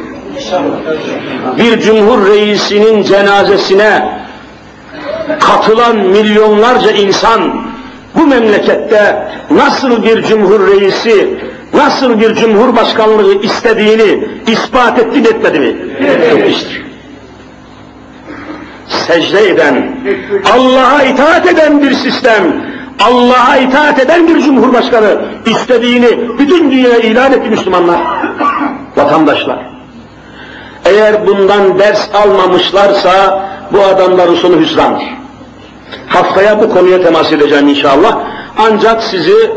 Bir 1.58 1.80
cumhur 1.80 2.26
reisinin 2.26 3.02
cenazesine 3.02 4.18
katılan 5.40 5.96
milyonlarca 5.96 6.90
insan 6.90 7.66
bu 8.14 8.26
memlekette 8.26 9.28
nasıl 9.50 10.02
bir 10.02 10.22
cumhur 10.22 10.68
reisi, 10.68 11.38
nasıl 11.74 12.20
bir 12.20 12.34
cumhurbaşkanlığı 12.34 13.42
istediğini 13.42 14.28
ispat 14.46 14.98
etti 14.98 15.20
mi 15.20 15.28
etmedi 15.28 15.60
mi? 15.60 15.76
Etmiştir. 16.06 16.82
Secde 18.88 19.48
eden, 19.48 19.96
Allah'a 20.52 21.02
itaat 21.02 21.46
eden 21.46 21.82
bir 21.82 21.94
sistem, 21.94 22.42
Allah'a 23.07 23.57
itaat 23.57 23.98
eden 23.98 24.28
bir 24.28 24.40
cumhurbaşkanı 24.40 25.18
istediğini 25.46 26.38
bütün 26.38 26.70
dünyaya 26.70 26.98
ilan 26.98 27.32
etti 27.32 27.50
Müslümanlar, 27.50 28.00
vatandaşlar. 28.96 29.59
Eğer 30.84 31.26
bundan 31.26 31.78
ders 31.78 32.14
almamışlarsa 32.14 33.42
bu 33.72 33.82
adamların 33.82 34.34
sonu 34.34 34.61
hüsrandır. 34.61 35.05
Haftaya 36.09 36.61
bu 36.61 36.70
konuya 36.70 37.03
temas 37.03 37.32
edeceğim 37.32 37.68
inşallah. 37.68 38.18
Ancak 38.59 39.03
sizi 39.03 39.53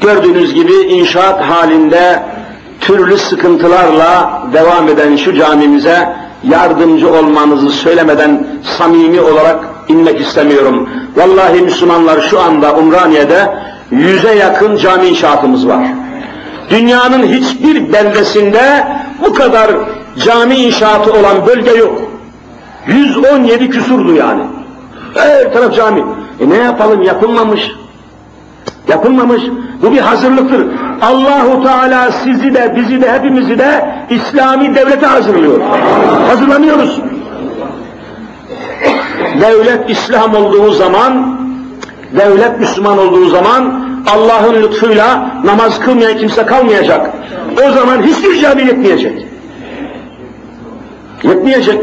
gördüğünüz 0.00 0.54
gibi 0.54 0.72
inşaat 0.72 1.42
halinde 1.42 2.22
türlü 2.80 3.18
sıkıntılarla 3.18 4.42
devam 4.52 4.88
eden 4.88 5.16
şu 5.16 5.34
camimize 5.34 6.16
yardımcı 6.44 7.12
olmanızı 7.12 7.70
söylemeden 7.70 8.46
samimi 8.78 9.20
olarak 9.20 9.75
inmek 9.88 10.20
istemiyorum. 10.20 10.88
Vallahi 11.16 11.62
Müslümanlar 11.62 12.20
şu 12.20 12.40
anda 12.40 12.74
Umraniye'de 12.74 13.54
yüze 13.90 14.34
yakın 14.34 14.76
cami 14.76 15.06
inşaatımız 15.06 15.68
var. 15.68 15.86
Dünyanın 16.70 17.22
hiçbir 17.22 17.92
beldesinde 17.92 18.86
bu 19.26 19.34
kadar 19.34 19.70
cami 20.24 20.54
inşaatı 20.54 21.12
olan 21.12 21.46
bölge 21.46 21.70
yok. 21.70 22.02
117 22.86 23.70
küsurdu 23.70 24.14
yani. 24.14 24.42
Her 25.14 25.52
taraf 25.52 25.74
cami. 25.74 26.04
E 26.40 26.50
ne 26.50 26.56
yapalım 26.56 27.02
yapılmamış. 27.02 27.70
Yapılmamış. 28.88 29.42
Bu 29.82 29.92
bir 29.92 29.98
hazırlıktır. 29.98 30.66
Allahu 31.02 31.62
Teala 31.62 32.12
sizi 32.12 32.54
de 32.54 32.72
bizi 32.76 33.02
de 33.02 33.12
hepimizi 33.12 33.58
de 33.58 33.94
İslami 34.10 34.74
devlete 34.74 35.06
hazırlıyor. 35.06 35.60
Hazırlanıyoruz. 36.28 37.00
Devlet 39.40 39.90
İslam 39.90 40.34
olduğu 40.34 40.70
zaman, 40.72 41.38
devlet 42.16 42.60
Müslüman 42.60 42.98
olduğu 42.98 43.28
zaman 43.28 43.86
Allah'ın 44.14 44.62
lütfuyla 44.62 45.30
namaz 45.44 45.80
kılmayan 45.80 46.18
kimse 46.18 46.46
kalmayacak. 46.46 47.10
O 47.66 47.70
zaman 47.72 48.02
hiçbir 48.02 48.40
cami 48.40 48.62
yetmeyecek. 48.62 49.26
Yetmeyecek. 51.22 51.80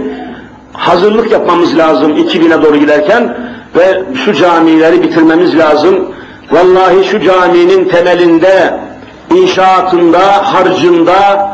Hazırlık 0.74 1.32
yapmamız 1.32 1.78
lazım 1.78 2.12
2000'e 2.12 2.62
doğru 2.62 2.78
giderken 2.78 3.38
ve 3.76 4.04
şu 4.26 4.34
camileri 4.34 5.04
bitirmemiz 5.04 5.58
lazım. 5.58 5.95
Vallahi 6.51 7.03
şu 7.03 7.22
caminin 7.22 7.90
temelinde, 7.90 8.80
inşaatında, 9.36 10.53
harcında 10.53 11.49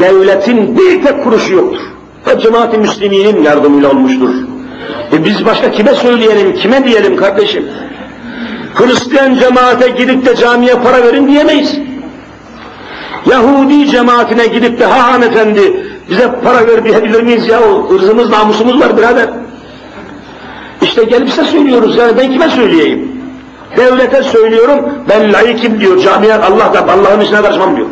devletin 0.00 0.78
bir 0.78 1.02
tek 1.02 1.24
kuruşu 1.24 1.54
yoktur. 1.54 1.80
Ve 2.26 2.40
cemaat-i 2.40 2.78
müsliminin 2.78 3.42
yardımıyla 3.42 3.90
olmuştur. 3.90 4.53
E 5.12 5.24
biz 5.24 5.46
başka 5.46 5.70
kime 5.70 5.94
söyleyelim, 5.94 6.54
kime 6.54 6.84
diyelim 6.84 7.16
kardeşim? 7.16 7.68
Hristiyan 8.74 9.34
cemaate 9.34 9.88
gidip 9.88 10.26
de 10.26 10.36
camiye 10.36 10.74
para 10.74 11.02
verin 11.02 11.28
diyemeyiz. 11.28 11.78
Yahudi 13.30 13.90
cemaatine 13.90 14.46
gidip 14.46 14.80
de 14.80 14.86
ha 14.86 15.12
hanımefendi 15.12 15.86
bize 16.10 16.30
para 16.44 16.66
ver 16.66 16.84
diyebilir 16.84 17.22
miyiz 17.22 17.48
ya? 17.48 17.60
Hırzımız 17.88 18.30
namusumuz 18.30 18.80
var 18.80 18.96
birader. 18.96 19.28
İşte 20.82 21.04
gelip 21.04 21.30
size 21.30 21.44
söylüyoruz 21.44 21.96
yani 21.96 22.16
ben 22.16 22.32
kime 22.32 22.48
söyleyeyim? 22.48 23.08
Devlete 23.76 24.22
söylüyorum 24.22 24.88
ben 25.08 25.32
layıkım 25.32 25.80
diyor 25.80 25.98
camiye 25.98 26.34
Allah 26.34 26.74
da 26.74 26.92
Allah'ın 26.92 27.20
işine 27.20 27.42
karışmam 27.42 27.76
diyor. 27.76 27.88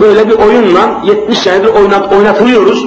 Böyle 0.00 0.28
bir 0.28 0.34
oyunla 0.34 1.02
70 1.04 1.38
senedir 1.38 1.68
oynat, 1.68 2.12
oynatılıyoruz. 2.12 2.86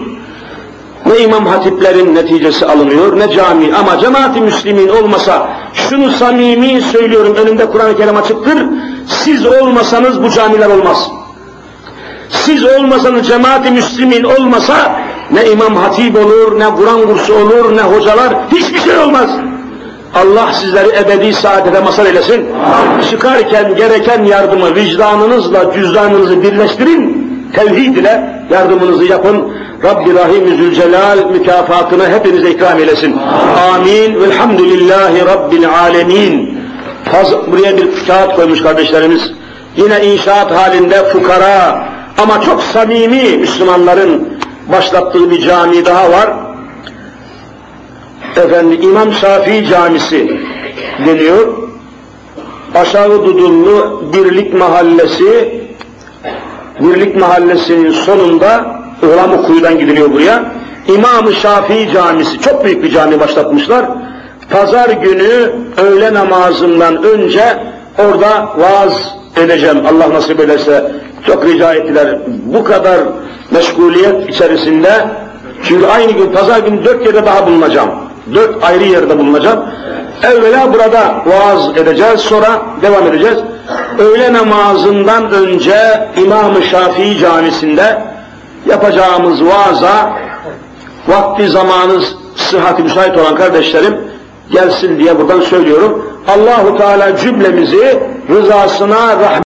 Ne 1.05 1.19
imam 1.19 1.45
hatiplerin 1.45 2.15
neticesi 2.15 2.65
alınıyor 2.65 3.19
ne 3.19 3.31
cami 3.31 3.75
ama 3.75 3.99
cemaati 3.99 4.41
müslimin 4.41 4.88
olmasa 4.88 5.47
şunu 5.73 6.11
samimi 6.11 6.81
söylüyorum 6.81 7.35
önümde 7.35 7.65
Kur'an-ı 7.65 7.97
Kerim 7.97 8.17
açıktır. 8.17 8.57
Siz 9.07 9.45
olmasanız 9.45 10.23
bu 10.23 10.30
camiler 10.30 10.69
olmaz. 10.69 11.11
Siz 12.30 12.65
olmasanız 12.65 13.27
cemaati 13.27 13.71
müslimin 13.71 14.23
olmasa 14.23 14.95
ne 15.31 15.51
imam 15.51 15.75
hatip 15.75 16.17
olur, 16.17 16.59
ne 16.59 16.75
Kur'an 16.75 17.01
kursu 17.01 17.34
olur, 17.34 17.77
ne 17.77 17.81
hocalar 17.81 18.34
hiçbir 18.51 18.80
şey 18.80 18.97
olmaz. 18.97 19.30
Allah 20.15 20.53
sizleri 20.53 20.89
ebedi 20.97 21.34
saadete 21.34 21.80
masal 21.80 22.05
eylesin. 22.05 22.47
Çıkarken 23.09 23.75
gereken 23.75 24.23
yardımı 24.23 24.75
vicdanınızla 24.75 25.73
cüzdanınızı 25.73 26.43
birleştirin. 26.43 27.22
Tevhid 27.53 27.95
ile 27.95 28.43
yardımınızı 28.51 29.05
yapın. 29.05 29.53
Rabbi 29.84 30.13
Rahim 30.13 30.57
Zülcelal 30.57 31.30
mükafatını 31.30 32.09
hepinize 32.09 32.51
ikram 32.51 32.80
eylesin. 32.80 33.17
Amin. 33.73 34.21
Velhamdülillahi 34.21 35.25
Rabbil 35.25 35.69
alemin. 35.69 36.59
Buraya 37.51 37.77
bir 37.77 37.88
kağıt 38.07 38.35
koymuş 38.35 38.61
kardeşlerimiz. 38.61 39.31
Yine 39.77 40.05
inşaat 40.05 40.51
halinde 40.51 41.03
fukara 41.03 41.88
ama 42.17 42.41
çok 42.41 42.63
samimi 42.63 43.38
Müslümanların 43.38 44.27
başlattığı 44.71 45.31
bir 45.31 45.41
cami 45.41 45.85
daha 45.85 46.11
var. 46.11 46.30
Efendim 48.35 48.80
İmam 48.81 49.13
Şafii 49.13 49.65
Camisi 49.65 50.39
deniyor. 51.05 51.47
Aşağı 52.75 53.25
Dudullu 53.25 54.03
Birlik 54.13 54.53
Mahallesi 54.53 55.62
Birlik 56.84 57.15
Mahallesi'nin 57.15 57.91
sonunda 57.91 58.65
Ihlamur 59.03 59.43
Kuyu'dan 59.43 59.80
gidiliyor 59.80 60.11
buraya. 60.11 60.45
İmam-ı 60.88 61.34
Şafii 61.34 61.89
Camisi, 61.93 62.39
çok 62.39 62.65
büyük 62.65 62.84
bir 62.84 62.91
cami 62.91 63.19
başlatmışlar. 63.19 63.85
Pazar 64.49 64.89
günü 64.89 65.51
öğle 65.77 66.14
namazından 66.14 67.03
önce 67.03 67.43
orada 67.97 68.49
vaaz 68.57 69.15
edeceğim 69.38 69.77
Allah 69.85 70.14
nasip 70.14 70.39
ederse. 70.39 70.91
Çok 71.27 71.45
rica 71.45 71.73
ettiler. 71.73 72.19
Bu 72.27 72.64
kadar 72.64 72.99
meşguliyet 73.51 74.30
içerisinde 74.30 74.91
çünkü 75.64 75.85
aynı 75.85 76.11
gün 76.11 76.31
pazar 76.31 76.60
günü 76.60 76.85
dört 76.85 77.05
yerde 77.05 77.26
daha 77.26 77.47
bulunacağım. 77.47 77.89
Dört 78.35 78.64
ayrı 78.64 78.84
yerde 78.84 79.19
bulunacağım. 79.19 79.60
Evvela 80.23 80.73
burada 80.73 81.15
vaaz 81.26 81.77
edeceğiz, 81.77 82.19
sonra 82.19 82.61
devam 82.81 83.07
edeceğiz. 83.07 83.38
Öğle 83.99 84.34
namazından 84.34 85.31
önce 85.31 86.07
İmam-ı 86.18 86.64
Şafii 86.64 87.18
Camisi'nde 87.18 88.01
yapacağımız 88.65 89.45
vaaza 89.45 90.14
vakti 91.07 91.49
zamanınız 91.49 92.15
sıhhati 92.35 92.84
müsait 92.84 93.18
olan 93.18 93.35
kardeşlerim 93.35 93.97
gelsin 94.51 94.99
diye 94.99 95.19
buradan 95.19 95.41
söylüyorum. 95.41 96.05
Allahu 96.27 96.77
Teala 96.77 97.18
cümlemizi 97.18 97.99
rızasına 98.30 99.19
rahmet 99.19 99.41